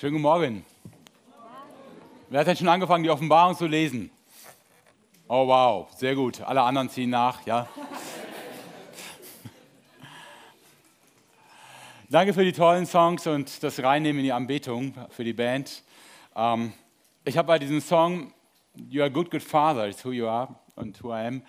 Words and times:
Schönen 0.00 0.14
guten 0.14 0.22
Morgen. 0.22 0.64
Wer 2.30 2.40
hat 2.40 2.46
denn 2.46 2.56
schon 2.56 2.68
angefangen, 2.68 3.04
die 3.04 3.10
Offenbarung 3.10 3.54
zu 3.54 3.66
lesen? 3.66 4.10
Oh 5.28 5.46
wow, 5.46 5.90
sehr 5.94 6.14
gut. 6.14 6.40
Alle 6.40 6.62
anderen 6.62 6.88
ziehen 6.88 7.10
nach, 7.10 7.44
ja. 7.44 7.68
Danke 12.08 12.32
für 12.32 12.46
die 12.46 12.52
tollen 12.52 12.86
Songs 12.86 13.26
und 13.26 13.62
das 13.62 13.82
Reinnehmen 13.82 14.20
in 14.20 14.24
die 14.24 14.32
Anbetung 14.32 14.94
für 15.10 15.22
die 15.22 15.34
Band. 15.34 15.82
Ähm, 16.34 16.72
ich 17.26 17.36
habe 17.36 17.48
bei 17.48 17.58
diesem 17.58 17.82
Song 17.82 18.32
You 18.88 19.02
are 19.02 19.10
a 19.10 19.12
good, 19.12 19.30
good 19.30 19.42
father, 19.42 19.86
is 19.86 20.02
who 20.02 20.12
you 20.12 20.26
are 20.26 20.48
und 20.76 21.04
who 21.04 21.10
I 21.10 21.26
am, 21.26 21.42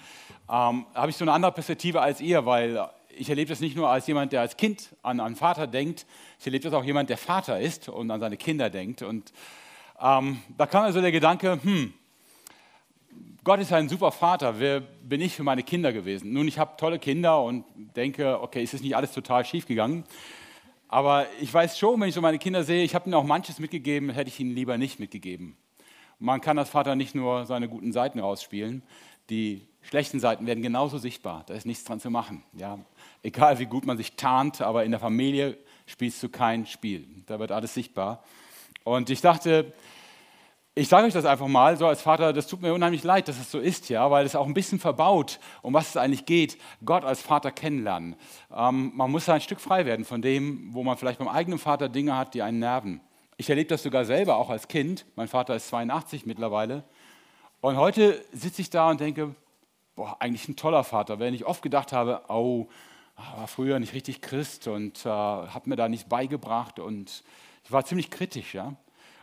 ähm, 0.50 0.86
habe 0.94 1.10
ich 1.10 1.16
so 1.16 1.24
eine 1.24 1.32
andere 1.32 1.54
Perspektive 1.54 2.02
als 2.02 2.20
ihr, 2.20 2.46
weil 2.46 2.86
ich 3.22 3.30
erlebe 3.30 3.50
das 3.50 3.60
nicht 3.60 3.76
nur 3.76 3.88
als 3.88 4.08
jemand, 4.08 4.34
der 4.34 4.42
als 4.42 4.58
Kind 4.58 4.96
an 5.04 5.20
einen 5.20 5.36
Vater 5.36 5.68
denkt, 5.68 6.08
ich 6.40 6.46
erlebe 6.48 6.64
das 6.64 6.74
auch 6.74 6.84
jemand, 6.84 7.12
der 7.12 7.20
Vater 7.20 7.60
ist 7.60 7.88
und 7.88 8.10
an 8.10 8.20
seine 8.20 8.36
Kinder 8.36 8.72
denkt. 8.72 9.04
Und 9.04 9.32
ähm, 10.02 10.42
da 10.58 10.66
kam 10.66 10.86
also 10.86 11.02
der 11.02 11.12
Gedanke, 11.12 11.60
hm, 11.62 11.94
Gott 13.44 13.60
ist 13.60 13.72
ein 13.74 13.90
super 13.90 14.12
Vater, 14.12 14.60
wer 14.60 14.80
bin 14.80 15.22
ich 15.22 15.36
für 15.36 15.44
meine 15.44 15.62
Kinder 15.62 15.94
gewesen? 15.94 16.34
Nun, 16.34 16.48
ich 16.48 16.58
habe 16.58 16.78
tolle 16.78 16.98
Kinder 16.98 17.44
und 17.44 17.64
denke, 17.96 18.42
okay, 18.42 18.64
es 18.64 18.74
ist 18.74 18.82
nicht 18.82 18.96
alles 18.96 19.12
total 19.12 19.46
schief 19.46 19.68
gegangen. 19.68 20.04
Aber 20.88 21.28
ich 21.40 21.54
weiß 21.54 21.78
schon, 21.78 22.02
wenn 22.02 22.10
ich 22.10 22.16
so 22.16 22.22
meine 22.22 22.40
Kinder 22.40 22.64
sehe, 22.64 22.84
ich 22.84 22.96
habe 22.96 23.06
ihnen 23.06 23.14
auch 23.14 23.24
manches 23.24 23.60
mitgegeben, 23.60 24.10
hätte 24.10 24.30
ich 24.30 24.40
ihnen 24.40 24.56
lieber 24.56 24.80
nicht 24.80 25.00
mitgegeben. 25.00 25.58
Man 26.18 26.42
kann 26.42 26.58
als 26.58 26.70
Vater 26.70 26.96
nicht 26.96 27.14
nur 27.14 27.46
seine 27.46 27.70
guten 27.70 27.92
Seiten 27.92 28.20
rausspielen, 28.20 28.82
die 29.30 29.68
schlechten 29.82 30.20
Seiten 30.20 30.46
werden 30.46 30.62
genauso 30.62 30.98
sichtbar. 30.98 31.44
Da 31.48 31.54
ist 31.54 31.66
nichts 31.66 31.84
dran 31.84 32.00
zu 32.00 32.10
machen. 32.10 32.44
Ja? 32.54 32.80
Egal 33.24 33.60
wie 33.60 33.66
gut 33.66 33.86
man 33.86 33.98
sich 33.98 34.16
tarnt, 34.16 34.62
aber 34.62 34.84
in 34.84 34.92
der 34.92 35.00
Familie 35.00 35.58
spielst 35.86 36.22
du 36.24 36.30
kein 36.30 36.66
Spiel. 36.66 37.08
Da 37.28 37.40
wird 37.40 37.52
alles 37.52 37.74
sichtbar. 37.74 38.24
Und 38.84 39.10
ich 39.10 39.22
dachte, 39.22 39.74
ich 40.74 40.88
sage 40.88 41.06
euch 41.06 41.14
das 41.14 41.26
einfach 41.26 41.48
mal 41.48 41.76
so 41.78 41.86
als 41.86 42.02
Vater, 42.02 42.32
das 42.32 42.48
tut 42.48 42.62
mir 42.62 42.74
unheimlich 42.74 43.04
leid, 43.04 43.28
dass 43.28 43.38
es 43.38 43.52
so 43.52 43.60
ist, 43.60 43.90
ja, 43.90 44.10
weil 44.10 44.26
es 44.26 44.36
auch 44.36 44.48
ein 44.48 44.54
bisschen 44.54 44.80
verbaut, 44.80 45.40
um 45.62 45.74
was 45.74 45.90
es 45.90 45.98
eigentlich 45.98 46.26
geht, 46.26 46.58
Gott 46.86 47.04
als 47.04 47.22
Vater 47.22 47.52
kennenlernen. 47.52 48.16
Ähm, 48.56 48.92
man 48.96 49.12
muss 49.12 49.26
da 49.26 49.34
ein 49.34 49.42
Stück 49.42 49.60
frei 49.60 49.86
werden 49.86 50.06
von 50.06 50.22
dem, 50.22 50.74
wo 50.74 50.82
man 50.84 50.98
vielleicht 50.98 51.20
beim 51.20 51.28
eigenen 51.28 51.60
Vater 51.60 51.90
Dinge 51.90 52.16
hat, 52.16 52.34
die 52.34 52.42
einen 52.42 52.60
nerven. 52.60 53.02
Ich 53.36 53.50
erlebe 53.50 53.68
das 53.68 53.84
sogar 53.84 54.06
selber 54.06 54.38
auch 54.38 54.50
als 54.50 54.68
Kind. 54.68 55.06
Mein 55.16 55.28
Vater 55.28 55.56
ist 55.56 55.68
82 55.68 56.26
mittlerweile. 56.26 56.84
Und 57.60 57.76
heute 57.76 58.24
sitze 58.32 58.62
ich 58.62 58.70
da 58.70 58.90
und 58.90 59.02
denke, 59.02 59.36
boah, 59.96 60.16
eigentlich 60.20 60.48
ein 60.48 60.56
toller 60.56 60.84
Vater. 60.84 61.20
Wenn 61.20 61.34
ich 61.34 61.46
oft 61.46 61.62
gedacht 61.62 61.92
habe, 61.92 62.22
oh, 62.30 62.68
war 63.16 63.48
früher 63.48 63.80
nicht 63.80 63.94
richtig 63.94 64.22
Christ 64.22 64.68
und 64.68 65.06
äh, 65.06 65.10
habe 65.10 65.70
mir 65.70 65.76
da 65.76 65.90
nichts 65.90 66.08
beigebracht 66.08 66.80
und 66.80 67.24
ich 67.64 67.72
war 67.72 67.86
ziemlich 67.86 68.10
kritisch, 68.10 68.54
ja. 68.54 68.76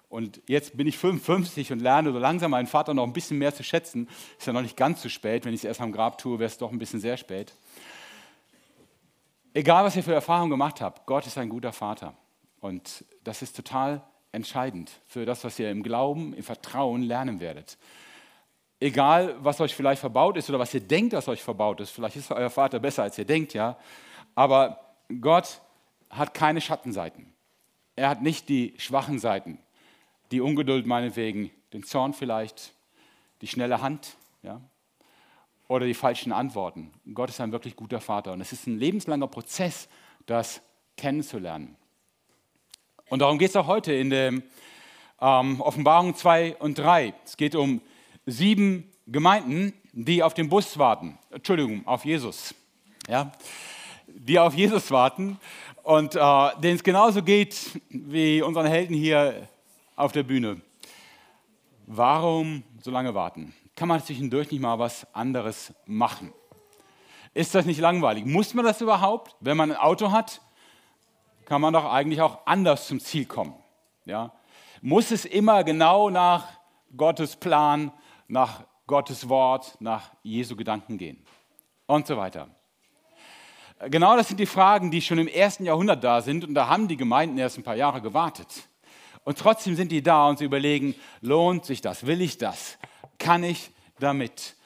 Und 0.09 0.41
jetzt 0.47 0.77
bin 0.77 0.87
ich 0.87 0.97
55 0.97 1.73
und 1.73 1.81
lerne 1.81 2.13
so 2.13 2.19
langsam 2.19 2.53
meinen 2.53 2.67
Vater 2.67 2.95
noch 2.95 3.05
ein 3.05 3.13
bisschen 3.13 3.37
mehr 3.37 3.55
zu 3.55 3.63
schätzen. 3.63 4.09
Ist 4.39 4.47
ja 4.47 4.55
noch 4.55 4.63
nicht 4.63 4.77
ganz 4.77 5.03
zu 5.03 5.11
spät. 5.11 5.45
Wenn 5.45 5.53
ich 5.53 5.61
es 5.61 5.65
erst 5.65 5.83
am 5.83 5.93
Grab 5.93 6.17
tue, 6.17 6.39
wäre 6.39 6.47
es 6.47 6.57
doch 6.57 6.73
ein 6.73 6.79
bisschen 6.79 7.01
sehr 7.01 7.19
spät. 7.19 7.53
Egal, 9.53 9.85
was 9.85 9.97
ihr 9.97 10.03
für 10.03 10.15
Erfahrungen 10.15 10.51
gemacht 10.51 10.81
habt, 10.81 11.05
Gott 11.05 11.27
ist 11.27 11.37
ein 11.37 11.51
guter 11.51 11.73
Vater. 11.73 12.15
Und 12.61 13.05
das 13.23 13.43
ist 13.43 13.55
total 13.55 14.03
entscheidend 14.33 14.91
für 15.07 15.27
das, 15.27 15.45
was 15.45 15.59
ihr 15.59 15.71
im 15.71 15.83
Glauben, 15.83 16.33
im 16.33 16.43
Vertrauen 16.43 17.03
lernen 17.03 17.41
werdet. 17.41 17.77
Egal, 18.81 19.37
was 19.41 19.61
euch 19.61 19.75
vielleicht 19.75 20.01
verbaut 20.01 20.37
ist 20.37 20.49
oder 20.49 20.59
was 20.59 20.73
ihr 20.73 20.81
denkt, 20.81 21.13
was 21.13 21.27
euch 21.29 21.43
verbaut 21.43 21.81
ist. 21.81 21.91
Vielleicht 21.91 22.17
ist 22.17 22.31
euer 22.31 22.51
Vater 22.51 22.79
besser, 22.79 23.03
als 23.03 23.19
ihr 23.19 23.25
denkt, 23.25 23.55
ja. 23.55 23.77
Aber 24.35 24.79
Gott 25.21 25.61
hat 26.11 26.33
keine 26.33 26.61
Schattenseiten. 26.61 27.33
Er 27.97 28.09
hat 28.09 28.23
nicht 28.23 28.49
die 28.49 28.75
schwachen 28.79 29.19
Seiten, 29.19 29.59
die 30.31 30.41
Ungeduld 30.41 30.87
meinetwegen, 30.87 31.51
den 31.73 31.83
Zorn 31.83 32.13
vielleicht, 32.13 32.73
die 33.41 33.49
schnelle 33.49 33.83
Hand, 33.83 34.17
ja, 34.43 34.61
oder 35.67 35.85
die 35.85 35.95
falschen 35.95 36.33
Antworten. 36.33 36.93
Gott 37.13 37.31
ist 37.31 37.41
ein 37.41 37.51
wirklich 37.51 37.75
guter 37.75 38.01
Vater 38.01 38.33
und 38.33 38.41
es 38.41 38.53
ist 38.53 38.67
ein 38.69 38.79
lebenslanger 38.79 39.27
Prozess, 39.27 39.89
das 40.27 40.63
kennenzulernen. 40.97 41.77
Und 43.09 43.21
darum 43.21 43.39
geht 43.39 43.51
es 43.51 43.57
auch 43.57 43.67
heute 43.67 43.93
in 43.93 44.11
der 44.11 44.35
ähm, 45.21 45.61
Offenbarung 45.61 46.15
2 46.15 46.57
und 46.57 46.79
3. 46.79 47.15
Es 47.25 47.37
geht 47.37 47.55
um 47.55 47.81
sieben 48.29 48.91
Gemeinden, 49.07 49.73
die 49.93 50.23
auf 50.23 50.35
den 50.35 50.49
Bus 50.49 50.79
warten. 50.79 51.19
Entschuldigung, 51.31 51.87
auf 51.87 52.05
Jesus. 52.05 52.55
Ja? 53.09 53.33
Die 54.07 54.39
auf 54.39 54.55
Jesus 54.55 54.91
warten 54.91 55.39
und 55.83 56.15
äh, 56.15 56.51
denen 56.63 56.77
es 56.77 56.83
genauso 56.83 57.23
geht 57.23 57.81
wie 57.89 58.43
unseren 58.43 58.67
Helden 58.67 58.95
hier 58.95 59.49
auf 59.97 60.13
der 60.13 60.23
Bühne. 60.23 60.61
Warum 61.87 62.63
so 62.83 62.91
lange 62.91 63.15
warten? 63.15 63.55
Kann 63.75 63.89
man 63.89 64.03
zwischendurch 64.03 64.51
nicht 64.51 64.61
mal 64.61 64.79
was 64.79 65.07
anderes 65.15 65.73
machen? 65.87 66.33
Ist 67.33 67.55
das 67.55 67.65
nicht 67.65 67.81
langweilig? 67.81 68.27
Muss 68.27 68.53
man 68.53 68.65
das 68.65 68.81
überhaupt? 68.81 69.37
Wenn 69.41 69.57
man 69.57 69.71
ein 69.73 69.79
Auto 69.79 70.13
hat, 70.13 70.43
kann 71.47 71.63
man 71.63 71.73
doch 71.73 71.87
eigentlich 71.87 72.21
auch 72.21 72.47
anders 72.47 72.89
zum 72.89 73.01
Ziel 73.01 73.25
kommen. 73.25 73.55
Ja? 74.05 74.33
Muss 74.83 75.11
es 75.11 75.25
immer 75.25 75.65
genau 75.65 76.11
nach 76.11 76.47
Gottes 76.97 77.37
Plan 77.37 77.93
nach 78.29 78.65
Gottes 78.87 79.29
Wort, 79.29 79.77
nach 79.81 80.13
Jesu 80.23 80.55
Gedanken 80.55 80.97
gehen 80.99 81.25
und 81.87 82.07
so 82.07 82.17
weiter. 82.17 82.49
Genau 83.91 84.17
das 84.17 84.29
sind 84.29 84.41
die 84.41 84.47
Fragen, 84.47 84.91
die 84.91 85.01
schon 85.01 85.19
im 85.19 85.29
ersten 85.29 85.65
Jahrhundert 85.65 86.03
da 86.03 86.21
sind 86.21 86.45
und 86.45 86.55
da 86.55 86.69
haben 86.69 86.89
die 86.89 86.97
Gemeinden 86.97 87.39
erst 87.39 87.59
ein 87.59 87.63
paar 87.63 87.77
Jahre 87.77 88.01
gewartet. 88.01 88.69
Und 89.25 89.39
trotzdem 89.39 89.75
sind 89.77 89.93
die 89.93 90.03
da 90.03 90.29
und 90.29 90.39
sie 90.39 90.45
überlegen, 90.45 90.95
lohnt 91.21 91.65
sich 91.65 91.81
das? 91.81 92.07
Will 92.07 92.21
ich 92.21 92.39
das? 92.39 92.79
Kann 93.19 93.45
ich 93.45 93.71
damit? 93.99 94.57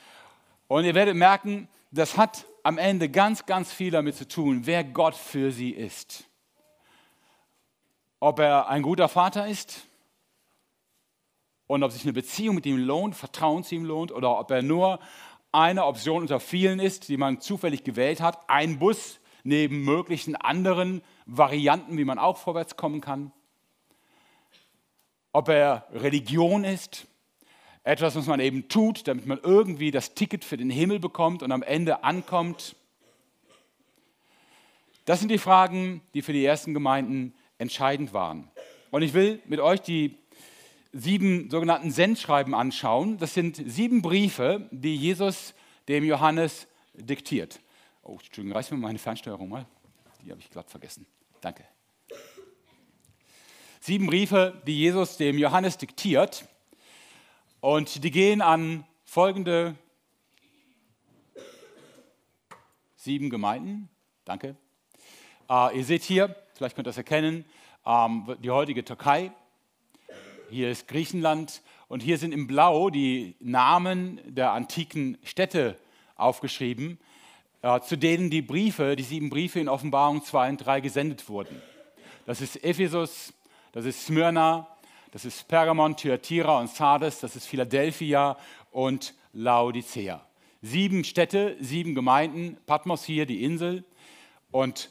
Und 0.68 0.84
ihr 0.84 0.94
werdet 0.94 1.16
merken, 1.16 1.68
das 1.90 2.16
hat 2.16 2.46
am 2.62 2.78
Ende 2.78 3.08
ganz, 3.08 3.44
ganz 3.44 3.72
viel 3.72 3.90
damit 3.90 4.16
zu 4.16 4.26
tun, 4.26 4.62
wer 4.64 4.84
Gott 4.84 5.14
für 5.14 5.50
sie 5.50 5.70
ist. 5.70 6.24
Ob 8.20 8.38
er 8.38 8.68
ein 8.68 8.82
guter 8.82 9.08
Vater 9.08 9.46
ist, 9.46 9.82
und 11.72 11.82
ob 11.82 11.90
sich 11.90 12.02
eine 12.02 12.12
Beziehung 12.12 12.54
mit 12.54 12.66
ihm 12.66 12.76
lohnt, 12.76 13.16
Vertrauen 13.16 13.64
zu 13.64 13.74
ihm 13.74 13.86
lohnt 13.86 14.12
oder 14.12 14.38
ob 14.38 14.50
er 14.50 14.60
nur 14.60 14.98
eine 15.52 15.86
Option 15.86 16.20
unter 16.20 16.38
vielen 16.38 16.78
ist, 16.78 17.08
die 17.08 17.16
man 17.16 17.40
zufällig 17.40 17.82
gewählt 17.82 18.20
hat, 18.20 18.38
ein 18.46 18.78
Bus 18.78 19.20
neben 19.42 19.82
möglichen 19.82 20.36
anderen 20.36 21.00
Varianten, 21.24 21.96
wie 21.96 22.04
man 22.04 22.18
auch 22.18 22.36
vorwärts 22.36 22.76
kommen 22.76 23.00
kann. 23.00 23.32
Ob 25.32 25.48
er 25.48 25.86
Religion 25.94 26.64
ist, 26.64 27.06
etwas, 27.84 28.16
was 28.16 28.26
man 28.26 28.40
eben 28.40 28.68
tut, 28.68 29.08
damit 29.08 29.24
man 29.24 29.40
irgendwie 29.42 29.90
das 29.90 30.12
Ticket 30.12 30.44
für 30.44 30.58
den 30.58 30.68
Himmel 30.68 31.00
bekommt 31.00 31.42
und 31.42 31.52
am 31.52 31.62
Ende 31.62 32.04
ankommt. 32.04 32.76
Das 35.06 35.20
sind 35.20 35.30
die 35.30 35.38
Fragen, 35.38 36.02
die 36.12 36.20
für 36.20 36.34
die 36.34 36.44
ersten 36.44 36.74
Gemeinden 36.74 37.32
entscheidend 37.56 38.12
waren. 38.12 38.50
Und 38.90 39.00
ich 39.00 39.14
will 39.14 39.40
mit 39.46 39.58
euch 39.58 39.80
die 39.80 40.18
sieben 40.92 41.50
sogenannten 41.50 41.90
Sendschreiben 41.90 42.54
anschauen. 42.54 43.18
Das 43.18 43.34
sind 43.34 43.62
sieben 43.66 44.02
Briefe, 44.02 44.68
die 44.70 44.96
Jesus 44.96 45.54
dem 45.88 46.04
Johannes 46.04 46.66
diktiert. 46.94 47.60
Oh, 48.02 48.18
Entschuldigung, 48.22 48.52
reiß 48.56 48.70
mir 48.70 48.76
meine 48.76 48.98
Fernsteuerung 48.98 49.48
mal. 49.48 49.66
Die 50.24 50.30
habe 50.30 50.40
ich 50.40 50.50
glatt 50.50 50.70
vergessen. 50.70 51.06
Danke. 51.40 51.64
Sieben 53.80 54.06
Briefe, 54.06 54.62
die 54.66 54.78
Jesus 54.78 55.16
dem 55.16 55.38
Johannes 55.38 55.78
diktiert. 55.78 56.46
Und 57.60 58.04
die 58.04 58.10
gehen 58.10 58.40
an 58.40 58.84
folgende 59.04 59.74
sieben 62.96 63.30
Gemeinden. 63.30 63.88
Danke. 64.24 64.56
Uh, 65.48 65.68
ihr 65.74 65.84
seht 65.84 66.02
hier, 66.02 66.36
vielleicht 66.54 66.76
könnt 66.76 66.86
ihr 66.86 66.90
das 66.90 66.96
erkennen, 66.96 67.44
um, 67.84 68.26
ähm, 68.28 68.36
die 68.40 68.50
heutige 68.50 68.84
Türkei, 68.84 69.32
hier 70.52 70.70
ist 70.70 70.86
Griechenland 70.86 71.62
und 71.88 72.02
hier 72.02 72.18
sind 72.18 72.32
im 72.32 72.46
Blau 72.46 72.90
die 72.90 73.36
Namen 73.40 74.20
der 74.26 74.52
antiken 74.52 75.16
Städte 75.22 75.78
aufgeschrieben, 76.14 76.98
äh, 77.62 77.80
zu 77.80 77.96
denen 77.96 78.28
die 78.28 78.42
Briefe, 78.42 78.94
die 78.94 79.02
sieben 79.02 79.30
Briefe 79.30 79.60
in 79.60 79.68
Offenbarung 79.70 80.22
2 80.22 80.50
und 80.50 80.58
3 80.58 80.80
gesendet 80.80 81.26
wurden. 81.30 81.60
Das 82.26 82.42
ist 82.42 82.62
Ephesus, 82.62 83.32
das 83.72 83.86
ist 83.86 84.04
Smyrna, 84.04 84.68
das 85.10 85.24
ist 85.24 85.48
Pergamon, 85.48 85.96
Thyatira 85.96 86.60
und 86.60 86.68
Sardes, 86.68 87.20
das 87.20 87.34
ist 87.34 87.46
Philadelphia 87.46 88.36
und 88.70 89.14
Laodicea. 89.32 90.20
Sieben 90.60 91.02
Städte, 91.02 91.56
sieben 91.60 91.94
Gemeinden, 91.94 92.58
Patmos 92.66 93.04
hier, 93.04 93.24
die 93.24 93.42
Insel. 93.42 93.84
Und 94.50 94.90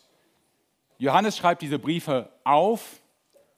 Johannes 0.98 1.38
schreibt 1.38 1.62
diese 1.62 1.78
Briefe 1.78 2.32
auf 2.44 3.01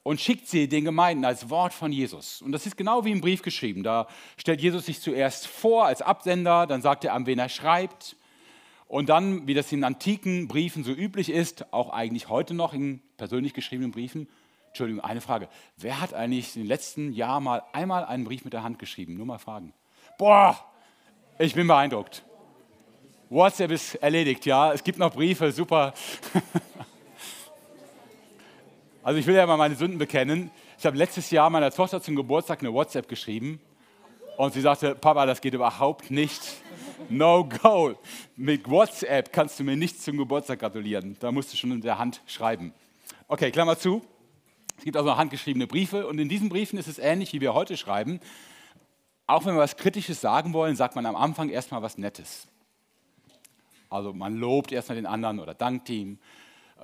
und 0.04 0.20
schickt 0.20 0.46
sie 0.46 0.68
den 0.68 0.84
Gemeinden 0.84 1.24
als 1.24 1.50
Wort 1.50 1.72
von 1.72 1.90
Jesus. 1.90 2.40
Und 2.42 2.52
das 2.52 2.66
ist 2.66 2.76
genau 2.76 3.04
wie 3.04 3.10
im 3.10 3.20
Brief 3.20 3.42
geschrieben. 3.42 3.82
Da 3.82 4.06
stellt 4.36 4.60
Jesus 4.60 4.86
sich 4.86 5.00
zuerst 5.00 5.48
vor 5.48 5.86
als 5.86 6.02
Absender, 6.02 6.66
dann 6.66 6.82
sagt 6.82 7.04
er, 7.04 7.14
an 7.14 7.26
wen 7.26 7.38
er 7.38 7.48
schreibt. 7.48 8.16
Und 8.86 9.08
dann, 9.08 9.48
wie 9.48 9.54
das 9.54 9.72
in 9.72 9.82
antiken 9.82 10.46
Briefen 10.46 10.84
so 10.84 10.92
üblich 10.92 11.30
ist, 11.30 11.72
auch 11.72 11.88
eigentlich 11.90 12.28
heute 12.28 12.52
noch 12.52 12.74
in 12.74 13.00
persönlich 13.16 13.54
geschriebenen 13.54 13.90
Briefen, 13.90 14.28
Entschuldigung, 14.68 15.02
eine 15.02 15.22
Frage. 15.22 15.48
Wer 15.78 16.00
hat 16.00 16.12
eigentlich 16.12 16.52
den 16.52 16.66
letzten 16.66 17.12
Jahren 17.12 17.42
mal 17.42 17.62
einmal 17.72 18.04
einen 18.04 18.24
Brief 18.24 18.44
mit 18.44 18.52
der 18.52 18.62
Hand 18.62 18.78
geschrieben? 18.78 19.16
Nur 19.16 19.24
mal 19.24 19.38
fragen. 19.38 19.72
Boah, 20.18 20.58
ich 21.38 21.54
bin 21.54 21.66
beeindruckt. 21.66 22.22
WhatsApp 23.30 23.70
ist 23.70 23.94
erledigt, 23.96 24.44
ja. 24.44 24.72
Es 24.72 24.84
gibt 24.84 24.98
noch 24.98 25.14
Briefe, 25.14 25.50
super. 25.50 25.94
also 29.04 29.18
ich 29.20 29.26
will 29.26 29.34
ja 29.34 29.46
mal 29.46 29.58
meine 29.58 29.74
Sünden 29.74 29.98
bekennen. 29.98 30.50
Ich 30.78 30.86
habe 30.86 30.96
letztes 30.96 31.30
Jahr 31.30 31.50
meiner 31.50 31.70
Tochter 31.70 32.00
zum 32.00 32.16
Geburtstag 32.16 32.60
eine 32.60 32.72
WhatsApp 32.72 33.06
geschrieben 33.06 33.60
und 34.38 34.54
sie 34.54 34.62
sagte, 34.62 34.94
Papa, 34.94 35.26
das 35.26 35.42
geht 35.42 35.52
überhaupt 35.52 36.10
nicht. 36.10 36.40
No 37.10 37.46
go. 37.46 37.96
Mit 38.34 38.68
WhatsApp 38.68 39.30
kannst 39.30 39.60
du 39.60 39.64
mir 39.64 39.76
nicht 39.76 40.02
zum 40.02 40.16
Geburtstag 40.16 40.60
gratulieren. 40.60 41.18
Da 41.20 41.30
musst 41.32 41.52
du 41.52 41.56
schon 41.58 41.70
in 41.72 41.82
der 41.82 41.98
Hand 41.98 42.22
schreiben. 42.26 42.72
Okay, 43.28 43.50
Klammer 43.50 43.78
zu. 43.78 44.02
Es 44.78 44.84
gibt 44.84 44.96
also 44.96 45.14
handgeschriebene 45.18 45.66
Briefe 45.66 46.06
und 46.06 46.18
in 46.18 46.30
diesen 46.30 46.48
Briefen 46.48 46.78
ist 46.78 46.88
es 46.88 46.98
ähnlich, 46.98 47.34
wie 47.34 47.42
wir 47.42 47.52
heute 47.52 47.76
schreiben. 47.76 48.20
Auch 49.26 49.44
wenn 49.44 49.54
wir 49.54 49.60
was 49.60 49.76
Kritisches 49.76 50.22
sagen 50.22 50.54
wollen, 50.54 50.76
sagt 50.76 50.96
man 50.96 51.04
am 51.04 51.14
Anfang 51.14 51.50
erstmal 51.50 51.82
was 51.82 51.98
Nettes. 51.98 52.48
Also 53.90 54.14
man 54.14 54.36
lobt 54.36 54.72
erstmal 54.72 54.96
den 54.96 55.06
anderen 55.06 55.40
oder 55.40 55.52
dankt 55.52 55.90
ihm. 55.90 56.18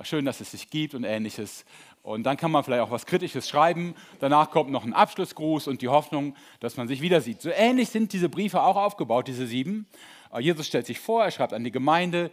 Schön, 0.03 0.25
dass 0.25 0.39
es 0.41 0.51
sich 0.51 0.69
gibt 0.69 0.95
und 0.95 1.03
ähnliches. 1.03 1.65
Und 2.03 2.23
dann 2.23 2.35
kann 2.35 2.51
man 2.51 2.63
vielleicht 2.63 2.81
auch 2.81 2.91
was 2.91 3.05
Kritisches 3.05 3.47
schreiben. 3.47 3.93
Danach 4.19 4.49
kommt 4.49 4.71
noch 4.71 4.83
ein 4.83 4.93
Abschlussgruß 4.93 5.67
und 5.67 5.81
die 5.81 5.89
Hoffnung, 5.89 6.35
dass 6.59 6.75
man 6.75 6.87
sich 6.87 7.01
wieder 7.01 7.21
sieht. 7.21 7.41
So 7.41 7.51
ähnlich 7.51 7.89
sind 7.89 8.13
diese 8.13 8.27
Briefe 8.27 8.61
auch 8.61 8.75
aufgebaut, 8.75 9.27
diese 9.27 9.45
sieben. 9.45 9.87
Äh, 10.33 10.41
Jesus 10.41 10.67
stellt 10.67 10.87
sich 10.87 10.99
vor, 10.99 11.23
er 11.23 11.31
schreibt 11.31 11.53
an 11.53 11.63
die 11.63 11.71
Gemeinde, 11.71 12.31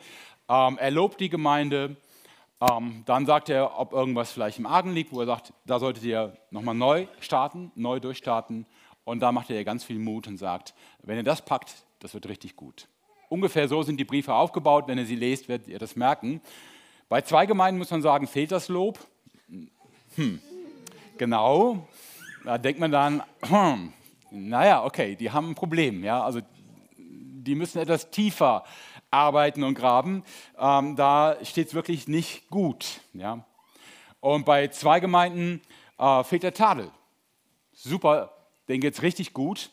ähm, 0.48 0.78
er 0.78 0.90
lobt 0.90 1.20
die 1.20 1.28
Gemeinde. 1.28 1.96
Ähm, 2.60 3.02
dann 3.06 3.26
sagt 3.26 3.50
er, 3.50 3.78
ob 3.78 3.92
irgendwas 3.92 4.32
vielleicht 4.32 4.58
im 4.58 4.66
Argen 4.66 4.92
liegt, 4.92 5.12
wo 5.12 5.20
er 5.20 5.26
sagt, 5.26 5.52
da 5.64 5.78
solltet 5.78 6.02
ihr 6.04 6.36
nochmal 6.50 6.74
neu 6.74 7.06
starten, 7.20 7.70
neu 7.74 8.00
durchstarten. 8.00 8.66
Und 9.04 9.20
da 9.20 9.32
macht 9.32 9.50
er 9.50 9.62
ganz 9.64 9.84
viel 9.84 9.98
Mut 9.98 10.26
und 10.26 10.38
sagt, 10.38 10.74
wenn 11.02 11.16
ihr 11.16 11.22
das 11.22 11.44
packt, 11.44 11.84
das 12.00 12.14
wird 12.14 12.28
richtig 12.28 12.56
gut. 12.56 12.88
Ungefähr 13.28 13.68
so 13.68 13.82
sind 13.82 13.98
die 13.98 14.04
Briefe 14.04 14.34
aufgebaut. 14.34 14.84
Wenn 14.86 14.98
ihr 14.98 15.06
sie 15.06 15.16
lest, 15.16 15.48
werdet 15.48 15.68
ihr 15.68 15.78
das 15.78 15.94
merken. 15.94 16.40
Bei 17.08 17.20
zwei 17.22 17.46
Gemeinden 17.46 17.78
muss 17.78 17.90
man 17.90 18.02
sagen, 18.02 18.26
fehlt 18.26 18.52
das 18.52 18.68
Lob. 18.68 18.98
Hm, 20.18 20.40
genau. 21.16 21.86
Da 22.44 22.58
denkt 22.58 22.80
man 22.80 22.90
dann, 22.90 23.22
hm, 23.46 23.92
naja, 24.32 24.84
okay, 24.84 25.14
die 25.14 25.30
haben 25.30 25.50
ein 25.50 25.54
Problem. 25.54 26.02
Ja? 26.02 26.24
Also 26.24 26.40
die 26.96 27.54
müssen 27.54 27.78
etwas 27.78 28.10
tiefer 28.10 28.64
arbeiten 29.12 29.62
und 29.62 29.74
graben. 29.74 30.24
Ähm, 30.58 30.96
da 30.96 31.36
steht 31.44 31.68
es 31.68 31.74
wirklich 31.74 32.08
nicht 32.08 32.50
gut. 32.50 33.00
Ja? 33.12 33.44
Und 34.18 34.44
bei 34.44 34.66
zwei 34.66 34.98
Gemeinden 34.98 35.60
äh, 35.98 36.24
fehlt 36.24 36.42
der 36.42 36.52
Tadel. 36.52 36.90
Super, 37.72 38.32
denen 38.66 38.80
geht 38.80 38.94
es 38.94 39.02
richtig 39.02 39.32
gut. 39.32 39.70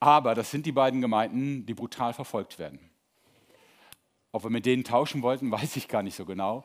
Aber 0.00 0.34
das 0.34 0.50
sind 0.50 0.64
die 0.64 0.72
beiden 0.72 1.02
Gemeinden, 1.02 1.66
die 1.66 1.74
brutal 1.74 2.14
verfolgt 2.14 2.58
werden. 2.58 2.78
Ob 4.32 4.44
wir 4.44 4.50
mit 4.50 4.64
denen 4.64 4.82
tauschen 4.82 5.20
wollten, 5.20 5.50
weiß 5.52 5.76
ich 5.76 5.88
gar 5.88 6.02
nicht 6.02 6.16
so 6.16 6.24
genau. 6.24 6.64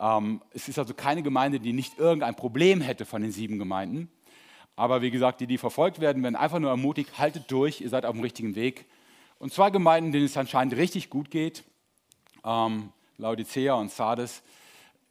Ähm, 0.00 0.42
es 0.50 0.68
ist 0.68 0.78
also 0.78 0.94
keine 0.94 1.22
Gemeinde, 1.22 1.60
die 1.60 1.72
nicht 1.72 1.98
irgendein 1.98 2.36
Problem 2.36 2.80
hätte 2.80 3.04
von 3.04 3.22
den 3.22 3.32
sieben 3.32 3.58
Gemeinden. 3.58 4.10
Aber 4.76 5.02
wie 5.02 5.10
gesagt, 5.10 5.40
die, 5.40 5.46
die 5.46 5.58
verfolgt 5.58 6.00
werden, 6.00 6.22
werden 6.22 6.36
einfach 6.36 6.60
nur 6.60 6.70
ermutigt, 6.70 7.18
haltet 7.18 7.50
durch, 7.50 7.80
ihr 7.80 7.88
seid 7.88 8.06
auf 8.06 8.12
dem 8.12 8.22
richtigen 8.22 8.54
Weg. 8.54 8.86
Und 9.38 9.52
zwei 9.52 9.70
Gemeinden, 9.70 10.12
denen 10.12 10.26
es 10.26 10.36
anscheinend 10.36 10.76
richtig 10.76 11.10
gut 11.10 11.30
geht, 11.30 11.64
ähm, 12.44 12.92
Laodicea 13.16 13.74
und 13.74 13.90
Sardes, 13.90 14.42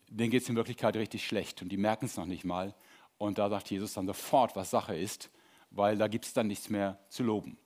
denen 0.10 0.32
geht 0.32 0.44
es 0.44 0.50
in 0.50 0.56
Wirklichkeit 0.56 0.96
richtig 0.96 1.26
schlecht 1.26 1.62
und 1.62 1.70
die 1.70 1.78
merken 1.78 2.06
es 2.06 2.16
noch 2.16 2.26
nicht 2.26 2.46
mal. 2.46 2.74
Und 3.18 3.38
da 3.38 3.50
sagt 3.50 3.70
Jesus 3.70 3.94
dann 3.94 4.08
sofort, 4.08 4.56
was 4.56 4.70
Sache 4.70 4.96
ist, 4.96 5.30
weil 5.72 5.98
da 5.98 6.08
gibt 6.08 6.26
es 6.26 6.34
dann 6.34 6.48
nichts 6.48 6.70
mehr 6.70 6.98
zu 7.10 7.24
loben. 7.24 7.58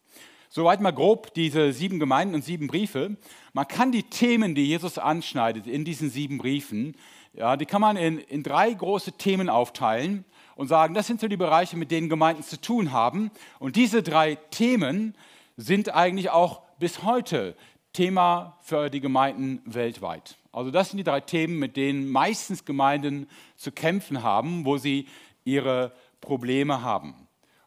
Soweit 0.53 0.81
mal 0.81 0.91
grob 0.91 1.33
diese 1.33 1.71
sieben 1.71 1.97
Gemeinden 1.97 2.35
und 2.35 2.43
sieben 2.43 2.67
Briefe. 2.67 3.15
Man 3.53 3.69
kann 3.69 3.93
die 3.93 4.03
Themen, 4.03 4.53
die 4.53 4.65
Jesus 4.65 4.97
anschneidet 4.97 5.65
in 5.65 5.85
diesen 5.85 6.09
sieben 6.09 6.39
Briefen, 6.39 6.97
ja, 7.31 7.55
die 7.55 7.65
kann 7.65 7.79
man 7.79 7.95
in, 7.95 8.19
in 8.19 8.43
drei 8.43 8.73
große 8.73 9.13
Themen 9.13 9.47
aufteilen 9.47 10.25
und 10.57 10.67
sagen, 10.67 10.93
das 10.93 11.07
sind 11.07 11.21
so 11.21 11.29
die 11.29 11.37
Bereiche, 11.37 11.77
mit 11.77 11.89
denen 11.89 12.09
Gemeinden 12.09 12.43
zu 12.43 12.59
tun 12.59 12.91
haben. 12.91 13.31
Und 13.59 13.77
diese 13.77 14.03
drei 14.03 14.35
Themen 14.35 15.15
sind 15.55 15.95
eigentlich 15.95 16.31
auch 16.31 16.63
bis 16.79 17.01
heute 17.03 17.55
Thema 17.93 18.57
für 18.59 18.89
die 18.89 18.99
Gemeinden 18.99 19.61
weltweit. 19.63 20.35
Also 20.51 20.69
das 20.69 20.89
sind 20.89 20.97
die 20.97 21.05
drei 21.05 21.21
Themen, 21.21 21.59
mit 21.59 21.77
denen 21.77 22.09
meistens 22.09 22.65
Gemeinden 22.65 23.29
zu 23.55 23.71
kämpfen 23.71 24.21
haben, 24.21 24.65
wo 24.65 24.77
sie 24.77 25.07
ihre 25.45 25.93
Probleme 26.19 26.81
haben. 26.81 27.15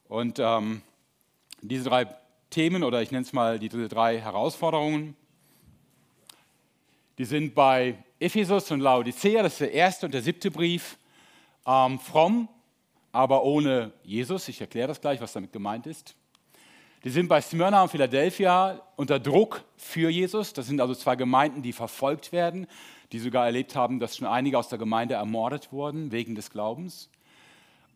Und 0.07 0.39
ähm, 0.39 0.83
diese 1.63 1.89
drei 1.89 2.07
Themen 2.55 2.85
oder 2.85 3.03
ich 3.03 3.11
nenne 3.11 3.25
es 3.25 3.33
mal 3.33 3.59
die 3.59 3.69
drei 3.69 4.21
Herausforderungen. 4.21 5.17
Die 7.19 7.25
sind 7.25 7.53
bei 7.53 7.97
Ephesus 8.21 8.71
und 8.71 8.79
Laodicea, 8.79 9.43
das 9.43 9.55
ist 9.55 9.61
der 9.63 9.73
erste 9.73 10.07
und 10.07 10.13
der 10.13 10.23
siebte 10.23 10.53
Brief, 10.53 10.97
ähm, 11.67 11.99
fromm, 11.99 12.49
aber 13.11 13.43
ohne 13.43 13.91
Jesus. 14.05 14.47
Ich 14.47 14.61
erkläre 14.61 14.87
das 14.87 15.01
gleich, 15.01 15.21
was 15.21 15.33
damit 15.33 15.53
gemeint 15.53 15.89
ist. 15.89 16.15
Die 17.03 17.11
sind 17.11 17.27
bei 17.27 17.41
Smyrna 17.41 17.83
und 17.83 17.89
Philadelphia 17.89 18.81
unter 18.95 19.19
Druck 19.19 19.65
für 19.77 20.09
Jesus. 20.09 20.53
Das 20.53 20.69
sind 20.69 20.81
also 20.81 20.95
zwei 20.95 21.17
Gemeinden, 21.17 21.61
die 21.61 21.73
verfolgt 21.73 22.31
werden, 22.31 22.69
die 23.11 23.19
sogar 23.19 23.47
erlebt 23.47 23.75
haben, 23.75 23.99
dass 23.99 24.17
schon 24.17 24.29
einige 24.29 24.61
aus 24.61 24.69
der 24.69 24.79
Gemeinde 24.79 25.15
ermordet 25.15 25.73
wurden 25.73 26.13
wegen 26.13 26.37
des 26.37 26.51
Glaubens. 26.51 27.11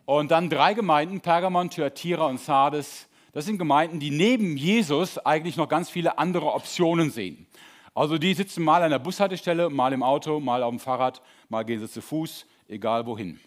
Und 0.05 0.33
dann 0.33 0.51
drei 0.51 0.75
Gemeinden, 0.75 1.21
Pergamon, 1.21 1.71
Thyatira 1.71 2.27
und 2.27 2.41
Sardes, 2.41 3.09
das 3.33 3.45
sind 3.45 3.59
Gemeinden, 3.59 4.01
die 4.01 4.11
neben 4.11 4.57
Jesus 4.57 5.19
eigentlich 5.19 5.57
noch 5.57 5.69
ganz 5.69 5.91
viele 5.91 6.19
andere 6.19 6.53
Optionen 6.53 7.11
sehen. 7.11 7.47
Also 7.95 8.17
die 8.17 8.35
sitzen 8.35 8.63
mal 8.63 8.83
an 8.83 8.91
der 8.91 8.99
Bushaltestelle, 8.99 9.71
mal 9.71 9.93
im 9.93 10.03
Auto, 10.03 10.41
mal 10.41 10.63
auf 10.63 10.71
dem 10.71 10.79
Fahrrad, 10.79 11.21
mal 11.49 11.65
gehen 11.65 11.81
sie 11.81 11.89
zu 11.89 12.01
Fuß, 12.01 12.47
egal 12.69 13.07
wohin. 13.07 13.41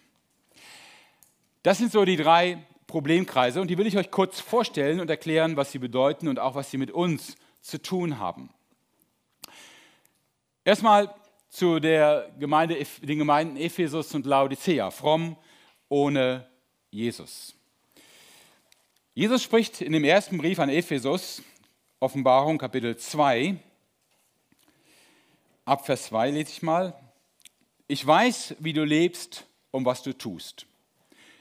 Das 1.62 1.78
sind 1.78 1.90
so 1.90 2.04
die 2.04 2.16
drei 2.16 2.58
Problemkreise 2.86 3.60
und 3.60 3.68
die 3.68 3.78
will 3.78 3.86
ich 3.86 3.96
euch 3.96 4.10
kurz 4.10 4.40
vorstellen 4.40 5.00
und 5.00 5.08
erklären, 5.08 5.56
was 5.56 5.72
sie 5.72 5.78
bedeuten 5.78 6.28
und 6.28 6.38
auch 6.38 6.54
was 6.54 6.70
sie 6.70 6.78
mit 6.78 6.90
uns 6.90 7.36
zu 7.62 7.80
tun 7.80 8.18
haben. 8.18 8.50
Erstmal 10.64 11.14
zu 11.48 11.80
der 11.80 12.30
Gemeinde, 12.38 12.76
den 13.02 13.18
Gemeinden 13.18 13.56
Ephesus 13.56 14.14
und 14.14 14.26
Laodicea, 14.26 14.90
fromm 14.90 15.36
ohne 15.88 16.46
Jesus. 16.90 17.54
Jesus 19.14 19.42
spricht 19.42 19.82
in 19.82 19.92
dem 19.92 20.04
ersten 20.04 20.38
Brief 20.38 20.58
an 20.58 20.70
Ephesus, 20.70 21.42
Offenbarung 22.00 22.56
Kapitel 22.56 22.96
2, 22.96 23.56
ab 25.66 25.84
Vers 25.84 26.04
2 26.04 26.30
lese 26.30 26.50
ich 26.50 26.62
mal. 26.62 26.98
Ich 27.88 28.06
weiß, 28.06 28.56
wie 28.60 28.72
du 28.72 28.84
lebst 28.84 29.44
und 29.70 29.84
was 29.84 30.02
du 30.02 30.16
tust. 30.16 30.64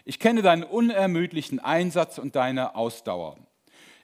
Ich 0.04 0.20
kenne 0.20 0.42
deinen 0.42 0.63
unermüdlichen 0.63 1.62
Einsatz 1.62 2.18
und 2.18 2.36
deine 2.36 2.75
Ausdauer. 2.75 3.38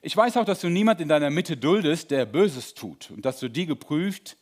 Ich 0.00 0.16
weiß 0.16 0.38
auch, 0.38 0.46
dass 0.46 0.62
du 0.62 0.70
niemand 0.70 1.02
in 1.02 1.08
deiner 1.10 1.28
Mitte 1.28 1.58
duldest, 1.58 2.10
der 2.10 2.24
Böses 2.24 2.72
tut 2.72 3.10
und 3.10 3.26
dass 3.26 3.38
du 3.38 3.50
die 3.50 3.66
geprüft 3.66 4.38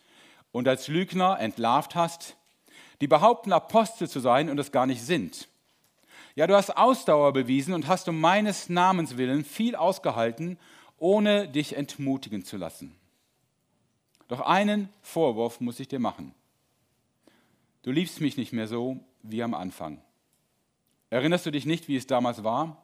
und 0.53 0.69
als 0.69 0.87
Lügner 0.87 1.41
entlarvt 1.41 1.97
hast, 1.97 2.37
die 3.01 3.09
behaupten, 3.09 3.53
Apostel 3.53 4.09
zu 4.09 4.21
sein 4.21 4.49
und 4.49 4.61
es 4.61 4.71
gar 4.71 4.87
nicht 4.87 5.03
sind 5.03 5.49
ja, 6.37 6.47
du 6.47 6.55
hast 6.55 6.77
Ausdauer 6.77 7.33
bewiesen 7.33 7.73
und 7.73 7.89
hast 7.89 8.09
um 8.09 8.21
meines 8.21 8.69
Namens 8.69 9.17
willen 9.17 9.43
viel 9.43 9.75
ausgehalten, 9.75 10.59
ohne 10.99 11.49
dich 11.49 11.77
entmutigen 11.77 12.45
zu 12.45 12.59
lassen. 12.59 12.95
Doch 14.29 14.41
einen 14.41 14.91
Vorwurf 15.03 15.61
muss 15.61 15.81
ich 15.81 15.89
dir 15.89 15.99
machen. 15.99 16.35
Du 17.83 17.91
liebst 17.91 18.21
mich 18.21 18.37
nicht 18.37 18.53
mehr 18.53 18.69
so 18.69 19.01
wie 19.23 19.43
am 19.43 19.55
Anfang. 19.55 20.01
Erinnerst 21.09 21.47
du 21.47 21.51
dich 21.51 21.65
nicht, 21.65 21.89
wie 21.89 21.97
es 21.97 22.07
damals 22.07 22.45
war? 22.45 22.83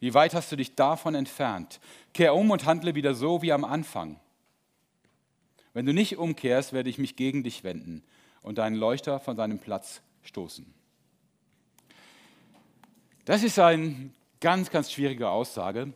Wie 0.00 0.12
weit 0.12 0.34
hast 0.34 0.50
du 0.50 0.56
dich 0.56 0.74
davon 0.74 1.14
entfernt? 1.14 1.78
Kehr 2.12 2.34
um 2.34 2.50
und 2.50 2.64
handle 2.64 2.96
wieder 2.96 3.14
so 3.14 3.40
wie 3.40 3.52
am 3.52 3.64
Anfang. 3.64 4.18
Wenn 5.74 5.86
du 5.86 5.92
nicht 5.92 6.18
umkehrst, 6.18 6.72
werde 6.72 6.90
ich 6.90 6.98
mich 6.98 7.14
gegen 7.14 7.44
dich 7.44 7.62
wenden 7.62 8.02
und 8.42 8.58
deinen 8.58 8.76
Leuchter 8.76 9.20
von 9.20 9.36
seinem 9.36 9.60
Platz 9.60 10.02
stoßen. 10.22 10.74
Das 13.24 13.42
ist 13.42 13.58
eine 13.58 14.10
ganz, 14.38 14.70
ganz 14.70 14.92
schwierige 14.92 15.30
Aussage. 15.30 15.94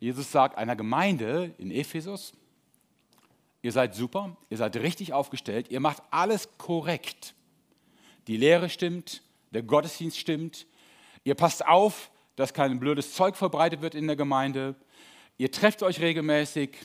Jesus 0.00 0.32
sagt 0.32 0.58
einer 0.58 0.74
Gemeinde 0.74 1.54
in 1.56 1.70
Ephesus, 1.70 2.32
ihr 3.62 3.70
seid 3.70 3.94
super, 3.94 4.36
ihr 4.50 4.56
seid 4.56 4.76
richtig 4.76 5.12
aufgestellt, 5.12 5.70
ihr 5.70 5.78
macht 5.78 6.02
alles 6.10 6.48
korrekt. 6.58 7.34
Die 8.26 8.36
Lehre 8.36 8.70
stimmt, 8.70 9.22
der 9.52 9.62
Gottesdienst 9.62 10.18
stimmt, 10.18 10.66
ihr 11.22 11.36
passt 11.36 11.64
auf, 11.64 12.10
dass 12.34 12.52
kein 12.52 12.80
blödes 12.80 13.14
Zeug 13.14 13.36
verbreitet 13.36 13.80
wird 13.80 13.94
in 13.94 14.08
der 14.08 14.16
Gemeinde, 14.16 14.74
ihr 15.36 15.52
trefft 15.52 15.84
euch 15.84 16.00
regelmäßig. 16.00 16.76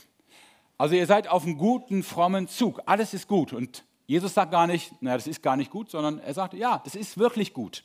Also 0.78 0.94
ihr 0.94 1.06
seid 1.06 1.26
auf 1.26 1.42
einem 1.42 1.58
guten, 1.58 2.04
frommen 2.04 2.46
Zug, 2.46 2.80
alles 2.86 3.12
ist 3.12 3.26
gut. 3.26 3.52
Und 3.52 3.84
Jesus 4.06 4.34
sagt 4.34 4.52
gar 4.52 4.68
nicht, 4.68 5.02
naja, 5.02 5.16
das 5.16 5.26
ist 5.26 5.42
gar 5.42 5.56
nicht 5.56 5.72
gut, 5.72 5.90
sondern 5.90 6.20
er 6.20 6.34
sagt, 6.34 6.54
ja, 6.54 6.80
das 6.84 6.94
ist 6.94 7.18
wirklich 7.18 7.52
gut. 7.52 7.82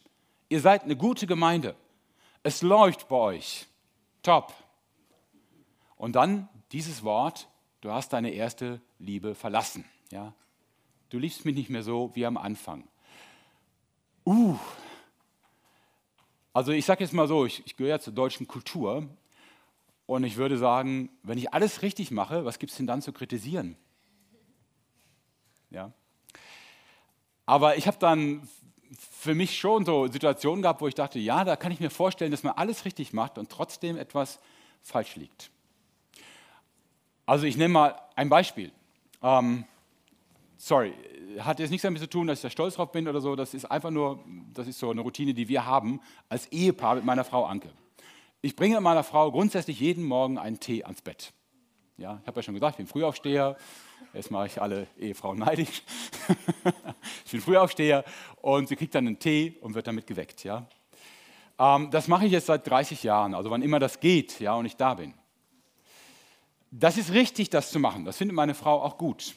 Ihr 0.50 0.60
seid 0.60 0.84
eine 0.84 0.96
gute 0.96 1.28
Gemeinde. 1.28 1.76
Es 2.42 2.64
läuft 2.64 3.08
bei 3.08 3.16
euch. 3.16 3.68
Top. 4.24 4.54
Und 5.96 6.14
dann 6.16 6.50
dieses 6.72 7.04
Wort, 7.04 7.48
du 7.82 7.92
hast 7.92 8.14
deine 8.14 8.32
erste 8.32 8.82
Liebe 8.98 9.36
verlassen. 9.36 9.86
Ja? 10.12 10.34
Du 11.10 11.20
liebst 11.20 11.46
mich 11.46 11.56
nicht 11.56 11.70
mehr 11.70 11.84
so 11.84 12.12
wie 12.16 12.26
am 12.26 12.38
Anfang. 12.38 12.88
Uh. 14.26 14.58
Also 16.52 16.72
ich 16.72 16.86
sage 16.86 17.04
jetzt 17.04 17.14
mal 17.14 17.28
so, 17.28 17.46
ich, 17.46 17.66
ich 17.66 17.76
gehöre 17.78 17.92
ja 17.92 18.00
zur 18.00 18.14
deutschen 18.14 18.48
Kultur 18.48 19.08
und 20.08 20.24
ich 20.24 20.38
würde 20.38 20.58
sagen, 20.58 21.10
wenn 21.22 21.38
ich 21.38 21.54
alles 21.54 21.84
richtig 21.84 22.10
mache, 22.10 22.44
was 22.44 22.58
gibt 22.58 22.72
es 22.72 22.78
denn 22.78 22.88
dann 22.88 23.04
zu 23.04 23.14
kritisieren? 23.14 23.76
Ja. 25.70 25.92
Aber 27.46 27.78
ich 27.78 27.88
habe 27.88 27.98
dann 28.00 28.48
für 29.20 29.36
mich 29.36 29.60
schon 29.60 29.84
so 29.84 30.08
Situationen 30.08 30.62
gehabt, 30.62 30.80
wo 30.80 30.88
ich 30.88 30.96
dachte, 30.96 31.20
ja, 31.20 31.44
da 31.44 31.58
kann 31.58 31.74
ich 31.74 31.82
mir 31.82 31.90
vorstellen, 31.90 32.32
dass 32.32 32.44
man 32.44 32.54
alles 32.54 32.86
richtig 32.86 33.12
macht 33.12 33.38
und 33.38 33.50
trotzdem 33.50 33.98
etwas 33.98 34.40
falsch 34.82 35.18
liegt. 35.18 35.52
Also 37.26 37.46
ich 37.46 37.58
nehme 37.58 37.74
mal 37.74 38.02
ein 38.16 38.30
Beispiel. 38.30 38.72
Ähm, 39.22 39.66
sorry, 40.56 40.94
hat 41.40 41.60
jetzt 41.60 41.70
nichts 41.70 41.82
damit 41.82 42.00
zu 42.00 42.10
tun, 42.10 42.28
dass 42.28 42.40
ich 42.40 42.44
da 42.44 42.50
stolz 42.50 42.76
drauf 42.76 42.94
bin 42.94 43.10
oder 43.10 43.20
so. 43.20 43.36
Das 43.36 43.54
ist 43.54 43.66
einfach 43.66 43.92
nur, 43.92 44.24
das 44.54 44.70
ist 44.70 44.80
so 44.80 44.90
eine 44.90 45.02
Routine, 45.02 45.34
die 45.34 45.50
wir 45.50 45.66
haben 45.66 46.00
als 46.30 46.48
Ehepaar 46.54 46.96
mit 46.96 47.04
meiner 47.04 47.26
Frau 47.26 47.44
Anke. 47.44 47.74
Ich 48.42 48.56
bringe 48.56 48.80
meiner 48.80 49.04
Frau 49.04 49.34
grundsätzlich 49.34 49.82
jeden 49.82 50.06
Morgen 50.06 50.38
einen 50.38 50.62
Tee 50.62 50.86
ans 50.86 51.02
Bett. 51.02 51.34
Ja, 52.00 52.18
ich 52.22 52.28
habe 52.28 52.40
ja 52.40 52.44
schon 52.44 52.54
gesagt, 52.54 52.76
ich 52.76 52.78
bin 52.78 52.88
Frühaufsteher. 52.88 53.58
Jetzt 54.14 54.32
mache 54.32 54.46
ich 54.46 54.62
alle 54.62 54.88
Ehefrauen 54.98 55.38
neidisch. 55.38 55.84
ich 57.26 57.32
bin 57.32 57.42
Frühaufsteher 57.42 58.06
und 58.42 58.70
sie 58.70 58.78
kriegt 58.78 58.96
dann 58.96 59.06
einen 59.06 59.20
Tee 59.20 59.58
und 59.60 59.76
wird 59.76 59.86
damit 59.86 60.08
geweckt. 60.08 60.46
Ja? 60.46 60.66
Ähm, 61.60 61.92
das 61.92 62.08
mache 62.08 62.26
ich 62.26 62.32
jetzt 62.32 62.46
seit 62.46 62.66
30 62.66 63.04
Jahren, 63.04 63.36
also 63.36 63.52
wann 63.52 63.62
immer 63.62 63.80
das 63.80 64.00
geht 64.00 64.40
ja, 64.40 64.54
und 64.54 64.66
ich 64.66 64.78
da 64.78 64.94
bin. 64.94 65.14
Das 66.72 66.98
ist 66.98 67.12
richtig, 67.12 67.50
das 67.50 67.70
zu 67.70 67.80
machen. 67.80 68.06
Das 68.06 68.16
findet 68.16 68.34
meine 68.34 68.56
Frau 68.56 68.82
auch 68.82 68.98
gut. 68.98 69.36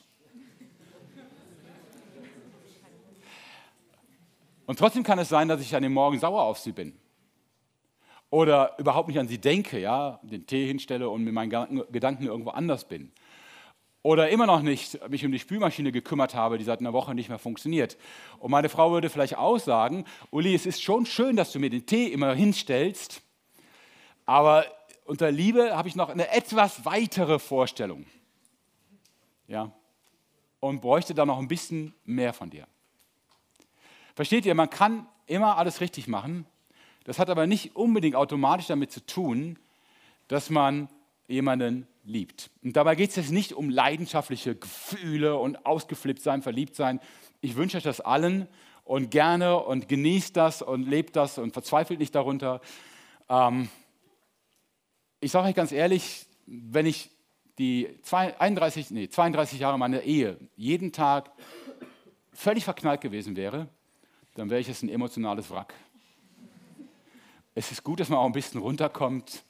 Und 4.67 4.79
trotzdem 4.79 5.03
kann 5.03 5.19
es 5.19 5.29
sein, 5.29 5.49
dass 5.49 5.61
ich 5.61 5.75
an 5.75 5.83
dem 5.83 5.95
Morgen 5.95 6.21
sauer 6.21 6.43
auf 6.43 6.61
sie 6.61 6.71
bin. 6.71 6.97
Oder 8.33 8.79
überhaupt 8.79 9.09
nicht 9.09 9.19
an 9.19 9.29
sie 9.29 9.37
denke, 9.37 9.79
ja, 9.79 10.19
den 10.23 10.47
Tee 10.47 10.67
hinstelle 10.67 11.11
und 11.11 11.23
mit 11.23 11.35
meinen 11.35 11.51
Gedanken 11.93 12.25
irgendwo 12.25 12.49
anders 12.49 12.89
bin. 12.89 13.13
Oder 14.01 14.31
immer 14.31 14.47
noch 14.47 14.63
nicht 14.63 15.07
mich 15.11 15.27
um 15.27 15.33
die 15.33 15.39
Spülmaschine 15.39 15.93
gekümmert 15.93 16.35
habe, 16.35 16.57
die 16.57 16.65
seit 16.65 16.81
einer 16.81 16.95
Woche 16.95 17.15
nicht 17.15 17.29
mehr 17.29 17.39
funktioniert. 17.39 17.99
Und 18.39 18.51
meine 18.51 18.71
Frau 18.71 18.91
würde 18.91 19.11
vielleicht 19.11 19.37
auch 19.37 19.59
sagen, 19.59 20.07
Uli, 20.31 20.55
es 20.55 20.65
ist 20.65 20.83
schon 20.83 21.05
schön, 21.05 21.37
dass 21.37 21.53
du 21.53 21.59
mir 21.59 21.69
den 21.69 21.85
Tee 21.85 22.07
immer 22.07 22.33
hinstellst, 22.33 23.21
aber 24.25 24.65
unter 25.05 25.31
Liebe 25.31 25.77
habe 25.77 25.89
ich 25.89 25.95
noch 25.95 26.09
eine 26.09 26.31
etwas 26.31 26.87
weitere 26.87 27.39
Vorstellung. 27.39 28.07
Ja? 29.47 29.73
Und 30.59 30.81
bräuchte 30.81 31.13
da 31.13 31.27
noch 31.27 31.39
ein 31.39 31.49
bisschen 31.49 31.93
mehr 32.07 32.33
von 32.33 32.49
dir. 32.49 32.67
Versteht 34.15 34.47
ihr, 34.47 34.55
man 34.55 34.71
kann 34.71 35.07
immer 35.27 35.59
alles 35.59 35.83
richtig 35.83 36.09
machen. 36.09 36.47
Das 37.05 37.19
hat 37.19 37.31
aber 37.31 37.47
nicht 37.47 37.77
unbedingt 37.77 38.17
automatisch 38.17 38.67
damit 38.67 38.93
zu 38.93 39.05
tun, 39.05 39.59
dass 40.29 40.51
man 40.51 40.89
jemanden 41.29 41.87
liebt. 42.05 42.51
Und 42.63 42.77
dabei 42.77 42.95
geht 42.95 43.11
es 43.11 43.17
jetzt 43.17 43.31
nicht 43.31 43.53
um 43.53 43.71
leidenschaftliche 43.71 44.55
Gefühle 44.55 45.37
und 45.37 45.67
ausgeflippt 45.67 46.23
sein, 46.23 46.43
verliebt 46.43 46.75
sein. 46.75 47.01
Ich 47.41 47.57
wünsche 47.57 47.77
euch 47.77 47.83
das 47.83 48.01
allen 48.01 48.49
und 48.85 49.11
gerne 49.11 49.59
und 49.59 49.89
genießt 49.89 50.37
das 50.37 50.63
und 50.63 50.89
lebt 50.89 51.17
das 51.17 51.39
und 51.39 51.53
verzweifelt 51.53 52.01
nicht 52.01 52.15
darunter. 52.15 52.61
Ähm, 53.29 53.69
ich 55.21 55.31
sage 55.31 55.49
euch 55.49 55.55
ganz 55.55 55.73
ehrlich, 55.73 56.27
wenn 56.47 56.87
ich 56.87 57.11
die 57.59 57.89
31, 58.11 58.91
nee, 58.91 59.09
32 59.09 59.61
Jahre 59.61 59.79
meiner 59.79 60.03
Ehe 60.03 60.37
jeden 60.57 60.93
Tag 60.93 61.31
völlig 62.33 62.65
verknallt 62.65 63.01
gewesen 63.01 63.37
wäre, 63.37 63.69
dann 64.35 64.51
wäre 64.51 64.61
ich 64.61 64.69
jetzt 64.69 64.83
ein 64.83 64.89
emotionales 64.89 65.51
Wrack. 65.51 65.75
Es 67.55 67.71
ist 67.71 67.85
gut, 67.85 68.01
dass 68.01 68.09
man 68.09 68.19
auch 68.19 68.27
ein 68.27 68.33
bisschen 68.33 68.61
runterkommt 68.61 69.45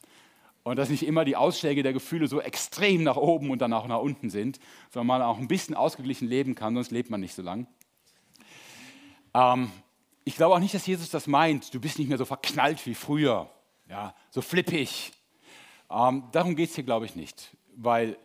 und 0.64 0.76
dass 0.76 0.90
nicht 0.90 1.04
immer 1.04 1.25
die 1.25 1.37
Ausschläge 1.37 1.82
der 1.82 1.92
Gefühle 1.92 2.26
so 2.26 2.40
extrem 2.40 3.02
nach 3.02 3.16
oben 3.16 3.50
und 3.50 3.61
dann 3.61 3.73
auch 3.73 3.87
nach 3.87 4.00
unten 4.00 4.30
sind, 4.30 4.59
sondern 4.90 5.06
man 5.06 5.23
auch 5.23 5.38
ein 5.38 5.49
bisschen 5.49 5.75
ausgeglichen 5.75 6.28
leben 6.28 6.54
kann, 6.54 6.75
sonst 6.75 6.90
lebt 6.90 7.11
man 7.11 7.21
nicht 7.21 7.35
so 7.35 7.42
lang. 7.42 7.66
Ähm, 9.35 9.71
ich 10.25 10.37
glaube 10.37 10.54
auch 10.54 10.61
nicht, 10.61 10.75
dass 10.75 10.87
Jesus 10.87 11.11
das 11.11 11.26
meint, 11.26 11.75
du 11.75 11.80
bist 11.80 11.99
nicht 11.99 12.09
mehr 12.09 12.18
so 12.18 12.25
verknallt 12.25 12.85
wie 12.87 12.94
früher, 12.94 13.50
ja, 13.88 14.14
so 14.30 14.40
flippig. 14.40 15.12
Ähm, 15.90 16.25
darum 16.32 16.56
geht 16.56 16.71
es 16.71 16.75
hier, 16.75 16.85
glaube 16.85 17.06
ich, 17.06 17.16
nicht, 17.16 17.56
weil 17.76 18.16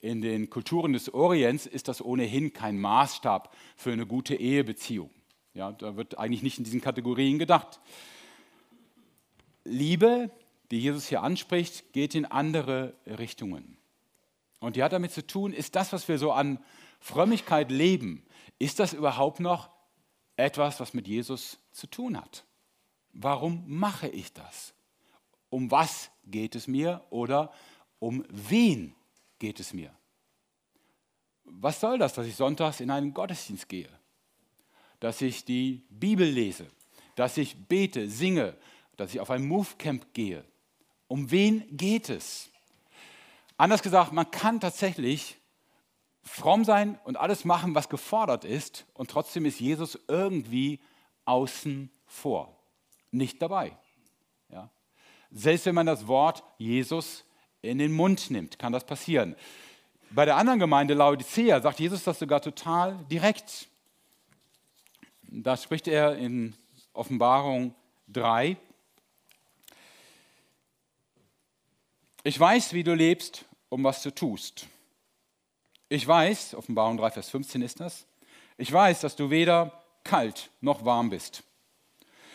in 0.00 0.20
den 0.20 0.50
Kulturen 0.50 0.92
des 0.92 1.12
Orients 1.12 1.66
ist 1.66 1.88
das 1.88 2.04
ohnehin 2.04 2.52
kein 2.52 2.78
Maßstab 2.78 3.54
für 3.76 3.92
eine 3.92 4.06
gute 4.06 4.34
Ehebeziehung. 4.34 5.10
Ja, 5.54 5.72
da 5.72 5.96
wird 5.96 6.18
eigentlich 6.18 6.42
nicht 6.42 6.58
in 6.58 6.64
diesen 6.64 6.82
Kategorien 6.82 7.38
gedacht. 7.38 7.80
Liebe, 9.66 10.30
die 10.70 10.80
Jesus 10.80 11.08
hier 11.08 11.22
anspricht, 11.22 11.92
geht 11.92 12.14
in 12.14 12.24
andere 12.24 12.94
Richtungen. 13.06 13.76
Und 14.60 14.76
die 14.76 14.82
hat 14.82 14.92
damit 14.92 15.12
zu 15.12 15.26
tun, 15.26 15.52
ist 15.52 15.76
das, 15.76 15.92
was 15.92 16.08
wir 16.08 16.18
so 16.18 16.32
an 16.32 16.58
Frömmigkeit 17.00 17.70
leben, 17.70 18.24
ist 18.58 18.78
das 18.78 18.94
überhaupt 18.94 19.40
noch 19.40 19.68
etwas, 20.36 20.80
was 20.80 20.94
mit 20.94 21.06
Jesus 21.06 21.58
zu 21.72 21.86
tun 21.86 22.16
hat? 22.16 22.44
Warum 23.12 23.64
mache 23.66 24.08
ich 24.08 24.32
das? 24.32 24.74
Um 25.50 25.70
was 25.70 26.10
geht 26.24 26.54
es 26.54 26.66
mir 26.66 27.04
oder 27.10 27.52
um 27.98 28.24
wen 28.28 28.94
geht 29.38 29.60
es 29.60 29.72
mir? 29.72 29.90
Was 31.44 31.80
soll 31.80 31.98
das, 31.98 32.14
dass 32.14 32.26
ich 32.26 32.34
sonntags 32.34 32.80
in 32.80 32.90
einen 32.90 33.14
Gottesdienst 33.14 33.68
gehe? 33.68 33.88
dass 35.00 35.20
ich 35.20 35.44
die 35.44 35.82
Bibel 35.90 36.26
lese, 36.26 36.66
dass 37.14 37.36
ich 37.36 37.56
bete, 37.56 38.08
singe, 38.08 38.56
dass 38.96 39.12
ich 39.14 39.20
auf 39.20 39.30
ein 39.30 39.46
Movecamp 39.46 40.12
gehe. 40.12 40.44
Um 41.08 41.30
wen 41.30 41.64
geht 41.76 42.08
es? 42.08 42.48
Anders 43.56 43.82
gesagt, 43.82 44.12
man 44.12 44.30
kann 44.30 44.60
tatsächlich 44.60 45.36
fromm 46.22 46.64
sein 46.64 46.98
und 47.04 47.16
alles 47.16 47.44
machen, 47.44 47.74
was 47.74 47.88
gefordert 47.88 48.44
ist, 48.44 48.84
und 48.94 49.10
trotzdem 49.10 49.46
ist 49.46 49.60
Jesus 49.60 49.98
irgendwie 50.08 50.80
außen 51.24 51.90
vor, 52.06 52.58
nicht 53.10 53.40
dabei. 53.40 53.76
Ja? 54.50 54.68
Selbst 55.30 55.66
wenn 55.66 55.74
man 55.74 55.86
das 55.86 56.06
Wort 56.06 56.42
Jesus 56.58 57.24
in 57.62 57.78
den 57.78 57.92
Mund 57.92 58.30
nimmt, 58.30 58.58
kann 58.58 58.72
das 58.72 58.84
passieren. 58.84 59.36
Bei 60.10 60.24
der 60.24 60.36
anderen 60.36 60.60
Gemeinde 60.60 60.94
Laodicea 60.94 61.60
sagt 61.60 61.80
Jesus 61.80 62.04
das 62.04 62.18
sogar 62.18 62.40
total 62.40 62.96
direkt. 63.10 63.68
Da 65.22 65.56
spricht 65.56 65.88
er 65.88 66.16
in 66.16 66.54
Offenbarung 66.92 67.74
3. 68.08 68.56
Ich 72.26 72.40
weiß, 72.40 72.72
wie 72.72 72.82
du 72.82 72.92
lebst 72.92 73.44
um 73.68 73.84
was 73.84 74.02
du 74.02 74.12
tust. 74.12 74.66
Ich 75.88 76.04
weiß, 76.04 76.56
Offenbarung 76.56 76.96
3, 76.96 77.12
Vers 77.12 77.30
15 77.30 77.62
ist 77.62 77.78
das, 77.78 78.04
ich 78.58 78.72
weiß, 78.72 78.98
dass 79.02 79.14
du 79.14 79.30
weder 79.30 79.80
kalt 80.02 80.50
noch 80.60 80.84
warm 80.84 81.08
bist. 81.08 81.44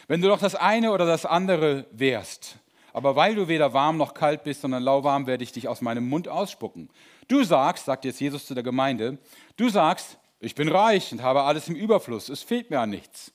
Wenn 0.07 0.21
du 0.21 0.29
doch 0.29 0.39
das 0.39 0.55
eine 0.55 0.93
oder 0.93 1.05
das 1.05 1.25
andere 1.25 1.87
wärst, 1.91 2.55
aber 2.93 3.17
weil 3.17 3.35
du 3.35 3.49
weder 3.49 3.73
warm 3.73 3.97
noch 3.97 4.13
kalt 4.13 4.45
bist, 4.45 4.61
sondern 4.61 4.81
lauwarm, 4.81 5.27
werde 5.27 5.43
ich 5.43 5.51
dich 5.51 5.67
aus 5.67 5.81
meinem 5.81 6.07
Mund 6.07 6.29
ausspucken. 6.29 6.89
Du 7.27 7.43
sagst, 7.43 7.83
sagt 7.83 8.05
jetzt 8.05 8.21
Jesus 8.21 8.45
zu 8.45 8.53
der 8.53 8.63
Gemeinde, 8.63 9.17
du 9.57 9.67
sagst, 9.67 10.17
ich 10.39 10.55
bin 10.55 10.69
reich 10.69 11.11
und 11.11 11.21
habe 11.21 11.43
alles 11.43 11.67
im 11.67 11.75
Überfluss, 11.75 12.29
es 12.29 12.43
fehlt 12.43 12.69
mir 12.69 12.79
an 12.79 12.91
nichts. 12.91 13.33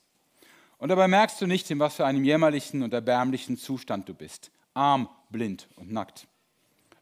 Und 0.78 0.88
dabei 0.88 1.06
merkst 1.06 1.38
du 1.38 1.46
nicht, 1.46 1.70
in 1.70 1.80
was 1.80 1.96
für 1.96 2.06
einem 2.06 2.24
jämmerlichen 2.24 2.82
und 2.82 2.94
erbärmlichen 2.94 3.58
Zustand 3.58 4.08
du 4.08 4.14
bist. 4.14 4.50
Arm, 4.72 5.10
blind 5.28 5.68
und 5.76 5.92
nackt. 5.92 6.26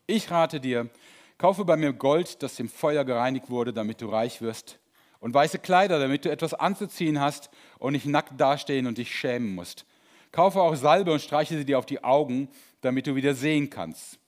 Ich 0.06 0.30
rate 0.30 0.60
dir, 0.60 0.90
kaufe 1.38 1.64
bei 1.64 1.76
mir 1.76 1.92
Gold, 1.94 2.42
das 2.42 2.60
im 2.60 2.68
Feuer 2.68 3.04
gereinigt 3.04 3.48
wurde, 3.48 3.72
damit 3.72 4.02
du 4.02 4.08
reich 4.08 4.42
wirst, 4.42 4.78
und 5.18 5.32
weiße 5.32 5.58
Kleider, 5.58 5.98
damit 5.98 6.26
du 6.26 6.30
etwas 6.30 6.52
anzuziehen 6.52 7.18
hast 7.18 7.48
und 7.78 7.94
nicht 7.94 8.04
nackt 8.04 8.38
dastehen 8.38 8.86
und 8.86 8.98
dich 8.98 9.14
schämen 9.14 9.54
musst. 9.54 9.86
Kaufe 10.32 10.60
auch 10.60 10.74
Salbe 10.74 11.12
und 11.12 11.22
streiche 11.22 11.56
sie 11.56 11.64
dir 11.64 11.78
auf 11.78 11.86
die 11.86 12.04
Augen, 12.04 12.48
damit 12.82 13.06
du 13.06 13.14
wieder 13.14 13.34
sehen 13.34 13.70
kannst. 13.70 14.18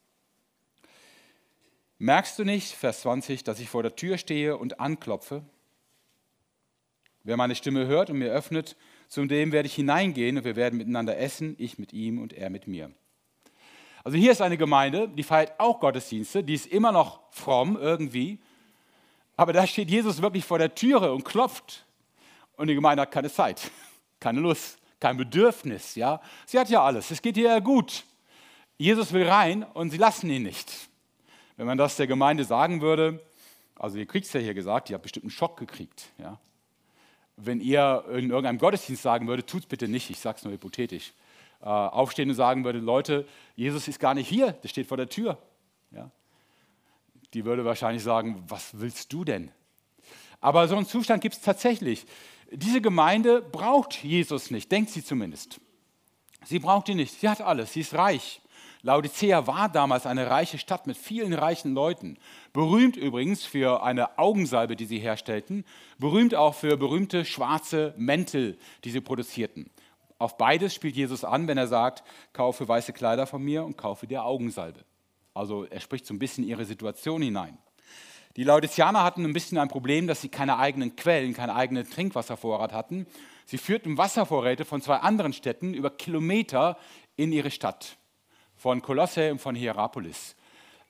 Merkst 1.99 2.39
du 2.39 2.45
nicht, 2.45 2.73
Vers 2.73 3.03
20, 3.03 3.45
dass 3.45 3.61
ich 3.61 3.69
vor 3.69 3.83
der 3.83 3.97
Tür 3.97 4.17
stehe 4.17 4.57
und 4.57 4.81
anklopfe? 4.81 5.43
Wer 7.23 7.37
meine 7.37 7.55
Stimme 7.55 7.87
hört 7.87 8.09
und 8.09 8.19
mir 8.19 8.33
öffnet, 8.33 8.77
zu 9.09 9.25
dem 9.27 9.53
werde 9.53 9.67
ich 9.67 9.75
hineingehen 9.75 10.39
und 10.39 10.45
wir 10.45 10.57
werden 10.57 10.79
miteinander 10.79 11.19
essen, 11.19 11.55
ich 11.59 11.79
mit 11.79 11.93
ihm 11.93 12.19
und 12.19 12.33
er 12.33 12.49
mit 12.49 12.67
mir. 12.67 12.93
Also 14.07 14.19
hier 14.19 14.31
ist 14.31 14.41
eine 14.41 14.57
Gemeinde, 14.57 15.09
die 15.09 15.25
feiert 15.25 15.59
auch 15.59 15.81
Gottesdienste, 15.81 16.45
die 16.45 16.55
ist 16.55 16.69
immer 16.69 16.93
noch 16.93 17.23
fromm 17.33 17.77
irgendwie, 17.77 18.39
aber 19.37 19.53
da 19.53 19.67
steht 19.67 19.91
Jesus 19.91 20.23
wirklich 20.23 20.45
vor 20.45 20.61
der 20.61 20.73
Türe 20.73 21.13
und 21.13 21.25
klopft 21.25 21.85
und 22.57 22.69
die 22.69 22.77
Gemeinde 22.77 23.03
hat 23.03 23.11
keine 23.11 23.33
Zeit, 23.33 23.69
keine 24.21 24.39
Lust, 24.39 24.79
kein 25.01 25.17
Bedürfnis. 25.17 25.97
Ja? 25.97 26.21
Sie 26.47 26.57
hat 26.57 26.71
ja 26.71 26.85
alles, 26.85 27.11
es 27.11 27.21
geht 27.21 27.37
ihr 27.37 27.49
ja 27.49 27.59
gut. 27.59 28.05
Jesus 28.79 29.13
will 29.13 29.29
rein 29.29 29.65
und 29.65 29.91
sie 29.91 29.99
lassen 29.99 30.31
ihn 30.31 30.45
nicht. 30.45 30.89
Wenn 31.57 31.67
man 31.67 31.77
das 31.77 31.97
der 31.97 32.07
Gemeinde 32.07 32.45
sagen 32.45 32.83
würde, 32.83 33.21
also 33.75 33.99
ihr 33.99 34.07
kriegt 34.07 34.29
es 34.29 34.33
ja 34.35 34.39
hier 34.39 34.55
gesagt, 34.55 34.89
ihr 34.89 34.95
habt 34.95 35.03
bestimmt 35.03 35.25
einen 35.25 35.33
Schock 35.33 35.57
gekriegt. 35.59 36.13
Ja? 36.19 36.39
Wenn 37.37 37.61
ihr 37.61 38.05
in 38.11 38.31
irgendeinem 38.31 38.59
Gottesdienst 38.59 39.03
sagen 39.03 39.27
würdet, 39.27 39.49
tut 39.49 39.63
es 39.63 39.67
bitte 39.67 39.89
nicht, 39.89 40.11
ich 40.11 40.21
sage 40.21 40.39
es 40.39 40.45
nur 40.45 40.53
hypothetisch, 40.53 41.13
äh, 41.67 41.69
aufstehen 41.69 42.29
und 42.29 42.37
sagen 42.37 42.65
würde, 42.65 42.79
Leute, 42.79 43.27
Jesus 43.57 43.89
ist 43.89 43.99
gar 43.99 44.15
nicht 44.15 44.29
hier, 44.29 44.53
der 44.53 44.69
steht 44.69 44.87
vor 44.87 44.97
der 44.97 45.09
Tür. 45.09 45.37
Ja? 45.91 46.13
Die 47.35 47.45
würde 47.45 47.65
wahrscheinlich 47.65 48.05
sagen, 48.05 48.45
was 48.47 48.79
willst 48.79 49.13
du 49.13 49.25
denn? 49.25 49.51
Aber 50.41 50.69
so 50.69 50.77
einen 50.77 50.87
Zustand 50.87 51.23
gibt 51.23 51.35
es 51.35 51.41
tatsächlich. 51.41 52.07
Diese 52.53 52.81
Gemeinde 52.81 53.43
braucht 53.43 54.05
Jesus 54.05 54.53
nicht, 54.53 54.71
denkt 54.71 54.91
sie 54.91 55.03
zumindest. 55.03 55.61
Sie 56.45 56.61
braucht 56.61 56.89
ihn 56.89 56.99
nicht, 56.99 57.19
sie 57.19 57.29
hat 57.29 57.41
alles, 57.41 57.73
sie 57.73 57.81
ist 57.81 57.95
reich. 57.95 58.41
Laodicea 58.83 59.49
war 59.49 59.69
damals 59.69 60.07
eine 60.07 60.31
reiche 60.31 60.59
Stadt 60.59 60.87
mit 60.87 60.97
vielen 60.97 61.33
reichen 61.33 61.75
Leuten. 61.75 62.17
Berühmt 62.53 62.97
übrigens 62.97 63.45
für 63.45 63.83
eine 63.83 64.21
Augensalbe, 64.21 64.77
die 64.77 64.85
sie 64.85 65.01
herstellten. 65.01 65.65
Berühmt 65.99 66.37
auch 66.37 66.55
für 66.55 66.77
berühmte 66.77 67.25
schwarze 67.25 67.93
Mäntel, 67.97 68.57
die 68.85 68.93
sie 68.93 69.01
produzierten. 69.01 69.69
Auf 70.19 70.37
beides 70.37 70.75
spielt 70.75 70.97
Jesus 70.97 71.25
an, 71.25 71.47
wenn 71.47 71.59
er 71.59 71.67
sagt, 71.67 72.03
kaufe 72.33 72.67
weiße 72.67 72.93
Kleider 72.93 73.27
von 73.27 73.43
mir 73.43 73.65
und 73.65 73.77
kaufe 73.77 74.07
dir 74.07 74.25
Augensalbe. 74.25 74.85
Also 75.35 75.65
er 75.65 75.81
spricht 75.81 76.07
so 76.07 76.15
ein 76.15 76.19
bisschen 76.19 76.45
ihre 76.45 76.65
Situation 76.65 77.21
hinein. 77.21 77.59
Die 78.37 78.45
Laodiceaner 78.45 79.03
hatten 79.03 79.25
ein 79.25 79.33
bisschen 79.33 79.59
ein 79.59 79.69
Problem, 79.69 80.07
dass 80.07 80.21
sie 80.21 80.29
keine 80.29 80.59
eigenen 80.59 80.97
Quellen, 80.97 81.35
keinen 81.35 81.51
eigenen 81.51 81.89
Trinkwasservorrat 81.89 82.73
hatten. 82.73 83.07
Sie 83.47 83.59
führten 83.59 83.97
Wasservorräte 83.99 84.65
von 84.65 84.83
zwei 84.83 84.97
anderen 84.97 85.33
Städten 85.33 85.75
über 85.75 85.91
Kilometer 85.91 86.77
in 87.17 87.33
ihre 87.33 87.51
Stadt 87.51 87.97
von 88.57 88.83
Kolosse 88.83 89.33
und 89.33 89.39
von 89.39 89.55
Hierapolis. 89.55 90.37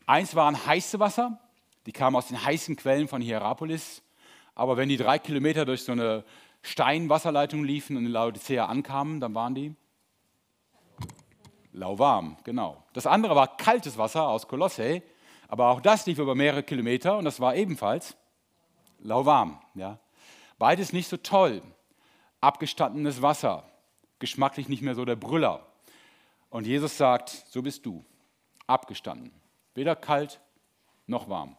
Eins 0.06 0.34
waren 0.34 0.66
heiße 0.66 1.00
Wasser, 1.00 1.40
die 1.86 1.92
kamen 1.92 2.16
aus 2.16 2.28
den 2.28 2.44
heißen 2.44 2.76
Quellen 2.76 3.08
von 3.08 3.20
Hierapolis. 3.20 4.02
Aber 4.54 4.76
wenn 4.76 4.88
die 4.88 4.96
drei 4.96 5.18
Kilometer 5.18 5.64
durch 5.64 5.82
so 5.82 5.92
eine 5.92 6.24
Steinwasserleitung 6.66 7.64
liefen 7.64 7.96
und 7.96 8.06
in 8.06 8.12
Laodicea 8.12 8.66
ankamen, 8.66 9.20
dann 9.20 9.34
waren 9.34 9.54
die 9.54 9.74
lauwarm, 11.72 12.36
genau. 12.44 12.82
Das 12.92 13.06
andere 13.06 13.36
war 13.36 13.56
kaltes 13.56 13.98
Wasser 13.98 14.26
aus 14.26 14.48
Kolosse, 14.48 15.02
aber 15.48 15.68
auch 15.68 15.80
das 15.80 16.06
lief 16.06 16.18
über 16.18 16.34
mehrere 16.34 16.62
Kilometer 16.62 17.18
und 17.18 17.24
das 17.24 17.38
war 17.38 17.54
ebenfalls 17.54 18.16
lauwarm. 18.98 19.60
Ja. 19.74 19.98
Beides 20.58 20.92
nicht 20.92 21.08
so 21.08 21.18
toll. 21.18 21.62
Abgestandenes 22.40 23.22
Wasser, 23.22 23.64
geschmacklich 24.18 24.68
nicht 24.68 24.82
mehr 24.82 24.94
so 24.94 25.04
der 25.04 25.16
Brüller. 25.16 25.66
Und 26.50 26.66
Jesus 26.66 26.96
sagt, 26.96 27.30
so 27.30 27.62
bist 27.62 27.86
du, 27.86 28.04
abgestanden, 28.66 29.30
weder 29.74 29.94
kalt 29.94 30.40
noch 31.06 31.28
warm. 31.28 31.56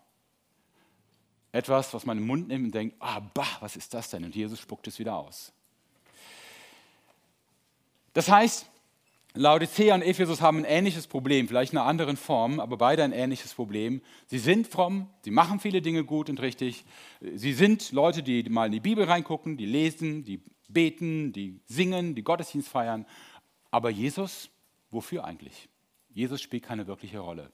Etwas, 1.57 1.93
was 1.93 2.05
man 2.05 2.17
im 2.17 2.25
Mund 2.25 2.47
nimmt 2.47 2.65
und 2.65 2.75
denkt, 2.75 2.95
ah, 2.99 3.19
bah, 3.19 3.57
was 3.59 3.75
ist 3.75 3.93
das 3.93 4.09
denn? 4.09 4.23
Und 4.23 4.35
Jesus 4.35 4.59
spuckt 4.59 4.87
es 4.87 4.99
wieder 4.99 5.15
aus. 5.15 5.51
Das 8.13 8.29
heißt, 8.29 8.69
Laodicea 9.33 9.93
und 9.93 10.01
Ephesus 10.01 10.41
haben 10.41 10.59
ein 10.59 10.65
ähnliches 10.65 11.05
Problem, 11.05 11.47
vielleicht 11.47 11.73
in 11.73 11.77
einer 11.77 11.87
anderen 11.87 12.17
Form, 12.17 12.59
aber 12.59 12.77
beide 12.77 13.03
ein 13.03 13.11
ähnliches 13.11 13.53
Problem. 13.53 14.01
Sie 14.27 14.39
sind 14.39 14.67
fromm, 14.67 15.09
sie 15.23 15.31
machen 15.31 15.59
viele 15.59 15.81
Dinge 15.81 16.03
gut 16.03 16.29
und 16.29 16.39
richtig. 16.39 16.85
Sie 17.21 17.53
sind 17.53 17.91
Leute, 17.91 18.23
die 18.23 18.43
mal 18.43 18.65
in 18.65 18.71
die 18.71 18.79
Bibel 18.79 19.03
reingucken, 19.03 19.57
die 19.57 19.65
lesen, 19.65 20.23
die 20.23 20.41
beten, 20.69 21.33
die 21.33 21.59
singen, 21.65 22.15
die 22.15 22.23
Gottesdienst 22.23 22.69
feiern. 22.69 23.05
Aber 23.69 23.89
Jesus, 23.89 24.49
Wofür 24.89 25.25
eigentlich? 25.25 25.69
Jesus 26.09 26.41
spielt 26.41 26.63
keine 26.63 26.87
wirkliche 26.87 27.19
Rolle. 27.19 27.51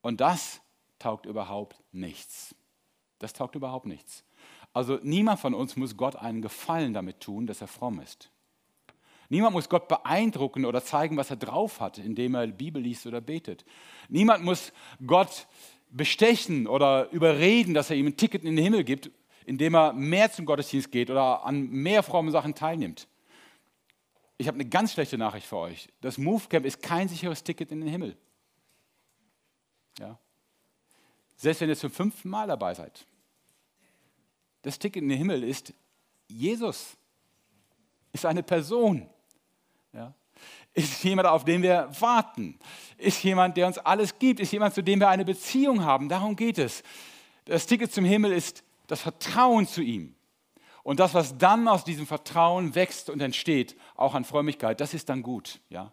Und 0.00 0.20
das 0.20 0.60
taugt 0.98 1.26
überhaupt 1.26 1.82
nichts. 1.92 2.54
Das 3.18 3.32
taugt 3.32 3.54
überhaupt 3.54 3.86
nichts. 3.86 4.24
Also 4.72 4.98
niemand 5.02 5.40
von 5.40 5.54
uns 5.54 5.76
muss 5.76 5.96
Gott 5.96 6.16
einen 6.16 6.42
Gefallen 6.42 6.92
damit 6.92 7.20
tun, 7.20 7.46
dass 7.46 7.60
er 7.60 7.68
fromm 7.68 8.00
ist. 8.00 8.30
Niemand 9.28 9.54
muss 9.54 9.68
Gott 9.68 9.88
beeindrucken 9.88 10.64
oder 10.64 10.84
zeigen, 10.84 11.16
was 11.16 11.30
er 11.30 11.36
drauf 11.36 11.80
hat, 11.80 11.98
indem 11.98 12.34
er 12.34 12.46
Bibel 12.46 12.80
liest 12.80 13.06
oder 13.06 13.20
betet. 13.20 13.64
Niemand 14.08 14.44
muss 14.44 14.72
Gott 15.04 15.46
bestechen 15.90 16.66
oder 16.66 17.10
überreden, 17.10 17.74
dass 17.74 17.90
er 17.90 17.96
ihm 17.96 18.06
ein 18.06 18.16
Ticket 18.16 18.44
in 18.44 18.54
den 18.54 18.64
Himmel 18.64 18.84
gibt, 18.84 19.10
indem 19.46 19.74
er 19.74 19.92
mehr 19.92 20.30
zum 20.30 20.46
Gottesdienst 20.46 20.92
geht 20.92 21.10
oder 21.10 21.44
an 21.44 21.68
mehr 21.68 22.02
frommen 22.02 22.30
Sachen 22.30 22.54
teilnimmt 22.54 23.08
ich 24.38 24.48
habe 24.48 24.56
eine 24.56 24.68
ganz 24.68 24.92
schlechte 24.92 25.16
Nachricht 25.16 25.46
für 25.46 25.56
euch. 25.56 25.88
Das 26.00 26.18
Movecamp 26.18 26.66
ist 26.66 26.82
kein 26.82 27.08
sicheres 27.08 27.42
Ticket 27.42 27.72
in 27.72 27.80
den 27.80 27.88
Himmel. 27.88 28.16
Ja? 29.98 30.18
Selbst 31.36 31.60
wenn 31.60 31.68
ihr 31.68 31.76
zum 31.76 31.90
fünften 31.90 32.28
Mal 32.28 32.46
dabei 32.46 32.74
seid. 32.74 33.06
Das 34.62 34.78
Ticket 34.78 35.02
in 35.02 35.08
den 35.08 35.18
Himmel 35.18 35.44
ist 35.44 35.72
Jesus, 36.28 36.96
ist 38.12 38.26
eine 38.26 38.42
Person. 38.42 39.08
Ja? 39.92 40.14
Ist 40.74 41.04
jemand, 41.04 41.28
auf 41.28 41.44
den 41.44 41.62
wir 41.62 41.88
warten. 42.00 42.58
Ist 42.98 43.22
jemand, 43.22 43.56
der 43.56 43.66
uns 43.66 43.78
alles 43.78 44.18
gibt. 44.18 44.40
Ist 44.40 44.52
jemand, 44.52 44.74
zu 44.74 44.82
dem 44.82 45.00
wir 45.00 45.08
eine 45.08 45.24
Beziehung 45.24 45.84
haben. 45.84 46.08
Darum 46.08 46.36
geht 46.36 46.58
es. 46.58 46.82
Das 47.44 47.66
Ticket 47.66 47.92
zum 47.92 48.04
Himmel 48.04 48.32
ist 48.32 48.64
das 48.86 49.00
Vertrauen 49.02 49.66
zu 49.66 49.82
ihm. 49.82 50.14
Und 50.82 51.00
das, 51.00 51.14
was 51.14 51.36
dann 51.38 51.66
aus 51.66 51.84
diesem 51.84 52.06
Vertrauen 52.06 52.74
wächst 52.74 53.10
und 53.10 53.20
entsteht, 53.20 53.76
auch 53.96 54.14
an 54.14 54.24
Frömmigkeit, 54.24 54.80
das 54.80 54.94
ist 54.94 55.08
dann 55.08 55.22
gut. 55.22 55.60
Ja? 55.68 55.92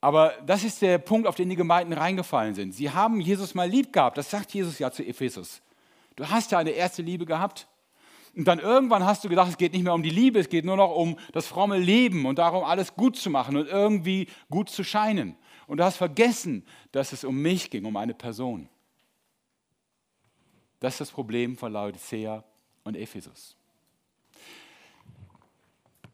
Aber 0.00 0.34
das 0.46 0.62
ist 0.62 0.80
der 0.80 0.98
Punkt, 0.98 1.26
auf 1.26 1.34
den 1.34 1.48
die 1.48 1.56
Gemeinden 1.56 1.92
reingefallen 1.92 2.54
sind. 2.54 2.72
Sie 2.72 2.90
haben 2.90 3.20
Jesus 3.20 3.54
mal 3.54 3.68
lieb 3.68 3.92
gehabt. 3.92 4.16
Das 4.16 4.30
sagt 4.30 4.52
Jesus 4.54 4.78
ja 4.78 4.90
zu 4.90 5.04
Ephesus. 5.04 5.60
Du 6.14 6.28
hast 6.28 6.52
ja 6.52 6.58
eine 6.58 6.70
erste 6.70 7.02
Liebe 7.02 7.26
gehabt. 7.26 7.68
Und 8.36 8.44
dann 8.44 8.60
irgendwann 8.60 9.04
hast 9.04 9.24
du 9.24 9.28
gedacht, 9.28 9.48
es 9.48 9.56
geht 9.56 9.72
nicht 9.72 9.82
mehr 9.82 9.94
um 9.94 10.02
die 10.02 10.10
Liebe, 10.10 10.38
es 10.38 10.48
geht 10.48 10.64
nur 10.64 10.76
noch 10.76 10.94
um 10.94 11.18
das 11.32 11.48
fromme 11.48 11.78
Leben 11.78 12.24
und 12.26 12.38
darum, 12.38 12.62
alles 12.62 12.94
gut 12.94 13.16
zu 13.16 13.30
machen 13.30 13.56
und 13.56 13.66
irgendwie 13.66 14.28
gut 14.48 14.68
zu 14.68 14.84
scheinen. 14.84 15.36
Und 15.66 15.78
du 15.78 15.84
hast 15.84 15.96
vergessen, 15.96 16.64
dass 16.92 17.12
es 17.12 17.24
um 17.24 17.36
mich 17.42 17.68
ging, 17.68 17.84
um 17.84 17.96
eine 17.96 18.14
Person. 18.14 18.68
Das 20.78 20.94
ist 20.94 21.00
das 21.00 21.10
Problem 21.10 21.56
von 21.56 21.72
Laodicea 21.72 22.44
und 22.84 22.96
Ephesus. 22.96 23.57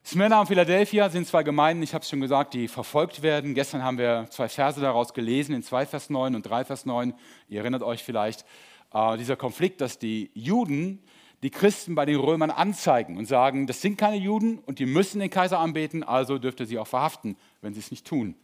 Smyrna 0.06 0.38
und 0.40 0.48
Philadelphia 0.48 1.08
sind 1.08 1.26
zwei 1.26 1.42
Gemeinden, 1.42 1.82
ich 1.82 1.94
habe 1.94 2.02
es 2.02 2.10
schon 2.10 2.20
gesagt, 2.20 2.52
die 2.52 2.68
verfolgt 2.68 3.22
werden. 3.22 3.54
Gestern 3.54 3.82
haben 3.82 3.96
wir 3.96 4.26
zwei 4.28 4.50
Verse 4.50 4.78
daraus 4.78 5.14
gelesen, 5.14 5.54
in 5.54 5.62
2 5.62 5.86
Vers 5.86 6.10
9 6.10 6.34
und 6.34 6.42
3 6.42 6.66
Vers 6.66 6.84
9. 6.84 7.14
Ihr 7.48 7.60
erinnert 7.60 7.82
euch 7.82 8.04
vielleicht, 8.04 8.44
äh, 8.92 9.16
dieser 9.16 9.36
Konflikt, 9.36 9.80
dass 9.80 9.98
die 9.98 10.30
Juden 10.34 11.02
die 11.42 11.48
Christen 11.48 11.94
bei 11.94 12.04
den 12.04 12.20
Römern 12.20 12.50
anzeigen 12.50 13.16
und 13.16 13.24
sagen, 13.24 13.66
das 13.66 13.80
sind 13.80 13.96
keine 13.96 14.16
Juden 14.16 14.58
und 14.58 14.78
die 14.78 14.84
müssen 14.84 15.20
den 15.20 15.30
Kaiser 15.30 15.58
anbeten, 15.58 16.02
also 16.02 16.36
dürft 16.36 16.60
ihr 16.60 16.66
sie 16.66 16.78
auch 16.78 16.86
verhaften, 16.86 17.38
wenn 17.62 17.72
sie 17.72 17.80
es 17.80 17.90
nicht 17.90 18.06
tun. 18.06 18.34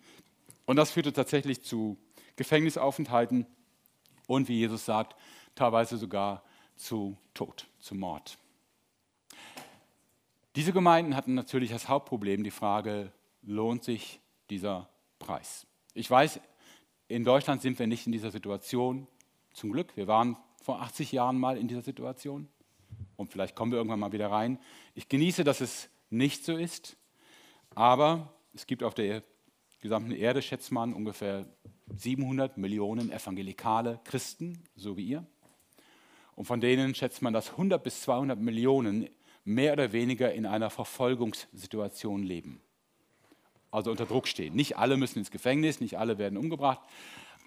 Und 0.64 0.77
das 0.77 0.90
führte 0.90 1.12
tatsächlich 1.12 1.62
zu 1.62 1.99
Gefängnisaufenthalten 2.37 3.46
und, 4.27 4.49
wie 4.49 4.59
Jesus 4.59 4.87
sagt, 4.87 5.14
teilweise 5.55 5.99
sogar 5.99 6.42
zu 6.77 7.18
Tod, 7.35 7.66
zu 7.81 7.94
Mord. 7.94 8.38
Diese 10.57 10.73
Gemeinden 10.73 11.15
hatten 11.15 11.35
natürlich 11.35 11.73
als 11.73 11.89
Hauptproblem 11.89 12.43
die 12.43 12.51
Frage, 12.51 13.13
lohnt 13.43 13.85
sich 13.85 14.21
dieser 14.51 14.89
Preis? 15.21 15.65
Ich 15.95 16.11
weiß, 16.11 16.41
in 17.07 17.23
Deutschland 17.23 17.63
sind 17.63 17.79
wir 17.79 17.87
nicht 17.87 18.07
in 18.07 18.13
dieser 18.13 18.33
Situation, 18.33 19.07
zum 19.53 19.71
Glück. 19.71 19.97
Wir 19.97 20.09
waren 20.09 20.37
vor 20.61 20.83
80 20.83 21.13
Jahren 21.13 21.39
mal 21.39 21.57
in 21.57 21.69
dieser 21.69 21.83
Situation 21.83 22.49
und 23.17 23.31
vielleicht 23.31 23.55
kommen 23.55 23.71
wir 23.71 23.79
irgendwann 23.79 24.01
mal 24.01 24.13
wieder 24.13 24.31
rein. 24.31 24.59
Ich 24.95 25.09
genieße, 25.09 25.45
dass 25.45 25.61
es 25.61 25.89
nicht 26.11 26.45
so 26.45 26.57
ist, 26.57 26.97
aber 27.77 28.35
es 28.53 28.67
gibt 28.67 28.83
auf 28.83 28.95
der 28.95 29.23
gesamten 29.81 30.13
Erde, 30.13 30.43
schätzt 30.43 30.73
man, 30.73 30.93
ungefähr 30.93 31.47
700 31.95 32.59
Millionen 32.59 33.13
evangelikale 33.13 34.01
Christen, 34.03 34.65
so 34.75 34.97
wie 34.97 35.07
ihr. 35.07 35.27
Und 36.35 36.47
von 36.47 36.61
denen 36.61 36.95
schätzt 36.95 37.23
man, 37.23 37.33
dass 37.33 37.51
100 37.53 37.83
bis 37.83 38.03
200 38.03 38.39
Millionen 38.39 39.09
mehr 39.55 39.73
oder 39.73 39.93
weniger 39.93 40.33
in 40.33 40.47
einer 40.47 40.71
Verfolgungssituation 40.71 42.23
leben. 42.23 42.61
Also 43.71 43.91
unter 43.91 44.07
Druck 44.07 44.27
stehen. 44.27 44.55
Nicht 44.55 44.77
alle 44.79 44.97
müssen 44.97 45.19
ins 45.19 45.31
Gefängnis, 45.31 45.81
nicht 45.81 45.99
alle 45.99 46.19
werden 46.19 46.37
umgebracht, 46.37 46.81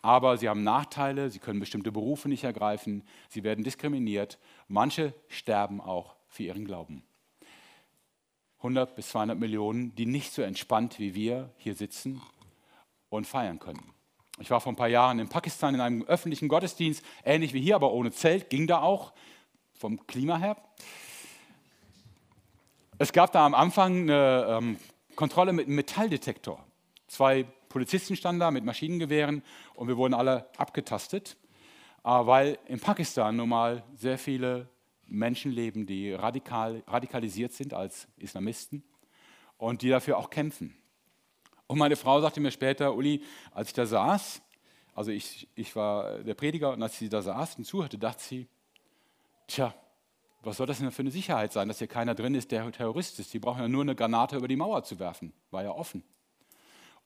aber 0.01 0.37
sie 0.37 0.49
haben 0.49 0.63
Nachteile, 0.63 1.29
sie 1.29 1.39
können 1.39 1.59
bestimmte 1.59 1.91
Berufe 1.91 2.29
nicht 2.29 2.43
ergreifen, 2.43 3.03
sie 3.29 3.43
werden 3.43 3.63
diskriminiert. 3.63 4.37
Manche 4.67 5.13
sterben 5.27 5.81
auch 5.81 6.15
für 6.27 6.43
ihren 6.43 6.65
Glauben. 6.65 7.03
100 8.57 8.95
bis 8.95 9.09
200 9.09 9.37
Millionen, 9.37 9.93
die 9.95 10.05
nicht 10.05 10.31
so 10.31 10.41
entspannt 10.41 10.97
wie 10.99 11.15
wir 11.15 11.51
hier 11.57 11.75
sitzen 11.75 12.21
und 13.09 13.27
feiern 13.27 13.59
können. 13.59 13.91
Ich 14.39 14.49
war 14.49 14.61
vor 14.61 14.71
ein 14.71 14.77
paar 14.77 14.87
Jahren 14.87 15.19
in 15.19 15.29
Pakistan 15.29 15.75
in 15.75 15.81
einem 15.81 16.03
öffentlichen 16.03 16.47
Gottesdienst, 16.47 17.03
ähnlich 17.23 17.53
wie 17.53 17.61
hier, 17.61 17.75
aber 17.75 17.91
ohne 17.93 18.11
Zelt, 18.11 18.49
ging 18.49 18.65
da 18.65 18.81
auch 18.81 19.13
vom 19.73 20.07
Klima 20.07 20.37
her. 20.37 20.57
Es 23.03 23.11
gab 23.11 23.33
da 23.33 23.45
am 23.45 23.53
Anfang 23.53 24.03
eine 24.03 24.45
ähm, 24.47 24.77
Kontrolle 25.17 25.51
mit 25.51 25.65
einem 25.65 25.75
Metalldetektor. 25.75 26.65
Zwei 27.07 27.43
Polizisten 27.67 28.15
standen 28.15 28.39
da 28.39 28.49
mit 28.49 28.63
Maschinengewehren 28.63 29.43
und 29.75 29.89
wir 29.89 29.97
wurden 29.97 30.13
alle 30.13 30.47
abgetastet, 30.55 31.35
äh, 32.05 32.07
weil 32.07 32.57
in 32.65 32.79
Pakistan 32.79 33.35
nun 33.35 33.49
mal 33.49 33.83
sehr 33.93 34.17
viele 34.17 34.69
Menschen 35.05 35.51
leben, 35.51 35.85
die 35.85 36.13
radikal, 36.13 36.81
radikalisiert 36.87 37.51
sind 37.51 37.73
als 37.73 38.07
Islamisten 38.15 38.85
und 39.57 39.81
die 39.81 39.89
dafür 39.89 40.17
auch 40.17 40.29
kämpfen. 40.29 40.73
Und 41.67 41.79
meine 41.79 41.97
Frau 41.97 42.21
sagte 42.21 42.39
mir 42.39 42.51
später, 42.51 42.95
Uli, 42.95 43.21
als 43.51 43.67
ich 43.67 43.73
da 43.73 43.85
saß, 43.85 44.41
also 44.95 45.11
ich, 45.11 45.49
ich 45.55 45.75
war 45.75 46.19
der 46.19 46.35
Prediger 46.35 46.71
und 46.71 46.81
als 46.81 46.97
sie 46.97 47.09
da 47.09 47.21
saß 47.21 47.57
und 47.57 47.65
zuhörte, 47.65 47.97
dachte 47.97 48.23
sie, 48.23 48.47
tja, 49.47 49.75
was 50.43 50.57
soll 50.57 50.67
das 50.67 50.79
denn 50.79 50.91
für 50.91 51.01
eine 51.01 51.11
Sicherheit 51.11 51.53
sein, 51.53 51.69
dass 51.69 51.79
hier 51.79 51.87
keiner 51.87 52.15
drin 52.15 52.35
ist, 52.35 52.51
der 52.51 52.69
Terrorist 52.71 53.17
ist? 53.19 53.33
Die 53.33 53.39
brauchen 53.39 53.61
ja 53.61 53.67
nur 53.69 53.81
eine 53.81 53.95
Granate 53.95 54.35
über 54.35 54.47
die 54.47 54.57
Mauer 54.57 54.83
zu 54.83 54.99
werfen. 54.99 55.33
War 55.51 55.63
ja 55.63 55.71
offen. 55.71 56.03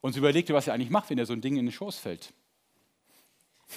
Und 0.01 0.13
sie 0.13 0.19
überlegte, 0.19 0.53
was 0.53 0.67
er 0.67 0.73
eigentlich 0.73 0.89
macht, 0.89 1.09
wenn 1.09 1.19
er 1.19 1.25
so 1.25 1.33
ein 1.33 1.41
Ding 1.41 1.55
in 1.55 1.65
den 1.65 1.71
Schoß 1.71 1.99
fällt. 1.99 2.33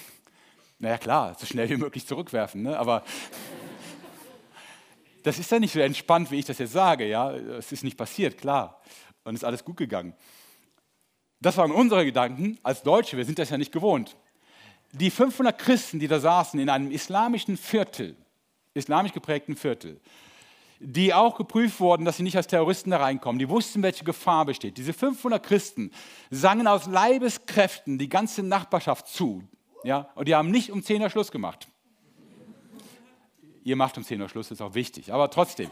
Naja, 0.79 0.97
klar, 0.97 1.35
so 1.37 1.45
schnell 1.45 1.69
wie 1.69 1.77
möglich 1.77 2.07
zurückwerfen, 2.07 2.63
ne? 2.63 2.79
aber 2.79 3.03
das 5.23 5.37
ist 5.37 5.51
ja 5.51 5.59
nicht 5.59 5.73
so 5.73 5.79
entspannt, 5.79 6.31
wie 6.31 6.39
ich 6.39 6.45
das 6.45 6.57
jetzt 6.57 6.73
sage. 6.73 7.07
Ja? 7.07 7.31
Es 7.31 7.71
ist 7.71 7.83
nicht 7.83 7.97
passiert, 7.97 8.39
klar. 8.39 8.81
Und 9.23 9.35
es 9.35 9.41
ist 9.41 9.45
alles 9.45 9.63
gut 9.63 9.77
gegangen. 9.77 10.15
Das 11.39 11.57
waren 11.57 11.71
unsere 11.71 12.03
Gedanken 12.03 12.57
als 12.63 12.81
Deutsche, 12.81 13.15
wir 13.15 13.25
sind 13.25 13.37
das 13.37 13.51
ja 13.51 13.59
nicht 13.59 13.71
gewohnt. 13.71 14.17
Die 14.91 15.11
500 15.11 15.55
Christen, 15.55 15.99
die 15.99 16.07
da 16.07 16.19
saßen 16.19 16.59
in 16.59 16.69
einem 16.69 16.89
islamischen 16.89 17.57
Viertel, 17.57 18.15
islamisch 18.73 19.13
geprägten 19.13 19.55
Viertel, 19.55 19.99
die 20.79 21.13
auch 21.13 21.37
geprüft 21.37 21.79
wurden, 21.79 22.05
dass 22.05 22.17
sie 22.17 22.23
nicht 22.23 22.37
als 22.37 22.47
Terroristen 22.47 22.91
da 22.91 22.97
reinkommen, 22.97 23.39
die 23.39 23.49
wussten, 23.49 23.83
welche 23.83 24.03
Gefahr 24.03 24.45
besteht. 24.45 24.77
Diese 24.77 24.93
500 24.93 25.43
Christen 25.43 25.91
sangen 26.29 26.67
aus 26.67 26.87
Leibeskräften 26.87 27.97
die 27.97 28.09
ganze 28.09 28.43
Nachbarschaft 28.43 29.07
zu. 29.07 29.43
Ja? 29.83 30.09
Und 30.15 30.27
die 30.27 30.35
haben 30.35 30.49
nicht 30.49 30.71
um 30.71 30.83
10 30.83 31.01
Uhr 31.01 31.09
Schluss 31.09 31.31
gemacht. 31.31 31.67
Ihr 33.63 33.75
macht 33.75 33.97
um 33.97 34.03
10 34.03 34.19
Uhr 34.19 34.29
Schluss, 34.29 34.49
ist 34.49 34.61
auch 34.61 34.73
wichtig, 34.73 35.13
aber 35.13 35.29
trotzdem. 35.29 35.69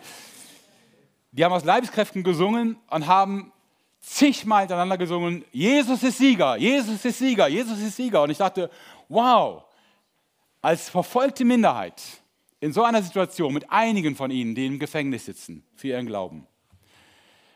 Die 1.32 1.44
haben 1.44 1.54
aus 1.54 1.64
Leibeskräften 1.64 2.24
gesungen 2.24 2.78
und 2.90 3.08
haben 3.08 3.52
zigmal 4.00 4.62
hintereinander 4.62 4.98
gesungen, 4.98 5.44
Jesus 5.52 6.04
ist 6.04 6.18
Sieger, 6.18 6.56
Jesus 6.58 7.04
ist 7.04 7.18
Sieger, 7.18 7.48
Jesus 7.48 7.80
ist 7.80 7.96
Sieger. 7.96 8.24
Und 8.24 8.30
ich 8.30 8.38
dachte, 8.38 8.70
wow, 9.10 9.64
als 10.62 10.90
verfolgte 10.90 11.46
Minderheit 11.46 12.02
in 12.60 12.74
so 12.74 12.84
einer 12.84 13.02
Situation 13.02 13.54
mit 13.54 13.70
einigen 13.70 14.16
von 14.16 14.32
ihnen, 14.32 14.56
die 14.56 14.66
im 14.66 14.80
Gefängnis 14.80 15.26
sitzen 15.26 15.64
für 15.76 15.90
ihren 15.90 16.06
Glauben, 16.06 16.48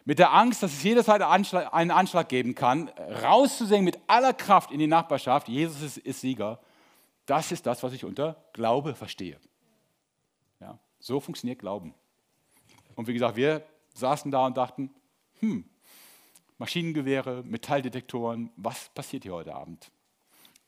mit 0.06 0.20
der 0.20 0.34
Angst, 0.34 0.62
dass 0.62 0.74
es 0.74 0.84
jederzeit 0.84 1.22
einen 1.22 1.92
Anschlag 1.92 2.28
geben 2.28 2.56
kann, 2.56 2.89
rauszusingen 3.24 3.86
mit 3.86 4.00
aller 4.08 4.34
Kraft 4.34 4.72
in 4.72 4.80
die 4.80 4.88
Nachbarschaft, 4.88 5.48
Jesus 5.48 5.82
ist, 5.82 5.98
ist 5.98 6.22
Sieger, 6.22 6.60
das 7.26 7.52
ist 7.52 7.66
das, 7.66 7.84
was 7.84 7.94
ich 7.94 8.04
unter 8.04 8.44
Glaube 8.52 8.96
verstehe. 8.96 9.39
Ja, 10.60 10.78
so 11.00 11.20
funktioniert 11.20 11.60
Glauben. 11.60 11.94
Und 12.96 13.08
wie 13.08 13.13
gesagt, 13.13 13.38
wir 13.38 13.66
saßen 13.94 14.30
da 14.30 14.46
und 14.46 14.58
dachten, 14.58 14.94
hm, 15.39 15.66
Maschinengewehre, 16.58 17.44
Metalldetektoren, 17.44 18.52
was 18.56 18.89
passiert 18.89 19.24
hier 19.24 19.34
heute 19.34 19.56
Abend? 19.56 19.89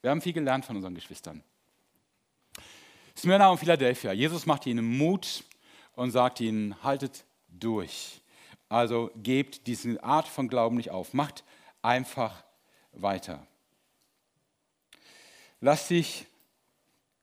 Wir 0.01 0.11
haben 0.11 0.21
viel 0.21 0.33
gelernt 0.33 0.65
von 0.65 0.75
unseren 0.75 0.95
Geschwistern. 0.95 1.43
Smyrna 3.17 3.49
und 3.49 3.57
Philadelphia. 3.57 4.11
Jesus 4.11 4.45
macht 4.45 4.65
ihnen 4.65 4.97
Mut 4.97 5.43
und 5.93 6.11
sagt 6.11 6.41
ihnen, 6.41 6.81
haltet 6.83 7.25
durch. 7.47 8.21
Also 8.67 9.11
gebt 9.15 9.67
diese 9.67 10.03
Art 10.03 10.27
von 10.27 10.47
Glauben 10.47 10.77
nicht 10.77 10.91
auf. 10.91 11.13
Macht 11.13 11.43
einfach 11.81 12.43
weiter. 12.91 13.45
Lass 15.61 15.87
dich, 15.87 16.25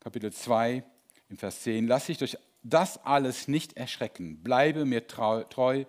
Kapitel 0.01 0.33
2, 0.33 0.83
im 1.29 1.37
Vers 1.37 1.63
10, 1.63 1.87
lass 1.87 2.07
dich 2.07 2.19
durch 2.19 2.37
das 2.63 3.05
alles 3.05 3.49
nicht 3.49 3.77
erschrecken. 3.77 4.43
Bleibe 4.43 4.85
mir 4.85 5.07
treu, 5.07 5.85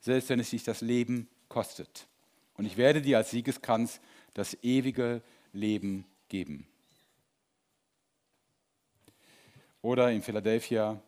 selbst 0.00 0.28
wenn 0.28 0.40
es 0.40 0.50
dich 0.50 0.62
das 0.62 0.80
Leben 0.80 1.28
kostet 1.48 2.08
und 2.58 2.66
ich 2.66 2.76
werde 2.76 3.00
dir 3.00 3.16
als 3.16 3.30
Siegeskranz 3.30 4.00
das 4.34 4.58
ewige 4.62 5.22
Leben 5.52 6.04
geben. 6.28 6.66
Oder 9.80 10.10
in 10.10 10.22
Philadelphia 10.22 11.00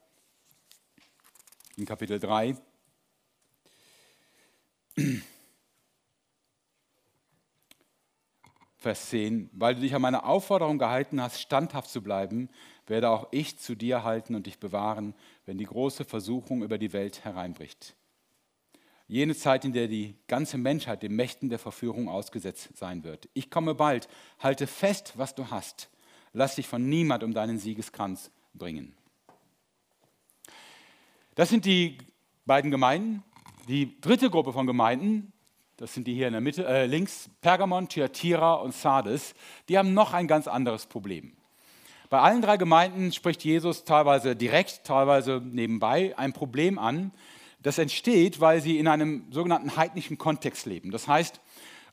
in 1.77 1.85
Kapitel 1.87 2.21
3. 2.21 2.57
Vers 8.77 9.11
10, 9.11 9.51
weil 9.53 9.75
du 9.75 9.81
dich 9.81 9.95
an 9.95 10.03
meine 10.03 10.25
Aufforderung 10.25 10.79
gehalten 10.79 11.21
hast, 11.21 11.41
standhaft 11.41 11.91
zu 11.91 12.01
bleiben, 12.03 12.49
werde 12.87 13.11
auch 13.11 13.29
ich 13.33 13.59
zu 13.59 13.75
dir 13.75 14.05
halten 14.05 14.35
und 14.35 14.47
dich 14.47 14.59
bewahren, 14.59 15.15
wenn 15.47 15.59
die 15.59 15.67
große 15.67 16.05
Versuchung 16.05 16.63
über 16.63 16.79
die 16.79 16.93
Welt 16.93 17.25
hereinbricht. 17.25 17.97
Jene 19.09 19.35
Zeit, 19.35 19.65
in 19.65 19.73
der 19.73 19.89
die 19.89 20.15
ganze 20.29 20.59
Menschheit 20.59 21.03
den 21.03 21.17
Mächten 21.17 21.49
der 21.49 21.59
Verführung 21.59 22.09
ausgesetzt 22.09 22.71
sein 22.77 23.03
wird. 23.03 23.29
Ich 23.35 23.51
komme 23.51 23.75
bald, 23.75 24.09
halte 24.39 24.69
fest, 24.69 25.15
was 25.17 25.35
du 25.35 25.51
hast. 25.51 25.91
Lass 26.33 26.55
dich 26.55 26.69
von 26.69 26.89
niemand 26.89 27.25
um 27.25 27.35
deinen 27.35 27.59
Siegeskranz 27.59 28.31
bringen. 28.55 28.95
Das 31.35 31.49
sind 31.49 31.65
die 31.65 31.99
beiden 32.45 32.71
Gemeinden. 32.71 33.23
Die 33.69 34.01
dritte 34.01 34.31
Gruppe 34.31 34.53
von 34.53 34.67
Gemeinden, 34.67 35.33
das 35.77 35.95
sind 35.95 36.07
die 36.07 36.15
hier 36.15 36.27
in 36.27 36.33
der 36.33 36.41
Mitte, 36.41 36.67
äh, 36.67 36.87
links, 36.87 37.31
Pergamon, 37.41 37.89
Thyatira 37.89 38.55
und 38.55 38.75
Sardes, 38.75 39.35
die 39.69 39.79
haben 39.79 39.95
noch 39.95 40.13
ein 40.13 40.27
ganz 40.27 40.49
anderes 40.49 40.87
Problem. 40.87 41.33
Bei 42.11 42.19
allen 42.19 42.43
drei 42.43 42.57
Gemeinden 42.57 43.13
spricht 43.13 43.45
Jesus 43.45 43.85
teilweise 43.85 44.35
direkt, 44.35 44.83
teilweise 44.85 45.41
nebenbei 45.45 46.19
ein 46.19 46.33
Problem 46.33 46.79
an, 46.79 47.13
das 47.63 47.79
entsteht, 47.79 48.41
weil 48.41 48.61
sie 48.61 48.79
in 48.79 48.89
einem 48.89 49.27
sogenannten 49.31 49.77
heidnischen 49.77 50.19
Kontext 50.19 50.67
leben. 50.67 50.91
Das 50.91 51.07
heißt, 51.07 51.41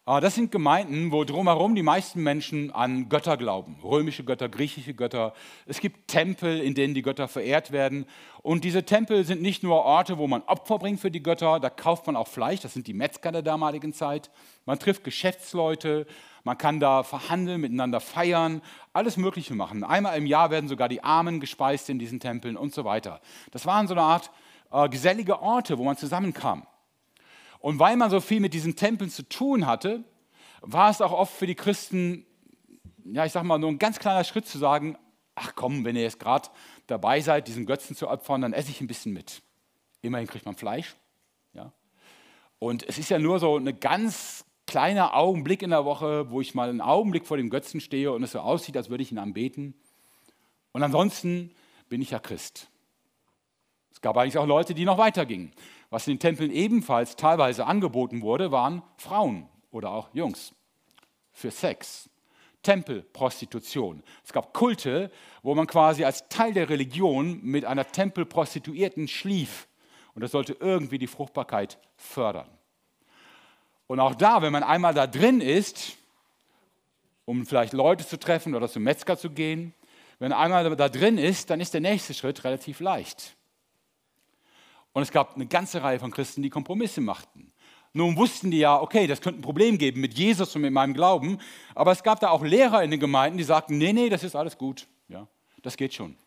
das 0.07 0.35
sind 0.35 0.53
Gemeinden, 0.53 1.11
wo 1.11 1.25
drumherum 1.25 1.75
die 1.75 1.83
meisten 1.83 2.23
Menschen 2.23 2.71
an 2.71 3.09
Götter 3.09 3.35
glauben. 3.35 3.75
Römische 3.83 4.23
Götter, 4.23 4.47
griechische 4.47 4.93
Götter. 4.93 5.33
Es 5.65 5.81
gibt 5.81 6.07
Tempel, 6.07 6.61
in 6.61 6.75
denen 6.75 6.93
die 6.93 7.01
Götter 7.01 7.27
verehrt 7.27 7.73
werden. 7.73 8.05
Und 8.41 8.63
diese 8.63 8.83
Tempel 8.83 9.25
sind 9.25 9.41
nicht 9.41 9.63
nur 9.63 9.83
Orte, 9.83 10.17
wo 10.17 10.25
man 10.25 10.43
Opfer 10.43 10.79
bringt 10.79 11.01
für 11.01 11.11
die 11.11 11.21
Götter, 11.21 11.59
da 11.59 11.69
kauft 11.69 12.07
man 12.07 12.15
auch 12.15 12.29
Fleisch, 12.29 12.61
das 12.61 12.73
sind 12.73 12.87
die 12.87 12.93
Metzger 12.93 13.33
der 13.33 13.41
damaligen 13.41 13.91
Zeit. 13.91 14.31
Man 14.65 14.79
trifft 14.79 15.03
Geschäftsleute, 15.03 16.07
man 16.45 16.57
kann 16.57 16.79
da 16.79 17.03
verhandeln, 17.03 17.59
miteinander 17.59 17.99
feiern, 17.99 18.61
alles 18.93 19.17
Mögliche 19.17 19.55
machen. 19.55 19.83
Einmal 19.83 20.17
im 20.17 20.25
Jahr 20.25 20.51
werden 20.51 20.69
sogar 20.69 20.87
die 20.87 21.03
Armen 21.03 21.41
gespeist 21.41 21.89
in 21.89 21.99
diesen 21.99 22.21
Tempeln 22.21 22.55
und 22.55 22.73
so 22.73 22.85
weiter. 22.85 23.19
Das 23.51 23.65
waren 23.65 23.89
so 23.89 23.93
eine 23.93 24.03
Art 24.03 24.31
äh, 24.71 24.87
gesellige 24.87 25.41
Orte, 25.41 25.77
wo 25.77 25.83
man 25.83 25.97
zusammenkam. 25.97 26.65
Und 27.59 27.79
weil 27.79 27.97
man 27.97 28.09
so 28.09 28.19
viel 28.19 28.39
mit 28.39 28.53
diesen 28.53 28.75
Tempeln 28.75 29.09
zu 29.09 29.27
tun 29.27 29.65
hatte, 29.65 30.03
war 30.61 30.89
es 30.89 31.01
auch 31.01 31.11
oft 31.11 31.33
für 31.33 31.47
die 31.47 31.55
Christen, 31.55 32.25
ja, 33.05 33.25
ich 33.25 33.31
sag 33.31 33.43
mal, 33.43 33.57
nur 33.57 33.69
ein 33.69 33.79
ganz 33.79 33.99
kleiner 33.99 34.23
Schritt 34.23 34.47
zu 34.47 34.57
sagen: 34.57 34.97
Ach 35.35 35.53
komm, 35.55 35.85
wenn 35.85 35.95
ihr 35.95 36.03
jetzt 36.03 36.19
gerade 36.19 36.49
dabei 36.87 37.21
seid, 37.21 37.47
diesen 37.47 37.65
Götzen 37.65 37.95
zu 37.95 38.09
opfern, 38.09 38.41
dann 38.41 38.53
esse 38.53 38.71
ich 38.71 38.81
ein 38.81 38.87
bisschen 38.87 39.13
mit. 39.13 39.41
Immerhin 40.01 40.27
kriegt 40.27 40.45
man 40.45 40.55
Fleisch. 40.55 40.95
Ja. 41.53 41.71
Und 42.59 42.87
es 42.87 42.97
ist 42.97 43.09
ja 43.09 43.19
nur 43.19 43.39
so 43.39 43.57
ein 43.57 43.79
ganz 43.79 44.45
kleiner 44.65 45.15
Augenblick 45.15 45.61
in 45.61 45.69
der 45.69 45.85
Woche, 45.85 46.29
wo 46.29 46.41
ich 46.41 46.53
mal 46.53 46.69
einen 46.69 46.81
Augenblick 46.81 47.25
vor 47.25 47.37
dem 47.37 47.49
Götzen 47.49 47.79
stehe 47.79 48.11
und 48.11 48.23
es 48.23 48.33
so 48.33 48.39
aussieht, 48.39 48.77
als 48.77 48.89
würde 48.89 49.03
ich 49.03 49.11
ihn 49.11 49.17
anbeten. 49.17 49.73
Und 50.73 50.83
ansonsten 50.83 51.51
bin 51.89 52.01
ich 52.01 52.11
ja 52.11 52.19
Christ. 52.19 52.69
Es 53.91 54.01
gab 54.01 54.17
eigentlich 54.17 54.37
auch 54.37 54.45
Leute, 54.45 54.75
die 54.75 54.85
noch 54.85 54.97
weitergingen. 54.97 55.51
Was 55.89 56.07
in 56.07 56.13
den 56.13 56.19
Tempeln 56.19 56.51
ebenfalls 56.51 57.15
teilweise 57.15 57.65
angeboten 57.65 58.21
wurde, 58.21 58.51
waren 58.51 58.81
Frauen 58.97 59.47
oder 59.71 59.91
auch 59.91 60.09
Jungs 60.13 60.53
für 61.31 61.51
Sex. 61.51 62.09
Tempelprostitution. 62.63 64.03
Es 64.25 64.33
gab 64.33 64.53
Kulte, 64.53 65.09
wo 65.41 65.55
man 65.55 65.67
quasi 65.67 66.03
als 66.03 66.27
Teil 66.27 66.53
der 66.53 66.69
Religion 66.69 67.39
mit 67.41 67.63
einer 67.63 67.87
Tempelprostituierten 67.87 69.07
schlief. 69.07 69.67
Und 70.13 70.21
das 70.21 70.31
sollte 70.31 70.57
irgendwie 70.59 70.97
die 70.97 71.07
Fruchtbarkeit 71.07 71.77
fördern. 71.95 72.49
Und 73.85 74.01
auch 74.01 74.15
da, 74.15 74.41
wenn 74.41 74.51
man 74.51 74.63
einmal 74.63 74.93
da 74.93 75.07
drin 75.07 75.39
ist, 75.39 75.95
um 77.23 77.45
vielleicht 77.45 77.71
Leute 77.71 78.05
zu 78.05 78.19
treffen 78.19 78.53
oder 78.53 78.67
zum 78.67 78.83
Metzger 78.83 79.17
zu 79.17 79.29
gehen, 79.29 79.73
wenn 80.19 80.33
einmal 80.33 80.75
da 80.75 80.89
drin 80.89 81.17
ist, 81.17 81.49
dann 81.49 81.61
ist 81.61 81.73
der 81.73 81.81
nächste 81.81 82.13
Schritt 82.13 82.43
relativ 82.43 82.79
leicht. 82.79 83.37
Und 84.97 85.03
es 85.03 85.11
gab 85.11 85.35
eine 85.35 85.45
ganze 85.45 85.83
Reihe 85.83 85.99
von 85.99 86.09
Christen, 86.09 86.41
die 86.41 86.49
Kompromisse 86.49 87.01
machten. 87.01 87.51
Nun 87.93 88.17
wussten 88.17 88.49
die 88.49 88.57
ja, 88.57 88.81
okay, 88.81 89.05
das 89.05 89.21
könnte 89.21 89.39
ein 89.39 89.43
Problem 89.43 89.77
geben 89.77 90.01
mit 90.01 90.17
Jesus 90.17 90.55
und 90.55 90.63
mit 90.63 90.73
meinem 90.73 90.95
Glauben, 90.95 91.37
aber 91.75 91.91
es 91.91 92.01
gab 92.01 92.19
da 92.19 92.29
auch 92.29 92.43
Lehrer 92.43 92.81
in 92.81 92.89
den 92.89 92.99
Gemeinden, 92.99 93.37
die 93.37 93.43
sagten, 93.43 93.77
nee, 93.77 93.93
nee, 93.93 94.09
das 94.09 94.23
ist 94.23 94.35
alles 94.35 94.57
gut, 94.57 94.87
ja, 95.07 95.27
das 95.61 95.77
geht 95.77 95.93
schon. 95.93 96.17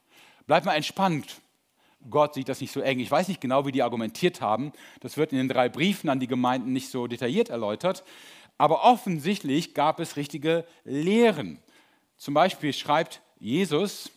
Bleib 0.47 0.65
mal 0.67 0.77
entspannt, 0.77 1.41
Gott 2.09 2.35
sieht 2.35 2.49
das 2.49 2.61
nicht 2.61 2.71
so 2.71 2.81
eng. 2.81 3.01
Ich 3.01 3.11
weiß 3.11 3.27
nicht 3.27 3.41
genau, 3.41 3.67
wie 3.67 3.73
die 3.73 3.83
argumentiert 3.83 4.41
haben. 4.41 4.71
Das 5.01 5.17
wird 5.17 5.33
in 5.33 5.39
den 5.39 5.49
drei 5.49 5.69
Briefen 5.69 6.09
an 6.09 6.21
die 6.21 6.29
Gemeinden 6.29 6.73
nicht 6.73 6.91
so 6.91 7.09
detailliert 7.09 7.49
erläutert. 7.49 8.05
Aber 8.57 8.85
offensichtlich 8.85 9.75
gab 9.75 9.99
es 9.99 10.15
richtige 10.15 10.65
Lehren. 10.85 11.59
Zum 12.17 12.35
Beispiel 12.35 12.73
schreibt 12.73 13.21
Jesus 13.41 14.13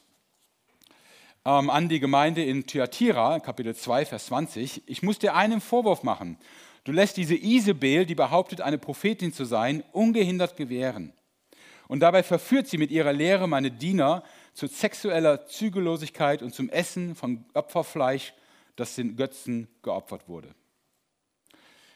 ähm, 1.46 1.70
an 1.70 1.90
die 1.90 2.00
Gemeinde 2.00 2.44
in 2.44 2.66
Thyatira, 2.66 3.40
Kapitel 3.40 3.76
2, 3.76 4.06
Vers 4.06 4.28
20, 4.28 4.84
ich 4.86 5.04
muss 5.04 5.20
dir 5.20 5.36
einen 5.36 5.62
Vorwurf 5.62 6.04
machen. 6.04 6.38
Du 6.84 6.92
lässt 6.92 7.18
diese 7.18 7.36
Isabel, 7.36 8.06
die 8.06 8.16
behauptet, 8.16 8.62
eine 8.62 8.78
Prophetin 8.78 9.34
zu 9.34 9.46
sein, 9.46 9.84
ungehindert 9.92 10.58
gewähren. 10.58 11.14
Und 11.88 12.00
dabei 12.00 12.24
verführt 12.24 12.68
sie 12.68 12.78
mit 12.78 12.92
ihrer 12.92 13.14
Lehre 13.14 13.48
meine 13.48 13.72
Diener 13.72 14.24
zu 14.54 14.68
sexueller 14.68 15.46
Zügellosigkeit 15.46 16.42
und 16.42 16.54
zum 16.54 16.70
Essen 16.70 17.16
von 17.16 17.46
Opferfleisch, 17.54 18.34
das 18.76 18.96
den 18.96 19.16
Götzen 19.16 19.68
geopfert 19.82 20.28
wurde. 20.28 20.56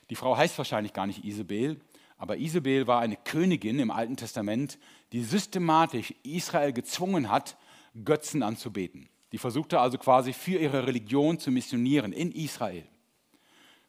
Die 0.10 0.16
Frau 0.16 0.38
heißt 0.38 0.58
wahrscheinlich 0.58 0.94
gar 0.94 1.08
nicht 1.08 1.26
Isabel, 1.26 1.80
aber 2.18 2.38
Isabel 2.38 2.88
war 2.88 3.02
eine 3.02 3.18
Königin 3.18 3.80
im 3.80 3.92
Alten 3.92 4.18
Testament, 4.18 4.78
die 5.12 5.24
systematisch 5.24 6.14
Israel 6.24 6.74
gezwungen 6.74 7.30
hat, 7.30 7.58
Götzen 8.04 8.44
anzubeten. 8.44 9.10
Die 9.32 9.38
versuchte 9.38 9.80
also 9.80 9.98
quasi 9.98 10.34
für 10.34 10.58
ihre 10.58 10.88
Religion 10.88 11.40
zu 11.40 11.52
missionieren 11.52 12.14
in 12.14 12.32
Israel. 12.32 12.86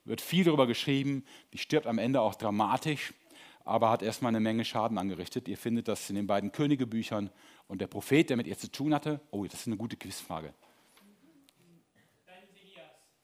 Wird 0.04 0.20
viel 0.20 0.44
darüber 0.44 0.66
geschrieben, 0.66 1.24
die 1.52 1.58
stirbt 1.58 1.86
am 1.86 1.98
Ende 1.98 2.20
auch 2.20 2.34
dramatisch, 2.34 3.12
aber 3.64 3.90
hat 3.90 4.02
erstmal 4.02 4.30
eine 4.30 4.40
Menge 4.40 4.64
Schaden 4.64 4.96
angerichtet. 4.96 5.46
Ihr 5.46 5.58
findet 5.58 5.86
das 5.86 6.08
in 6.08 6.16
den 6.16 6.26
beiden 6.26 6.50
Königebüchern 6.50 7.30
und 7.66 7.80
der 7.80 7.86
Prophet, 7.86 8.30
der 8.30 8.36
mit 8.36 8.46
ihr 8.46 8.56
zu 8.56 8.72
tun 8.72 8.94
hatte. 8.94 9.20
Oh, 9.30 9.44
das 9.44 9.60
ist 9.60 9.66
eine 9.66 9.76
gute 9.76 9.96
Quizfrage. 9.96 10.54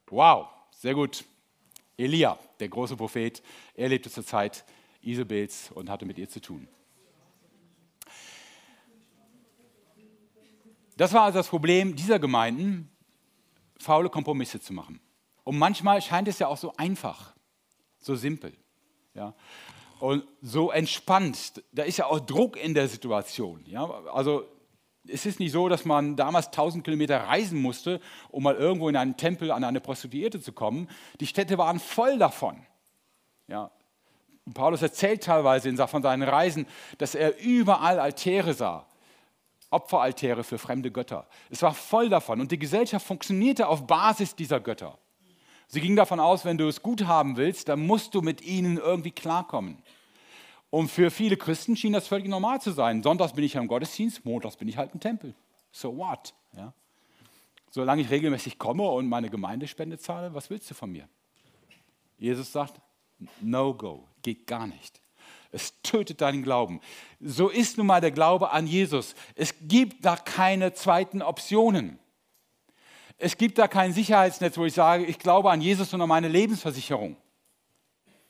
Wow, 0.07 0.49
sehr 0.71 0.95
gut. 0.95 1.25
Elia, 1.97 2.39
der 2.61 2.69
große 2.69 2.97
Prophet, 2.97 3.43
er 3.75 3.89
lebte 3.89 4.11
zur 4.11 4.25
Zeit 4.25 4.65
Isabels 5.01 5.71
und 5.73 5.89
hatte 5.89 6.05
mit 6.05 6.19
ihr 6.19 6.29
zu 6.29 6.41
tun. 6.41 6.69
Das 10.97 11.13
war 11.13 11.23
also 11.23 11.39
das 11.39 11.49
Problem 11.49 11.97
dieser 11.97 12.19
Gemeinden, 12.19 12.91
faule 13.79 14.09
Kompromisse 14.09 14.61
zu 14.61 14.73
machen. 14.73 15.01
Und 15.43 15.59
manchmal 15.59 16.01
scheint 16.01 16.29
es 16.29 16.39
ja 16.39 16.47
auch 16.47 16.57
so 16.57 16.73
einfach, 16.77 17.35
so 17.99 18.15
simpel. 18.15 18.57
Ja? 19.15 19.35
Und 20.01 20.25
so 20.41 20.71
entspannt. 20.71 21.63
Da 21.73 21.83
ist 21.83 21.99
ja 21.99 22.07
auch 22.07 22.21
Druck 22.21 22.57
in 22.57 22.75
der 22.75 22.89
Situation. 22.89 23.65
Ja? 23.67 23.85
Also 24.13 24.47
es 25.07 25.27
ist 25.27 25.41
nicht 25.41 25.53
so, 25.53 25.69
dass 25.69 25.85
man 25.85 26.17
damals 26.17 26.47
1000 26.47 26.83
Kilometer 26.83 27.19
reisen 27.19 27.61
musste, 27.61 28.01
um 28.31 28.43
mal 28.43 28.55
irgendwo 28.55 28.89
in 28.89 28.97
einen 28.97 29.17
Tempel 29.17 29.51
an 29.51 29.65
eine 29.65 29.81
Prostituierte 29.81 30.41
zu 30.41 30.53
kommen. 30.53 30.89
Die 31.21 31.27
Städte 31.27 31.59
waren 31.59 31.79
voll 31.79 32.19
davon. 32.19 32.65
Ja? 33.49 33.71
Paulus 34.53 34.83
erzählt 34.83 35.23
teilweise 35.23 35.75
von 35.87 36.03
seinen 36.03 36.23
Reisen, 36.23 36.67
dass 36.99 37.15
er 37.15 37.39
überall 37.39 37.99
Altäre 37.99 38.55
sah. 38.55 38.87
Opferaltäre 39.75 40.45
für 40.45 40.59
fremde 40.59 40.91
Götter. 40.91 41.27
Es 41.51 41.63
war 41.63 41.75
voll 41.75 42.09
davon 42.09 42.41
und 42.41 42.51
die 42.51 42.59
Gesellschaft 42.59 43.07
funktionierte 43.07 43.69
auf 43.69 43.87
Basis 43.87 44.35
dieser 44.35 44.61
Götter. 44.61 44.99
Sie 45.67 45.81
ging 45.81 45.97
davon 45.97 46.21
aus, 46.21 46.45
wenn 46.45 46.59
du 46.59 46.69
es 46.69 46.83
gut 46.83 47.07
haben 47.07 47.37
willst, 47.37 47.69
dann 47.69 47.87
musst 47.87 48.15
du 48.15 48.23
mit 48.23 48.43
ihnen 48.43 48.79
irgendwie 48.79 49.11
klarkommen. 49.11 49.79
Und 50.71 50.89
für 50.91 51.11
viele 51.11 51.37
Christen 51.37 51.77
schien 51.77 51.93
das 51.93 52.09
völlig 52.09 52.29
normal 52.29 52.61
zu 52.61 52.73
sein. 52.73 53.03
Sonntags 53.03 53.33
bin 53.33 53.45
ich 53.45 53.55
im 53.55 53.69
Gottesdienst, 53.69 54.25
montags 54.25 54.57
bin 54.57 54.69
ich 54.69 54.77
halt 54.77 54.93
im 54.93 55.01
Tempel. 55.01 55.35
So 55.71 55.97
what? 55.97 56.35
Ja? 56.57 56.73
Solange 57.71 58.03
ich 58.03 58.11
regelmäßig 58.11 58.59
komme 58.59 58.89
und 58.89 59.09
meine 59.09 59.31
Gemeindespende 59.31 59.99
zahle, 59.99 60.35
was 60.35 60.51
willst 60.51 60.71
du 60.71 60.75
von 60.75 60.91
mir? 60.91 61.09
Jesus 62.19 62.53
sagt, 62.53 62.81
no 63.41 63.75
go, 63.75 64.09
geht 64.23 64.47
gar 64.47 64.67
nicht. 64.67 65.01
Es 65.55 65.81
tötet 65.83 66.21
deinen 66.21 66.43
Glauben. 66.43 66.81
So 67.21 67.49
ist 67.49 67.79
nun 67.79 67.87
mal 67.87 68.01
der 68.01 68.11
Glaube 68.11 68.51
an 68.51 68.67
Jesus. 68.67 69.15
Es 69.37 69.55
gibt 69.61 70.05
da 70.05 70.17
keine 70.17 70.75
zweiten 70.75 71.23
Optionen. 71.23 72.01
Es 73.19 73.39
gibt 73.39 73.59
da 73.59 73.69
kein 73.69 73.93
Sicherheitsnetz, 73.93 74.59
wo 74.59 74.65
ich 74.65 74.75
sage, 74.75 75.05
ich 75.05 75.21
glaube 75.21 75.53
an 75.53 75.61
Jesus 75.61 75.95
und 75.95 76.03
an 76.03 76.09
meine 76.09 76.27
Lebensversicherung. 76.27 77.17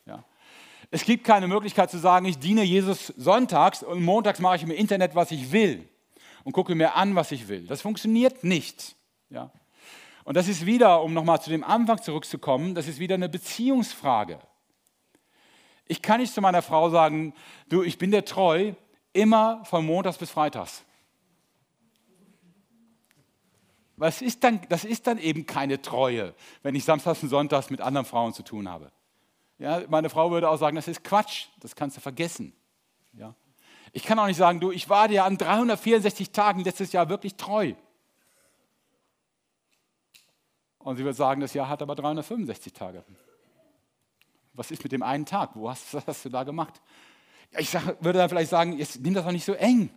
Ja. 0.05 0.23
Es 0.91 1.03
gibt 1.03 1.23
keine 1.23 1.47
Möglichkeit 1.47 1.89
zu 1.89 1.97
sagen, 1.97 2.27
ich 2.27 2.37
diene 2.37 2.61
Jesus 2.61 3.07
sonntags 3.17 3.81
und 3.81 4.03
montags 4.03 4.39
mache 4.39 4.57
ich 4.57 4.63
im 4.63 4.69
Internet, 4.69 5.15
was 5.15 5.31
ich 5.31 5.51
will 5.51 5.89
und 6.43 6.53
gucke 6.53 6.75
mir 6.75 6.93
an, 6.95 7.15
was 7.15 7.31
ich 7.31 7.47
will. 7.47 7.65
Das 7.65 7.81
funktioniert 7.81 8.43
nicht. 8.43 8.95
Ja. 9.31 9.49
Und 10.25 10.37
das 10.37 10.47
ist 10.47 10.67
wieder, 10.67 11.01
um 11.01 11.15
nochmal 11.15 11.41
zu 11.41 11.49
dem 11.49 11.63
Anfang 11.63 12.01
zurückzukommen, 12.03 12.75
das 12.75 12.87
ist 12.87 12.99
wieder 12.99 13.15
eine 13.15 13.29
Beziehungsfrage. 13.29 14.39
Ich 15.87 16.01
kann 16.01 16.19
nicht 16.19 16.33
zu 16.33 16.41
meiner 16.41 16.61
Frau 16.61 16.89
sagen, 16.89 17.33
du, 17.69 17.83
ich 17.83 17.97
bin 17.97 18.11
dir 18.11 18.25
treu, 18.25 18.73
immer 19.13 19.63
von 19.65 19.85
Montags 19.85 20.17
bis 20.17 20.31
Freitags. 20.31 20.83
Was 23.97 24.21
ist 24.21 24.43
dann, 24.43 24.59
das 24.67 24.83
ist 24.83 25.07
dann 25.07 25.17
eben 25.17 25.45
keine 25.45 25.81
Treue, 25.81 26.33
wenn 26.63 26.75
ich 26.75 26.83
samstags 26.83 27.23
und 27.23 27.29
sonntags 27.29 27.69
mit 27.69 27.79
anderen 27.79 28.05
Frauen 28.05 28.33
zu 28.33 28.43
tun 28.43 28.69
habe. 28.69 28.91
Ja, 29.57 29.83
meine 29.87 30.09
Frau 30.09 30.31
würde 30.31 30.49
auch 30.49 30.57
sagen, 30.57 30.75
das 30.75 30.89
ist 30.89 31.03
Quatsch, 31.03 31.47
das 31.61 31.75
kannst 31.75 31.95
du 31.95 32.01
vergessen. 32.01 32.53
Ja. 33.13 33.33
Ich 33.93 34.03
kann 34.03 34.19
auch 34.19 34.27
nicht 34.27 34.35
sagen, 34.35 34.59
du, 34.59 34.71
ich 34.71 34.89
war 34.89 35.07
dir 35.07 35.23
an 35.23 35.37
364 35.37 36.31
Tagen 36.31 36.61
letztes 36.61 36.91
Jahr 36.91 37.07
wirklich 37.07 37.35
treu. 37.35 37.73
Und 40.79 40.97
sie 40.97 41.05
wird 41.05 41.15
sagen, 41.15 41.39
das 41.39 41.53
Jahr 41.53 41.69
hat 41.69 41.81
aber 41.81 41.95
365 41.95 42.73
Tage. 42.73 43.05
Was 44.55 44.71
ist 44.71 44.83
mit 44.83 44.91
dem 44.91 45.03
einen 45.03 45.25
Tag? 45.25 45.51
Wo 45.55 45.69
hast, 45.69 45.93
was 45.93 46.07
hast 46.07 46.25
du 46.25 46.29
da 46.29 46.43
gemacht? 46.43 46.81
Ich 47.57 47.69
sag, 47.69 48.03
würde 48.03 48.19
dann 48.19 48.29
vielleicht 48.29 48.49
sagen, 48.49 48.77
jetzt 48.77 48.99
nimm 49.01 49.13
das 49.13 49.25
doch 49.25 49.31
nicht 49.31 49.45
so 49.45 49.53
eng. 49.53 49.89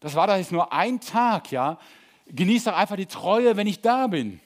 Das 0.00 0.14
war 0.14 0.26
doch 0.26 0.36
jetzt 0.36 0.52
nur 0.52 0.72
ein 0.72 1.00
Tag, 1.00 1.50
ja. 1.50 1.78
Genieß 2.26 2.64
doch 2.64 2.74
einfach 2.74 2.96
die 2.96 3.06
Treue, 3.06 3.56
wenn 3.56 3.66
ich 3.66 3.80
da 3.80 4.06
bin. 4.06 4.40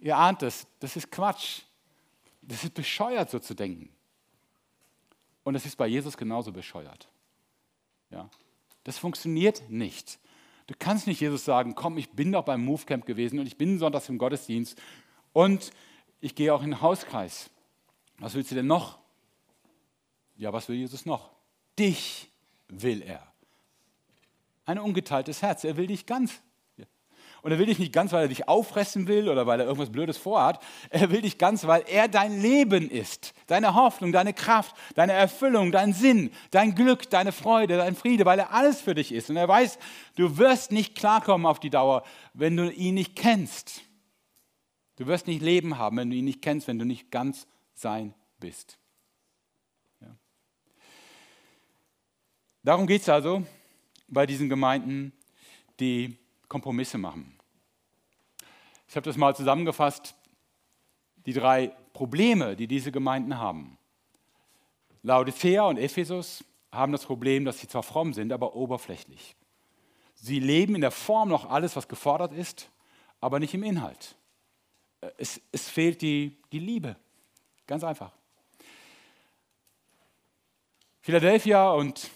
Ihr 0.00 0.16
ahnt 0.16 0.42
es, 0.42 0.66
das 0.78 0.96
ist 0.96 1.10
Quatsch. 1.10 1.62
Das 2.42 2.62
ist 2.62 2.74
bescheuert, 2.74 3.30
so 3.30 3.38
zu 3.38 3.54
denken. 3.54 3.88
Und 5.42 5.54
es 5.54 5.66
ist 5.66 5.76
bei 5.76 5.86
Jesus 5.86 6.16
genauso 6.16 6.52
bescheuert. 6.52 7.08
Ja. 8.10 8.28
Das 8.84 8.98
funktioniert 8.98 9.68
nicht. 9.68 10.18
Du 10.66 10.74
kannst 10.78 11.06
nicht 11.06 11.20
Jesus 11.20 11.44
sagen, 11.44 11.74
komm, 11.74 11.98
ich 11.98 12.10
bin 12.10 12.32
doch 12.32 12.44
beim 12.44 12.64
Movecamp 12.64 13.04
gewesen 13.06 13.38
und 13.38 13.46
ich 13.46 13.56
bin 13.56 13.78
sonntags 13.78 14.08
im 14.08 14.18
Gottesdienst 14.18 14.80
und 15.32 15.70
ich 16.20 16.34
gehe 16.34 16.52
auch 16.54 16.62
in 16.62 16.70
den 16.70 16.80
Hauskreis. 16.80 17.50
Was 18.18 18.34
willst 18.34 18.50
du 18.50 18.54
denn 18.54 18.66
noch? 18.66 18.98
Ja, 20.36 20.52
was 20.52 20.68
will 20.68 20.76
Jesus 20.76 21.06
noch? 21.06 21.30
Dich 21.78 22.30
will 22.68 23.02
er. 23.02 23.22
Ein 24.64 24.78
ungeteiltes 24.78 25.42
Herz. 25.42 25.64
Er 25.64 25.76
will 25.76 25.86
dich 25.86 26.06
ganz. 26.06 26.40
Und 27.46 27.52
er 27.52 27.60
will 27.60 27.66
dich 27.66 27.78
nicht 27.78 27.92
ganz, 27.92 28.12
weil 28.12 28.22
er 28.22 28.28
dich 28.28 28.48
auffressen 28.48 29.06
will 29.06 29.28
oder 29.28 29.46
weil 29.46 29.60
er 29.60 29.66
irgendwas 29.66 29.92
Blödes 29.92 30.16
vorhat. 30.16 30.60
Er 30.90 31.12
will 31.12 31.22
dich 31.22 31.38
ganz, 31.38 31.64
weil 31.64 31.84
er 31.86 32.08
dein 32.08 32.42
Leben 32.42 32.90
ist. 32.90 33.34
Deine 33.46 33.76
Hoffnung, 33.76 34.10
deine 34.10 34.32
Kraft, 34.32 34.74
deine 34.96 35.12
Erfüllung, 35.12 35.70
dein 35.70 35.92
Sinn, 35.92 36.32
dein 36.50 36.74
Glück, 36.74 37.08
deine 37.08 37.30
Freude, 37.30 37.76
dein 37.76 37.94
Friede, 37.94 38.24
weil 38.24 38.40
er 38.40 38.52
alles 38.52 38.80
für 38.80 38.96
dich 38.96 39.12
ist. 39.12 39.30
Und 39.30 39.36
er 39.36 39.46
weiß, 39.46 39.78
du 40.16 40.38
wirst 40.38 40.72
nicht 40.72 40.96
klarkommen 40.96 41.46
auf 41.46 41.60
die 41.60 41.70
Dauer, 41.70 42.02
wenn 42.34 42.56
du 42.56 42.68
ihn 42.68 42.94
nicht 42.94 43.14
kennst. 43.14 43.82
Du 44.96 45.06
wirst 45.06 45.26
nicht 45.26 45.42
Leben 45.42 45.78
haben, 45.78 45.98
wenn 45.98 46.10
du 46.10 46.16
ihn 46.16 46.24
nicht 46.24 46.40
kennst, 46.40 46.66
wenn 46.66 46.78
du 46.78 46.86
nicht 46.86 47.10
ganz 47.10 47.46
sein 47.74 48.14
bist. 48.40 48.78
Ja. 50.00 50.16
Darum 52.62 52.86
geht 52.86 53.02
es 53.02 53.08
also 53.08 53.44
bei 54.08 54.24
diesen 54.26 54.48
Gemeinden, 54.48 55.12
die 55.78 56.16
Kompromisse 56.48 56.96
machen. 56.96 57.38
Ich 58.88 58.96
habe 58.96 59.04
das 59.04 59.18
mal 59.18 59.36
zusammengefasst, 59.36 60.14
die 61.26 61.34
drei 61.34 61.68
Probleme, 61.92 62.56
die 62.56 62.66
diese 62.66 62.90
Gemeinden 62.90 63.38
haben. 63.38 63.76
Laodicea 65.02 65.64
und 65.64 65.76
Ephesus 65.76 66.42
haben 66.72 66.92
das 66.92 67.04
Problem, 67.04 67.44
dass 67.44 67.58
sie 67.58 67.68
zwar 67.68 67.82
fromm 67.82 68.14
sind, 68.14 68.32
aber 68.32 68.56
oberflächlich. 68.56 69.36
Sie 70.14 70.40
leben 70.40 70.74
in 70.74 70.80
der 70.80 70.90
Form 70.90 71.28
noch 71.28 71.50
alles, 71.50 71.76
was 71.76 71.88
gefordert 71.88 72.32
ist, 72.32 72.70
aber 73.20 73.38
nicht 73.38 73.52
im 73.52 73.62
Inhalt 73.62 74.15
es, 75.16 75.40
es 75.52 75.68
fehlt 75.68 76.02
die, 76.02 76.36
die 76.52 76.58
Liebe. 76.58 76.96
Ganz 77.66 77.84
einfach. 77.84 78.12
Philadelphia 81.00 81.70
und 81.70 82.10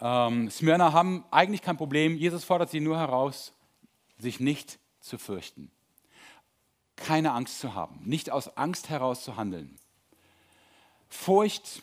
ähm, 0.00 0.50
Smyrna 0.50 0.92
haben 0.92 1.24
eigentlich 1.30 1.62
kein 1.62 1.76
Problem. 1.76 2.16
Jesus 2.16 2.44
fordert 2.44 2.70
sie 2.70 2.80
nur 2.80 2.98
heraus, 2.98 3.52
sich 4.18 4.40
nicht 4.40 4.78
zu 5.00 5.18
fürchten. 5.18 5.70
Keine 6.96 7.32
Angst 7.32 7.60
zu 7.60 7.74
haben, 7.74 8.00
nicht 8.04 8.30
aus 8.30 8.56
Angst 8.56 8.88
heraus 8.88 9.22
zu 9.22 9.36
handeln. 9.36 9.78
Furcht 11.08 11.82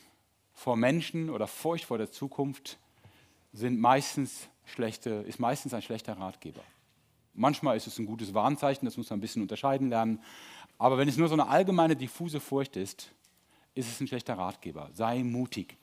vor 0.53 0.75
Menschen 0.75 1.29
oder 1.29 1.47
Furcht 1.47 1.85
vor 1.85 1.97
der 1.97 2.11
Zukunft 2.11 2.77
sind 3.53 3.79
meistens 3.79 4.49
schlechte, 4.65 5.09
ist 5.09 5.39
meistens 5.39 5.73
ein 5.73 5.81
schlechter 5.81 6.17
Ratgeber. 6.17 6.63
Manchmal 7.35 7.77
ist 7.77 7.87
es 7.87 7.99
ein 7.99 8.05
gutes 8.05 8.33
Warnzeichen, 8.33 8.85
das 8.85 8.97
muss 8.97 9.09
man 9.09 9.19
ein 9.19 9.21
bisschen 9.21 9.41
unterscheiden 9.41 9.89
lernen. 9.89 10.21
Aber 10.77 10.97
wenn 10.97 11.07
es 11.07 11.17
nur 11.17 11.27
so 11.27 11.33
eine 11.33 11.47
allgemeine, 11.47 11.95
diffuse 11.95 12.39
Furcht 12.39 12.75
ist, 12.75 13.11
ist 13.73 13.89
es 13.89 13.99
ein 13.99 14.07
schlechter 14.07 14.37
Ratgeber. 14.37 14.89
Sei 14.93 15.23
mutig. 15.23 15.77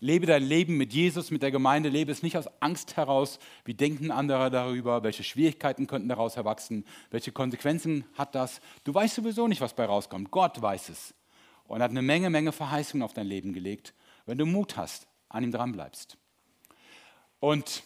Lebe 0.00 0.26
dein 0.26 0.42
Leben 0.42 0.76
mit 0.76 0.92
Jesus, 0.92 1.30
mit 1.30 1.42
der 1.42 1.50
Gemeinde. 1.50 1.88
Lebe 1.88 2.12
es 2.12 2.22
nicht 2.22 2.36
aus 2.36 2.48
Angst 2.60 2.96
heraus, 2.96 3.38
wie 3.64 3.74
denken 3.74 4.10
andere 4.10 4.50
darüber, 4.50 5.02
welche 5.02 5.24
Schwierigkeiten 5.24 5.86
könnten 5.86 6.08
daraus 6.08 6.36
erwachsen, 6.36 6.84
welche 7.10 7.32
Konsequenzen 7.32 8.04
hat 8.14 8.34
das. 8.34 8.60
Du 8.84 8.92
weißt 8.92 9.14
sowieso 9.14 9.48
nicht, 9.48 9.60
was 9.60 9.74
bei 9.74 9.86
rauskommt. 9.86 10.30
Gott 10.30 10.60
weiß 10.60 10.90
es. 10.90 11.14
Und 11.66 11.82
hat 11.82 11.90
eine 11.90 12.02
Menge, 12.02 12.28
Menge 12.28 12.52
Verheißungen 12.52 13.02
auf 13.02 13.14
dein 13.14 13.26
Leben 13.26 13.54
gelegt, 13.54 13.94
wenn 14.26 14.36
du 14.36 14.44
Mut 14.44 14.76
hast, 14.76 15.06
an 15.30 15.44
ihm 15.44 15.52
dranbleibst. 15.52 16.18
Und 17.40 17.82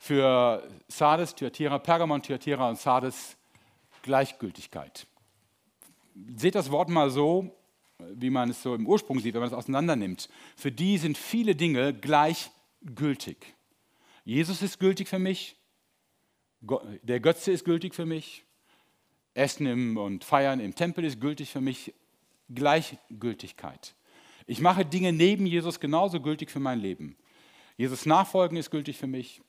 für 0.00 0.66
Sardes, 0.88 1.34
Thyatira, 1.34 1.78
Pergamon, 1.78 2.22
Thyatira 2.22 2.70
und 2.70 2.78
Sardes 2.78 3.36
Gleichgültigkeit. 4.02 5.06
Seht 6.36 6.54
das 6.54 6.70
Wort 6.70 6.88
mal 6.88 7.10
so, 7.10 7.54
wie 8.14 8.30
man 8.30 8.48
es 8.48 8.62
so 8.62 8.74
im 8.74 8.86
Ursprung 8.86 9.20
sieht, 9.20 9.34
wenn 9.34 9.42
man 9.42 9.50
es 9.50 9.54
auseinander 9.54 9.96
nimmt. 9.96 10.30
Für 10.56 10.72
die 10.72 10.96
sind 10.96 11.18
viele 11.18 11.54
Dinge 11.54 11.92
gleichgültig. 11.92 13.54
Jesus 14.24 14.62
ist 14.62 14.80
gültig 14.80 15.06
für 15.06 15.18
mich, 15.18 15.56
der 16.60 17.20
Götze 17.20 17.52
ist 17.52 17.66
gültig 17.66 17.94
für 17.94 18.06
mich, 18.06 18.44
Essen 19.34 19.98
und 19.98 20.24
Feiern 20.24 20.60
im 20.60 20.74
Tempel 20.74 21.04
ist 21.04 21.20
gültig 21.20 21.50
für 21.50 21.60
mich, 21.60 21.92
Gleichgültigkeit. 22.52 23.94
Ich 24.46 24.60
mache 24.62 24.86
Dinge 24.86 25.12
neben 25.12 25.44
Jesus 25.44 25.78
genauso 25.78 26.20
gültig 26.20 26.50
für 26.50 26.58
mein 26.58 26.80
Leben. 26.80 27.16
Jesus 27.76 28.06
nachfolgen 28.06 28.56
ist 28.56 28.70
gültig 28.70 28.96
für 28.96 29.06
mich. 29.06 29.42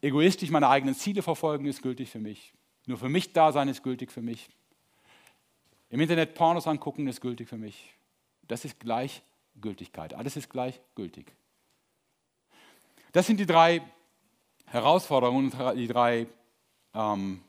Egoistisch 0.00 0.50
meine 0.50 0.68
eigenen 0.68 0.94
Ziele 0.94 1.22
verfolgen 1.22 1.66
ist 1.66 1.82
gültig 1.82 2.08
für 2.08 2.20
mich. 2.20 2.52
Nur 2.86 2.98
für 2.98 3.08
mich 3.08 3.32
da 3.32 3.52
sein 3.52 3.68
ist 3.68 3.82
gültig 3.82 4.12
für 4.12 4.22
mich. 4.22 4.48
Im 5.90 6.00
Internet 6.00 6.34
Pornos 6.34 6.66
angucken 6.66 7.08
ist 7.08 7.20
gültig 7.20 7.48
für 7.48 7.56
mich. 7.56 7.92
Das 8.46 8.64
ist 8.64 8.78
Gleichgültigkeit. 8.80 10.14
Alles 10.14 10.36
ist 10.36 10.50
gleichgültig. 10.50 11.32
Das 13.12 13.26
sind 13.26 13.40
die 13.40 13.46
drei 13.46 13.82
Herausforderungen 14.66 15.52
die 15.76 15.88
drei 15.88 16.26
ähm, 16.94 17.42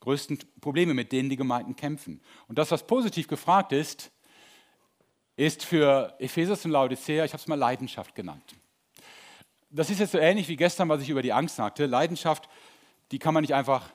größten 0.00 0.38
Probleme, 0.60 0.94
mit 0.94 1.12
denen 1.12 1.30
die 1.30 1.36
Gemeinden 1.36 1.76
kämpfen. 1.76 2.20
Und 2.48 2.58
das, 2.58 2.70
was 2.70 2.86
positiv 2.86 3.28
gefragt 3.28 3.72
ist, 3.72 4.10
ist 5.36 5.64
für 5.64 6.14
Ephesus 6.18 6.64
und 6.64 6.72
Laodicea, 6.72 7.24
ich 7.24 7.32
habe 7.32 7.40
es 7.40 7.46
mal 7.46 7.54
Leidenschaft 7.54 8.14
genannt. 8.14 8.56
Das 9.70 9.90
ist 9.90 10.00
jetzt 10.00 10.12
so 10.12 10.18
ähnlich 10.18 10.48
wie 10.48 10.56
gestern, 10.56 10.88
was 10.88 11.02
ich 11.02 11.10
über 11.10 11.22
die 11.22 11.32
Angst 11.32 11.56
sagte. 11.56 11.86
Leidenschaft, 11.86 12.48
die 13.10 13.18
kann 13.18 13.34
man 13.34 13.42
nicht 13.42 13.54
einfach 13.54 13.90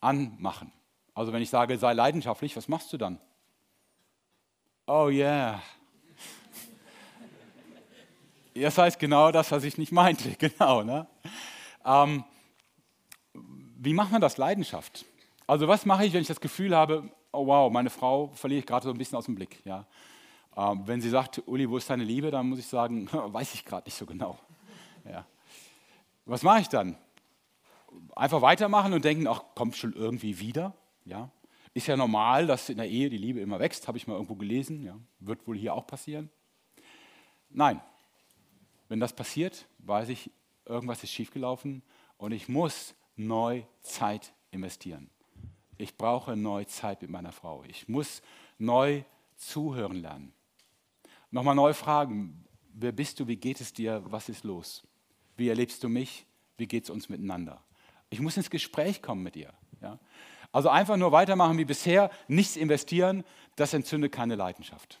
anmachen. 0.00 0.72
Also 1.14 1.32
wenn 1.32 1.40
ich 1.40 1.48
sage, 1.48 1.78
sei 1.78 1.94
leidenschaftlich, 1.94 2.56
was 2.56 2.68
machst 2.68 2.92
du 2.92 2.98
dann? 2.98 3.18
Oh 4.86 5.08
yeah. 5.08 5.62
Das 8.54 8.78
heißt 8.78 8.98
genau 8.98 9.32
das, 9.32 9.50
was 9.50 9.64
ich 9.64 9.76
nicht 9.78 9.92
meinte. 9.92 10.30
Genau. 10.38 10.82
Ne? 10.82 11.06
Ähm, 11.84 12.24
wie 13.32 13.94
macht 13.94 14.12
man 14.12 14.20
das 14.20 14.36
Leidenschaft? 14.36 15.04
Also 15.46 15.68
was 15.68 15.86
mache 15.86 16.04
ich, 16.04 16.12
wenn 16.12 16.22
ich 16.22 16.28
das 16.28 16.40
Gefühl 16.40 16.74
habe, 16.74 17.08
oh 17.32 17.46
wow, 17.46 17.70
meine 17.70 17.90
Frau 17.90 18.28
verliere 18.34 18.60
ich 18.60 18.66
gerade 18.66 18.84
so 18.84 18.90
ein 18.90 18.98
bisschen 18.98 19.16
aus 19.16 19.26
dem 19.26 19.34
Blick. 19.34 19.64
Ja? 19.64 19.86
Ähm, 20.56 20.82
wenn 20.86 21.00
sie 21.00 21.10
sagt, 21.10 21.42
Uli, 21.46 21.68
wo 21.68 21.76
ist 21.76 21.88
deine 21.88 22.04
Liebe, 22.04 22.30
dann 22.30 22.48
muss 22.48 22.58
ich 22.58 22.66
sagen, 22.66 23.08
weiß 23.12 23.54
ich 23.54 23.64
gerade 23.64 23.86
nicht 23.86 23.96
so 23.96 24.06
genau. 24.06 24.38
Ja. 25.08 25.26
Was 26.24 26.42
mache 26.42 26.60
ich 26.60 26.68
dann? 26.68 26.96
Einfach 28.14 28.42
weitermachen 28.42 28.92
und 28.92 29.04
denken, 29.04 29.26
ach, 29.26 29.42
kommt 29.54 29.76
schon 29.76 29.92
irgendwie 29.92 30.38
wieder? 30.40 30.74
Ja? 31.04 31.30
Ist 31.72 31.86
ja 31.86 31.96
normal, 31.96 32.46
dass 32.46 32.68
in 32.68 32.78
der 32.78 32.88
Ehe 32.88 33.10
die 33.10 33.18
Liebe 33.18 33.40
immer 33.40 33.58
wächst, 33.60 33.86
habe 33.86 33.98
ich 33.98 34.06
mal 34.06 34.14
irgendwo 34.14 34.34
gelesen. 34.34 34.82
Ja? 34.82 34.98
Wird 35.20 35.46
wohl 35.46 35.56
hier 35.56 35.74
auch 35.74 35.86
passieren. 35.86 36.30
Nein, 37.50 37.80
wenn 38.88 39.00
das 39.00 39.12
passiert, 39.12 39.66
weiß 39.78 40.08
ich, 40.08 40.30
irgendwas 40.64 41.02
ist 41.02 41.12
schiefgelaufen 41.12 41.82
und 42.18 42.32
ich 42.32 42.48
muss 42.48 42.94
neu 43.16 43.62
Zeit 43.80 44.32
investieren. 44.50 45.10
Ich 45.78 45.96
brauche 45.96 46.36
neu 46.36 46.64
Zeit 46.64 47.02
mit 47.02 47.10
meiner 47.10 47.32
Frau. 47.32 47.62
Ich 47.64 47.88
muss 47.88 48.22
neu 48.58 49.02
zuhören 49.36 49.96
lernen. 49.96 50.32
Nochmal 51.30 51.54
neu 51.54 51.74
fragen, 51.74 52.44
wer 52.72 52.92
bist 52.92 53.20
du, 53.20 53.26
wie 53.26 53.36
geht 53.36 53.60
es 53.60 53.72
dir, 53.72 54.02
was 54.06 54.28
ist 54.28 54.44
los? 54.44 54.82
Wie 55.36 55.48
erlebst 55.48 55.82
du 55.84 55.88
mich, 55.88 56.26
wie 56.56 56.66
geht 56.66 56.84
es 56.84 56.90
uns 56.90 57.08
miteinander? 57.08 57.62
Ich 58.10 58.20
muss 58.20 58.36
ins 58.36 58.50
Gespräch 58.50 59.02
kommen 59.02 59.22
mit 59.22 59.36
ihr. 59.36 59.52
Ja? 59.80 59.98
Also 60.52 60.68
einfach 60.68 60.96
nur 60.96 61.12
weitermachen 61.12 61.58
wie 61.58 61.64
bisher, 61.64 62.10
nichts 62.28 62.56
investieren, 62.56 63.24
das 63.56 63.74
entzündet 63.74 64.12
keine 64.12 64.36
Leidenschaft. 64.36 65.00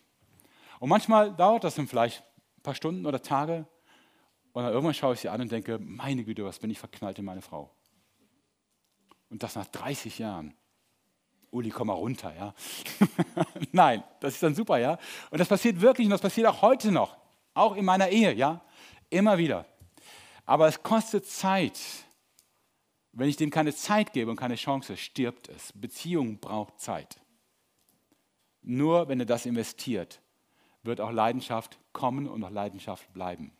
Und 0.80 0.88
manchmal 0.88 1.34
dauert 1.34 1.64
das 1.64 1.76
dann 1.76 1.88
vielleicht 1.88 2.22
ein 2.58 2.62
paar 2.62 2.74
Stunden 2.74 3.06
oder 3.06 3.22
Tage 3.22 3.66
und 4.52 4.62
dann 4.62 4.72
irgendwann 4.72 4.94
schaue 4.94 5.12
ich 5.12 5.20
sie 5.20 5.28
an 5.28 5.40
und 5.42 5.52
denke, 5.52 5.78
meine 5.78 6.24
Güte, 6.24 6.42
was 6.44 6.58
bin 6.58 6.70
ich 6.70 6.78
verknallt 6.78 7.18
in 7.18 7.26
meine 7.26 7.42
Frau. 7.42 7.70
Und 9.28 9.42
das 9.42 9.54
nach 9.54 9.66
30 9.66 10.18
Jahren. 10.18 10.54
Uli, 11.50 11.68
komm 11.70 11.88
mal 11.88 11.92
runter, 11.92 12.34
ja. 12.34 12.54
Nein, 13.72 14.02
das 14.20 14.32
ist 14.32 14.42
dann 14.42 14.54
super, 14.54 14.78
ja. 14.78 14.98
Und 15.30 15.38
das 15.38 15.48
passiert 15.48 15.80
wirklich 15.82 16.06
und 16.06 16.10
das 16.10 16.22
passiert 16.22 16.46
auch 16.46 16.62
heute 16.62 16.90
noch, 16.90 17.16
auch 17.52 17.76
in 17.76 17.84
meiner 17.84 18.08
Ehe, 18.08 18.32
ja. 18.32 18.62
Immer 19.10 19.36
wieder. 19.38 19.66
Aber 20.46 20.68
es 20.68 20.82
kostet 20.82 21.26
Zeit, 21.26 21.78
wenn 23.12 23.28
ich 23.28 23.36
dem 23.36 23.50
keine 23.50 23.74
Zeit 23.74 24.12
gebe 24.12 24.30
und 24.30 24.36
keine 24.36 24.54
Chance, 24.54 24.96
stirbt 24.96 25.48
es. 25.48 25.72
Beziehung 25.72 26.38
braucht 26.38 26.80
Zeit. 26.80 27.20
Nur 28.62 29.08
wenn 29.08 29.20
er 29.20 29.26
das 29.26 29.46
investiert, 29.46 30.20
wird 30.82 31.00
auch 31.00 31.10
Leidenschaft 31.10 31.78
kommen 31.92 32.28
und 32.28 32.42
auch 32.44 32.50
Leidenschaft 32.50 33.12
bleiben. 33.12 33.52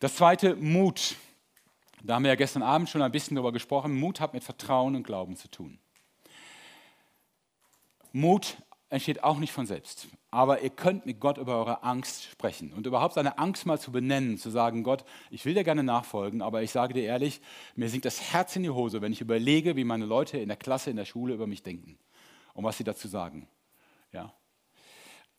Das 0.00 0.16
zweite, 0.16 0.56
Mut. 0.56 1.16
Da 2.02 2.14
haben 2.14 2.22
wir 2.22 2.30
ja 2.30 2.36
gestern 2.36 2.62
Abend 2.62 2.88
schon 2.88 3.02
ein 3.02 3.10
bisschen 3.10 3.34
darüber 3.34 3.52
gesprochen. 3.52 3.98
Mut 3.98 4.20
hat 4.20 4.32
mit 4.32 4.44
Vertrauen 4.44 4.94
und 4.94 5.02
Glauben 5.02 5.36
zu 5.36 5.48
tun. 5.48 5.78
Mut 8.12 8.56
entsteht 8.90 9.22
auch 9.22 9.38
nicht 9.38 9.52
von 9.52 9.66
selbst. 9.66 10.08
Aber 10.30 10.62
ihr 10.62 10.70
könnt 10.70 11.06
mit 11.06 11.20
Gott 11.20 11.38
über 11.38 11.58
eure 11.58 11.82
Angst 11.82 12.24
sprechen 12.24 12.72
und 12.72 12.86
überhaupt 12.86 13.14
seine 13.14 13.38
Angst 13.38 13.66
mal 13.66 13.78
zu 13.78 13.92
benennen, 13.92 14.38
zu 14.38 14.50
sagen, 14.50 14.82
Gott, 14.82 15.04
ich 15.30 15.44
will 15.44 15.54
dir 15.54 15.64
gerne 15.64 15.82
nachfolgen, 15.82 16.42
aber 16.42 16.62
ich 16.62 16.70
sage 16.70 16.94
dir 16.94 17.04
ehrlich, 17.04 17.40
mir 17.76 17.88
sinkt 17.88 18.06
das 18.06 18.32
Herz 18.32 18.56
in 18.56 18.62
die 18.62 18.70
Hose, 18.70 19.02
wenn 19.02 19.12
ich 19.12 19.20
überlege, 19.20 19.76
wie 19.76 19.84
meine 19.84 20.06
Leute 20.06 20.38
in 20.38 20.48
der 20.48 20.56
Klasse, 20.56 20.90
in 20.90 20.96
der 20.96 21.04
Schule 21.04 21.34
über 21.34 21.46
mich 21.46 21.62
denken 21.62 21.98
und 22.54 22.64
was 22.64 22.78
sie 22.78 22.84
dazu 22.84 23.08
sagen. 23.08 23.46
Ja. 24.12 24.32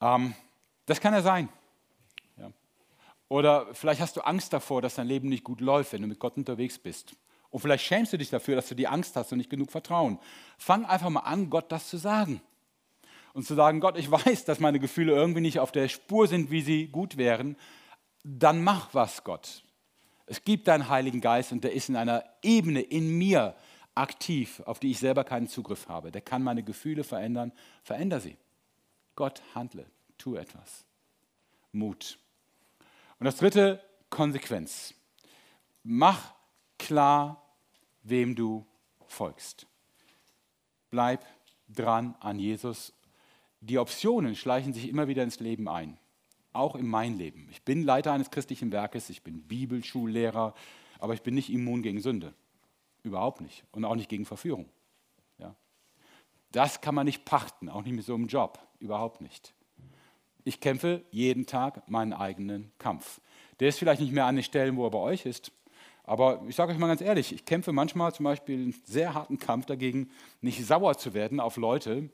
Ähm, 0.01 0.33
das 0.85 1.01
kann 1.01 1.13
ja 1.13 1.21
sein. 1.21 1.49
Ja. 2.37 2.51
Oder 3.29 3.73
vielleicht 3.73 4.01
hast 4.01 4.15
du 4.15 4.21
Angst 4.21 4.53
davor, 4.53 4.81
dass 4.81 4.95
dein 4.95 5.07
Leben 5.07 5.29
nicht 5.29 5.43
gut 5.43 5.61
läuft, 5.61 5.93
wenn 5.93 6.01
du 6.01 6.07
mit 6.07 6.19
Gott 6.19 6.37
unterwegs 6.37 6.77
bist. 6.77 7.15
Und 7.51 7.61
vielleicht 7.61 7.83
schämst 7.83 8.13
du 8.13 8.17
dich 8.17 8.29
dafür, 8.29 8.55
dass 8.55 8.69
du 8.69 8.75
die 8.75 8.87
Angst 8.87 9.15
hast 9.15 9.31
und 9.31 9.39
nicht 9.39 9.49
genug 9.49 9.71
Vertrauen. 9.71 10.19
Fang 10.59 10.85
einfach 10.85 11.09
mal 11.09 11.21
an, 11.21 11.49
Gott 11.49 11.71
das 11.71 11.89
zu 11.89 11.97
sagen 11.97 12.41
und 13.39 13.45
zu 13.45 13.55
sagen, 13.55 13.79
Gott, 13.79 13.97
ich 13.97 14.11
weiß, 14.11 14.43
dass 14.43 14.59
meine 14.59 14.79
Gefühle 14.79 15.13
irgendwie 15.13 15.39
nicht 15.39 15.59
auf 15.59 15.71
der 15.71 15.87
Spur 15.87 16.27
sind, 16.27 16.51
wie 16.51 16.61
sie 16.61 16.87
gut 16.87 17.15
wären, 17.15 17.55
dann 18.25 18.61
mach 18.61 18.93
was, 18.93 19.23
Gott. 19.23 19.63
Es 20.25 20.43
gibt 20.43 20.67
deinen 20.67 20.89
Heiligen 20.89 21.21
Geist 21.21 21.53
und 21.53 21.63
der 21.63 21.71
ist 21.71 21.87
in 21.87 21.95
einer 21.95 22.25
Ebene 22.43 22.81
in 22.81 23.17
mir 23.17 23.55
aktiv, 23.95 24.61
auf 24.65 24.79
die 24.79 24.91
ich 24.91 24.99
selber 24.99 25.23
keinen 25.23 25.47
Zugriff 25.47 25.87
habe. 25.87 26.11
Der 26.11 26.19
kann 26.19 26.43
meine 26.43 26.63
Gefühle 26.63 27.05
verändern. 27.05 27.53
Veränder 27.81 28.19
sie. 28.19 28.35
Gott, 29.15 29.41
handle, 29.55 29.85
tu 30.17 30.35
etwas. 30.35 30.83
Mut. 31.71 32.19
Und 33.19 33.25
das 33.25 33.37
dritte, 33.37 33.81
Konsequenz. 34.09 34.93
Mach 35.83 36.33
klar, 36.77 37.41
wem 38.03 38.35
du 38.35 38.65
folgst. 39.07 39.65
Bleib 40.91 41.25
dran 41.69 42.15
an 42.19 42.37
Jesus 42.37 42.93
die 43.61 43.77
Optionen 43.77 44.35
schleichen 44.35 44.73
sich 44.73 44.87
immer 44.87 45.07
wieder 45.07 45.23
ins 45.23 45.39
Leben 45.39 45.67
ein, 45.67 45.97
auch 46.53 46.75
in 46.75 46.87
mein 46.87 47.17
Leben. 47.17 47.47
Ich 47.51 47.63
bin 47.63 47.83
Leiter 47.83 48.13
eines 48.13 48.31
christlichen 48.31 48.71
Werkes, 48.71 49.09
ich 49.09 49.23
bin 49.23 49.43
Bibelschullehrer, 49.43 50.53
aber 50.99 51.13
ich 51.13 51.21
bin 51.21 51.35
nicht 51.35 51.51
immun 51.51 51.81
gegen 51.81 52.01
Sünde. 52.01 52.33
Überhaupt 53.03 53.41
nicht. 53.41 53.63
Und 53.71 53.85
auch 53.85 53.95
nicht 53.95 54.09
gegen 54.09 54.25
Verführung. 54.25 54.67
Ja. 55.37 55.55
Das 56.51 56.81
kann 56.81 56.95
man 56.95 57.05
nicht 57.05 57.25
pachten, 57.25 57.69
auch 57.69 57.83
nicht 57.83 57.93
mit 57.93 58.05
so 58.05 58.15
einem 58.15 58.27
Job. 58.27 58.59
Überhaupt 58.79 59.21
nicht. 59.21 59.53
Ich 60.43 60.59
kämpfe 60.59 61.03
jeden 61.11 61.45
Tag 61.45 61.89
meinen 61.89 62.13
eigenen 62.13 62.71
Kampf. 62.77 63.21
Der 63.59 63.69
ist 63.69 63.79
vielleicht 63.79 64.01
nicht 64.01 64.13
mehr 64.13 64.25
an 64.25 64.35
den 64.35 64.43
Stellen, 64.43 64.77
wo 64.77 64.85
er 64.85 64.91
bei 64.91 64.99
euch 64.99 65.25
ist. 65.25 65.51
Aber 66.03 66.41
ich 66.47 66.55
sage 66.55 66.71
euch 66.71 66.79
mal 66.79 66.87
ganz 66.87 67.01
ehrlich, 67.01 67.33
ich 67.33 67.45
kämpfe 67.45 67.71
manchmal 67.71 68.13
zum 68.13 68.23
Beispiel 68.23 68.59
einen 68.59 68.75
sehr 68.85 69.13
harten 69.13 69.37
Kampf 69.37 69.67
dagegen, 69.67 70.09
nicht 70.41 70.65
sauer 70.65 70.97
zu 70.97 71.13
werden 71.13 71.39
auf 71.39 71.55
Leute, 71.57 72.09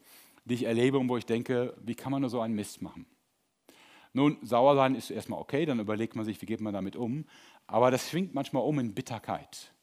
die 0.46 0.54
ich 0.54 0.64
erlebe 0.64 0.98
und 0.98 1.10
wo 1.10 1.18
ich 1.18 1.26
denke, 1.26 1.76
wie 1.84 1.96
kann 1.96 2.12
man 2.12 2.22
nur 2.22 2.30
so 2.30 2.40
einen 2.40 2.56
Mist 2.56 2.82
machen? 2.82 3.06
Nun, 4.14 4.38
sauer 4.44 4.76
sein 4.76 4.96
ist 4.96 5.12
erstmal 5.12 5.42
okay, 5.42 5.66
dann 5.66 5.80
überlegt 5.80 6.16
man 6.16 6.24
sich, 6.24 6.42
wie 6.42 6.46
geht 6.46 6.62
man 6.62 6.74
damit 6.74 6.96
um. 6.96 7.26
Aber 7.68 7.92
das 7.92 8.10
schwingt 8.10 8.34
manchmal 8.34 8.64
um 8.64 8.80
in 8.80 8.94
Bitterkeit. 8.94 9.74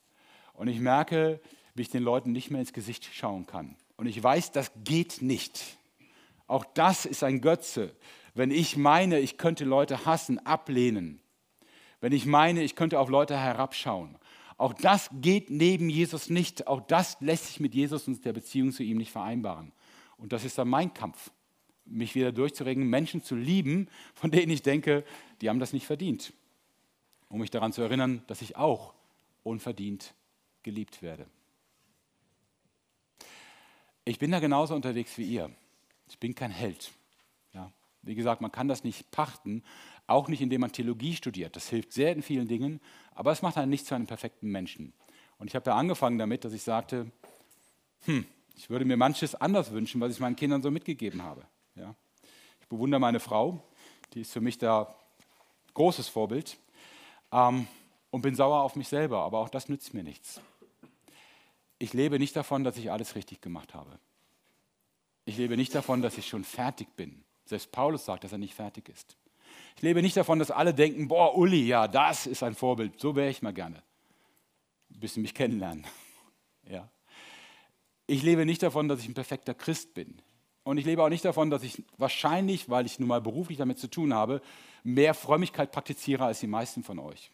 Und 0.53 0.67
ich 0.67 0.79
merke, 0.79 1.39
wie 1.75 1.83
ich 1.83 1.89
den 1.89 2.03
Leuten 2.03 2.31
nicht 2.31 2.49
mehr 2.49 2.61
ins 2.61 2.73
Gesicht 2.73 3.07
schauen 3.13 3.45
kann. 3.45 3.75
Und 3.95 4.07
ich 4.07 4.21
weiß, 4.21 4.51
das 4.51 4.71
geht 4.83 5.21
nicht. 5.21 5.77
Auch 6.47 6.65
das 6.65 7.05
ist 7.05 7.23
ein 7.23 7.41
Götze. 7.41 7.95
Wenn 8.33 8.49
ich 8.49 8.77
meine, 8.77 9.19
ich 9.19 9.37
könnte 9.37 9.65
Leute 9.65 10.05
hassen, 10.05 10.39
ablehnen. 10.45 11.19
Wenn 12.01 12.11
ich 12.11 12.25
meine, 12.25 12.63
ich 12.63 12.75
könnte 12.75 12.99
auf 12.99 13.09
Leute 13.09 13.37
herabschauen. 13.37 14.17
Auch 14.57 14.73
das 14.73 15.09
geht 15.13 15.49
neben 15.49 15.89
Jesus 15.89 16.29
nicht. 16.29 16.67
Auch 16.67 16.81
das 16.81 17.17
lässt 17.21 17.47
sich 17.47 17.59
mit 17.59 17.75
Jesus 17.75 18.07
und 18.07 18.23
der 18.25 18.33
Beziehung 18.33 18.71
zu 18.71 18.83
ihm 18.83 18.97
nicht 18.97 19.11
vereinbaren. 19.11 19.71
Und 20.23 20.31
das 20.31 20.45
ist 20.45 20.57
dann 20.57 20.69
mein 20.69 20.93
Kampf 20.93 21.31
mich 21.83 22.15
wieder 22.15 22.31
durchzuregen, 22.31 22.87
Menschen 22.87 23.21
zu 23.21 23.35
lieben, 23.35 23.89
von 24.13 24.31
denen 24.31 24.53
ich 24.53 24.61
denke, 24.61 25.03
die 25.41 25.49
haben 25.49 25.59
das 25.59 25.73
nicht 25.73 25.85
verdient. 25.85 26.31
Um 27.27 27.41
mich 27.41 27.51
daran 27.51 27.73
zu 27.73 27.81
erinnern, 27.81 28.23
dass 28.27 28.41
ich 28.41 28.55
auch 28.55 28.93
unverdient 29.43 30.13
geliebt 30.63 31.01
werde. 31.01 31.27
Ich 34.05 34.17
bin 34.17 34.31
da 34.31 34.39
genauso 34.39 34.75
unterwegs 34.75 35.17
wie 35.17 35.25
ihr. 35.25 35.51
Ich 36.07 36.17
bin 36.19 36.33
kein 36.35 36.51
Held. 36.51 36.93
Ja. 37.53 37.73
Wie 38.01 38.15
gesagt, 38.15 38.39
man 38.39 38.51
kann 38.51 38.69
das 38.69 38.85
nicht 38.85 39.11
pachten, 39.11 39.61
auch 40.07 40.29
nicht 40.29 40.41
indem 40.41 40.61
man 40.61 40.71
Theologie 40.71 41.17
studiert. 41.17 41.57
Das 41.57 41.67
hilft 41.67 41.91
sehr 41.91 42.13
in 42.13 42.21
vielen 42.21 42.47
Dingen, 42.47 42.79
aber 43.13 43.33
es 43.33 43.41
macht 43.41 43.57
einen 43.57 43.69
nicht 43.69 43.85
zu 43.85 43.93
einem 43.93 44.07
perfekten 44.07 44.49
Menschen. 44.49 44.93
Und 45.37 45.47
ich 45.47 45.55
habe 45.55 45.69
ja 45.69 45.75
angefangen 45.75 46.17
damit, 46.17 46.45
dass 46.45 46.53
ich 46.53 46.63
sagte, 46.63 47.11
hm, 48.05 48.25
ich 48.55 48.69
würde 48.69 48.85
mir 48.85 48.97
manches 48.97 49.35
anders 49.35 49.71
wünschen, 49.71 49.99
was 50.01 50.13
ich 50.13 50.19
meinen 50.19 50.35
Kindern 50.35 50.61
so 50.61 50.71
mitgegeben 50.71 51.23
habe. 51.23 51.45
Ja. 51.75 51.95
Ich 52.61 52.67
bewundere 52.67 52.99
meine 52.99 53.19
Frau, 53.19 53.63
die 54.13 54.21
ist 54.21 54.31
für 54.31 54.41
mich 54.41 54.57
da 54.57 54.95
großes 55.73 56.07
Vorbild 56.07 56.57
ähm, 57.31 57.67
und 58.11 58.21
bin 58.21 58.35
sauer 58.35 58.61
auf 58.61 58.75
mich 58.75 58.87
selber, 58.87 59.21
aber 59.23 59.39
auch 59.39 59.49
das 59.49 59.69
nützt 59.69 59.93
mir 59.93 60.03
nichts. 60.03 60.39
Ich 61.79 61.93
lebe 61.93 62.19
nicht 62.19 62.35
davon, 62.35 62.63
dass 62.63 62.77
ich 62.77 62.91
alles 62.91 63.15
richtig 63.15 63.41
gemacht 63.41 63.73
habe. 63.73 63.99
Ich 65.25 65.37
lebe 65.37 65.57
nicht 65.57 65.73
davon, 65.73 66.01
dass 66.01 66.17
ich 66.17 66.27
schon 66.27 66.43
fertig 66.43 66.95
bin. 66.95 67.23
Selbst 67.45 67.71
Paulus 67.71 68.05
sagt, 68.05 68.23
dass 68.23 68.31
er 68.31 68.37
nicht 68.37 68.53
fertig 68.53 68.89
ist. 68.89 69.17
Ich 69.75 69.81
lebe 69.81 70.01
nicht 70.01 70.15
davon, 70.15 70.39
dass 70.39 70.51
alle 70.51 70.73
denken, 70.73 71.07
boah, 71.07 71.35
Uli, 71.37 71.65
ja, 71.65 71.87
das 71.87 72.27
ist 72.27 72.43
ein 72.43 72.55
Vorbild, 72.55 72.99
so 72.99 73.15
wäre 73.15 73.29
ich 73.29 73.41
mal 73.41 73.53
gerne. 73.53 73.83
Ein 74.91 74.99
bisschen 74.99 75.21
mich 75.21 75.33
kennenlernen. 75.33 75.85
Ja. 76.69 76.87
Ich 78.07 78.23
lebe 78.23 78.45
nicht 78.45 78.63
davon, 78.63 78.87
dass 78.87 78.99
ich 78.99 79.07
ein 79.07 79.13
perfekter 79.13 79.53
Christ 79.53 79.93
bin. 79.93 80.21
Und 80.63 80.77
ich 80.77 80.85
lebe 80.85 81.03
auch 81.03 81.09
nicht 81.09 81.25
davon, 81.25 81.49
dass 81.49 81.63
ich 81.63 81.83
wahrscheinlich, 81.97 82.69
weil 82.69 82.85
ich 82.85 82.99
nun 82.99 83.09
mal 83.09 83.21
beruflich 83.21 83.57
damit 83.57 83.79
zu 83.79 83.89
tun 83.89 84.13
habe, 84.13 84.41
mehr 84.83 85.13
Frömmigkeit 85.13 85.71
praktiziere 85.71 86.25
als 86.25 86.39
die 86.39 86.47
meisten 86.47 86.83
von 86.83 86.99
euch. 86.99 87.31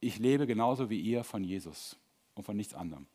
Ich 0.00 0.18
lebe 0.18 0.46
genauso 0.46 0.90
wie 0.90 1.00
ihr 1.00 1.24
von 1.24 1.42
Jesus 1.42 1.96
und 2.34 2.44
von 2.44 2.56
nichts 2.56 2.74
anderem. 2.74 3.06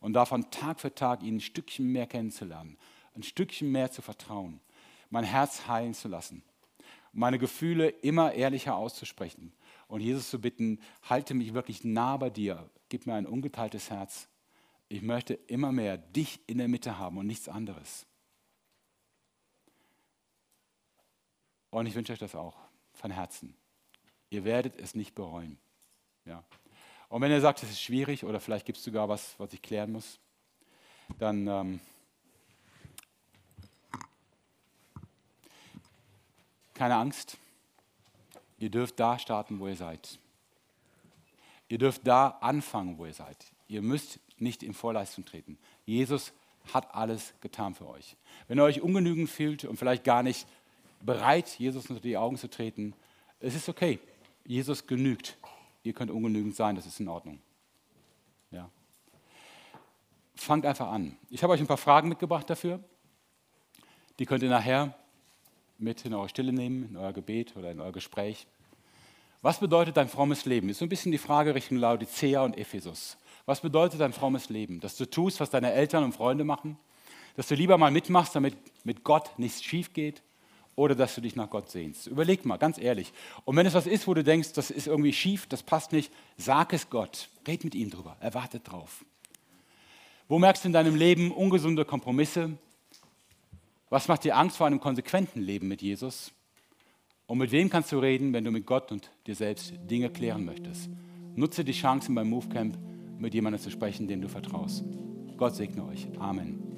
Und 0.00 0.12
davon 0.12 0.50
Tag 0.50 0.80
für 0.80 0.94
Tag 0.94 1.22
ihn 1.22 1.36
ein 1.36 1.40
Stückchen 1.40 1.90
mehr 1.90 2.06
kennenzulernen, 2.06 2.76
ein 3.16 3.22
Stückchen 3.22 3.72
mehr 3.72 3.90
zu 3.90 4.02
vertrauen, 4.02 4.60
mein 5.10 5.24
Herz 5.24 5.66
heilen 5.66 5.94
zu 5.94 6.08
lassen, 6.08 6.42
meine 7.12 7.38
Gefühle 7.38 7.88
immer 7.88 8.32
ehrlicher 8.32 8.76
auszusprechen 8.76 9.52
und 9.88 10.00
Jesus 10.00 10.30
zu 10.30 10.40
bitten, 10.40 10.80
halte 11.08 11.34
mich 11.34 11.54
wirklich 11.54 11.84
nah 11.84 12.16
bei 12.16 12.30
dir, 12.30 12.68
gib 12.88 13.06
mir 13.06 13.14
ein 13.14 13.26
ungeteiltes 13.26 13.90
Herz. 13.90 14.28
Ich 14.88 15.02
möchte 15.02 15.34
immer 15.34 15.72
mehr 15.72 15.96
dich 15.96 16.40
in 16.46 16.58
der 16.58 16.68
Mitte 16.68 16.98
haben 16.98 17.18
und 17.18 17.26
nichts 17.26 17.48
anderes. 17.48 18.06
Und 21.70 21.86
ich 21.86 21.94
wünsche 21.94 22.12
euch 22.12 22.18
das 22.18 22.34
auch 22.34 22.56
von 22.92 23.10
Herzen. 23.10 23.56
Ihr 24.30 24.44
werdet 24.44 24.78
es 24.78 24.94
nicht 24.94 25.14
bereuen. 25.14 25.58
Ja. 26.24 26.44
Und 27.08 27.20
wenn 27.22 27.30
ihr 27.30 27.40
sagt, 27.40 27.62
es 27.62 27.70
ist 27.70 27.82
schwierig 27.82 28.24
oder 28.24 28.40
vielleicht 28.40 28.66
gibt 28.66 28.78
es 28.78 28.84
sogar 28.84 29.08
was, 29.08 29.38
was 29.38 29.52
ich 29.52 29.62
klären 29.62 29.92
muss, 29.92 30.18
dann 31.18 31.46
ähm, 31.46 31.80
keine 36.74 36.96
Angst. 36.96 37.38
Ihr 38.58 38.70
dürft 38.70 38.98
da 38.98 39.18
starten, 39.18 39.58
wo 39.58 39.68
ihr 39.68 39.76
seid. 39.76 40.18
Ihr 41.68 41.78
dürft 41.78 42.06
da 42.06 42.28
anfangen, 42.40 42.98
wo 42.98 43.06
ihr 43.06 43.14
seid. 43.14 43.46
Ihr 43.68 43.82
müsst 43.82 44.18
nicht 44.38 44.62
in 44.62 44.74
Vorleistung 44.74 45.24
treten. 45.24 45.58
Jesus 45.84 46.32
hat 46.72 46.94
alles 46.94 47.34
getan 47.40 47.74
für 47.74 47.88
euch. 47.88 48.16
Wenn 48.48 48.58
ihr 48.58 48.64
euch 48.64 48.80
ungenügend 48.80 49.28
fühlt 49.28 49.64
und 49.64 49.76
vielleicht 49.76 50.04
gar 50.04 50.22
nicht 50.22 50.46
bereit, 51.00 51.48
Jesus 51.58 51.88
unter 51.90 52.00
die 52.00 52.16
Augen 52.16 52.36
zu 52.36 52.48
treten. 52.48 52.94
Es 53.40 53.54
ist 53.54 53.68
okay. 53.68 53.98
Jesus 54.44 54.86
genügt. 54.86 55.36
Ihr 55.82 55.92
könnt 55.92 56.10
ungenügend 56.10 56.56
sein, 56.56 56.76
das 56.76 56.86
ist 56.86 57.00
in 57.00 57.08
Ordnung. 57.08 57.40
Ja. 58.50 58.70
Fangt 60.34 60.64
einfach 60.64 60.88
an. 60.88 61.16
Ich 61.30 61.42
habe 61.42 61.52
euch 61.52 61.60
ein 61.60 61.66
paar 61.66 61.76
Fragen 61.76 62.08
mitgebracht 62.08 62.48
dafür. 62.48 62.80
Die 64.18 64.26
könnt 64.26 64.42
ihr 64.42 64.48
nachher 64.48 64.96
mit 65.78 66.04
in 66.04 66.14
eure 66.14 66.28
Stille 66.28 66.52
nehmen, 66.52 66.88
in 66.90 66.96
euer 66.96 67.12
Gebet 67.12 67.56
oder 67.56 67.70
in 67.70 67.80
euer 67.80 67.92
Gespräch. 67.92 68.46
Was 69.42 69.60
bedeutet 69.60 69.96
dein 69.96 70.08
frommes 70.08 70.46
Leben? 70.46 70.70
Ist 70.70 70.78
so 70.78 70.86
ein 70.86 70.88
bisschen 70.88 71.12
die 71.12 71.18
Frage 71.18 71.54
Richtung 71.54 71.76
Laodicea 71.76 72.42
und 72.42 72.56
Ephesus. 72.56 73.18
Was 73.46 73.60
bedeutet 73.60 74.00
dein 74.00 74.12
frommes 74.12 74.48
Leben? 74.48 74.80
Dass 74.80 74.96
du 74.96 75.08
tust, 75.08 75.40
was 75.40 75.50
deine 75.50 75.72
Eltern 75.72 76.04
und 76.04 76.12
Freunde 76.12 76.44
machen? 76.44 76.78
Dass 77.36 77.48
du 77.48 77.54
lieber 77.54 77.78
mal 77.78 77.90
mitmachst, 77.90 78.34
damit 78.34 78.56
mit 78.84 79.04
Gott 79.04 79.38
nichts 79.38 79.62
schief 79.62 79.92
geht? 79.92 80.22
oder 80.76 80.94
dass 80.94 81.14
du 81.14 81.20
dich 81.20 81.36
nach 81.36 81.50
Gott 81.50 81.70
sehnst. 81.70 82.06
Überleg 82.06 82.44
mal, 82.44 82.56
ganz 82.56 82.78
ehrlich. 82.78 83.12
Und 83.44 83.56
wenn 83.56 83.66
es 83.66 83.74
was 83.74 83.86
ist, 83.86 84.06
wo 84.06 84.14
du 84.14 84.24
denkst, 84.24 84.52
das 84.54 84.70
ist 84.70 84.86
irgendwie 84.86 85.12
schief, 85.12 85.46
das 85.46 85.62
passt 85.62 85.92
nicht, 85.92 86.12
sag 86.36 86.72
es 86.72 86.90
Gott. 86.90 87.28
Red 87.46 87.64
mit 87.64 87.74
ihm 87.74 87.90
drüber. 87.90 88.16
Er 88.20 88.34
wartet 88.34 88.70
drauf. 88.70 89.04
Wo 90.26 90.38
merkst 90.38 90.64
du 90.64 90.68
in 90.68 90.72
deinem 90.72 90.96
Leben 90.96 91.30
ungesunde 91.30 91.84
Kompromisse? 91.84 92.58
Was 93.90 94.08
macht 94.08 94.24
dir 94.24 94.36
Angst 94.36 94.56
vor 94.56 94.66
einem 94.66 94.80
konsequenten 94.80 95.40
Leben 95.40 95.68
mit 95.68 95.82
Jesus? 95.82 96.32
Und 97.26 97.38
mit 97.38 97.52
wem 97.52 97.70
kannst 97.70 97.92
du 97.92 97.98
reden, 97.98 98.32
wenn 98.32 98.44
du 98.44 98.50
mit 98.50 98.66
Gott 98.66 98.90
und 98.90 99.10
dir 99.26 99.34
selbst 99.34 99.74
Dinge 99.88 100.10
klären 100.10 100.44
möchtest? 100.44 100.90
Nutze 101.36 101.64
die 101.64 101.72
Chancen 101.72 102.14
beim 102.14 102.28
Movecamp, 102.28 102.76
mit 103.24 103.34
jemandem 103.34 103.60
zu 103.60 103.70
sprechen, 103.70 104.06
dem 104.06 104.20
du 104.20 104.28
vertraust. 104.28 104.84
Gott 105.36 105.56
segne 105.56 105.84
euch. 105.86 106.06
Amen. 106.18 106.73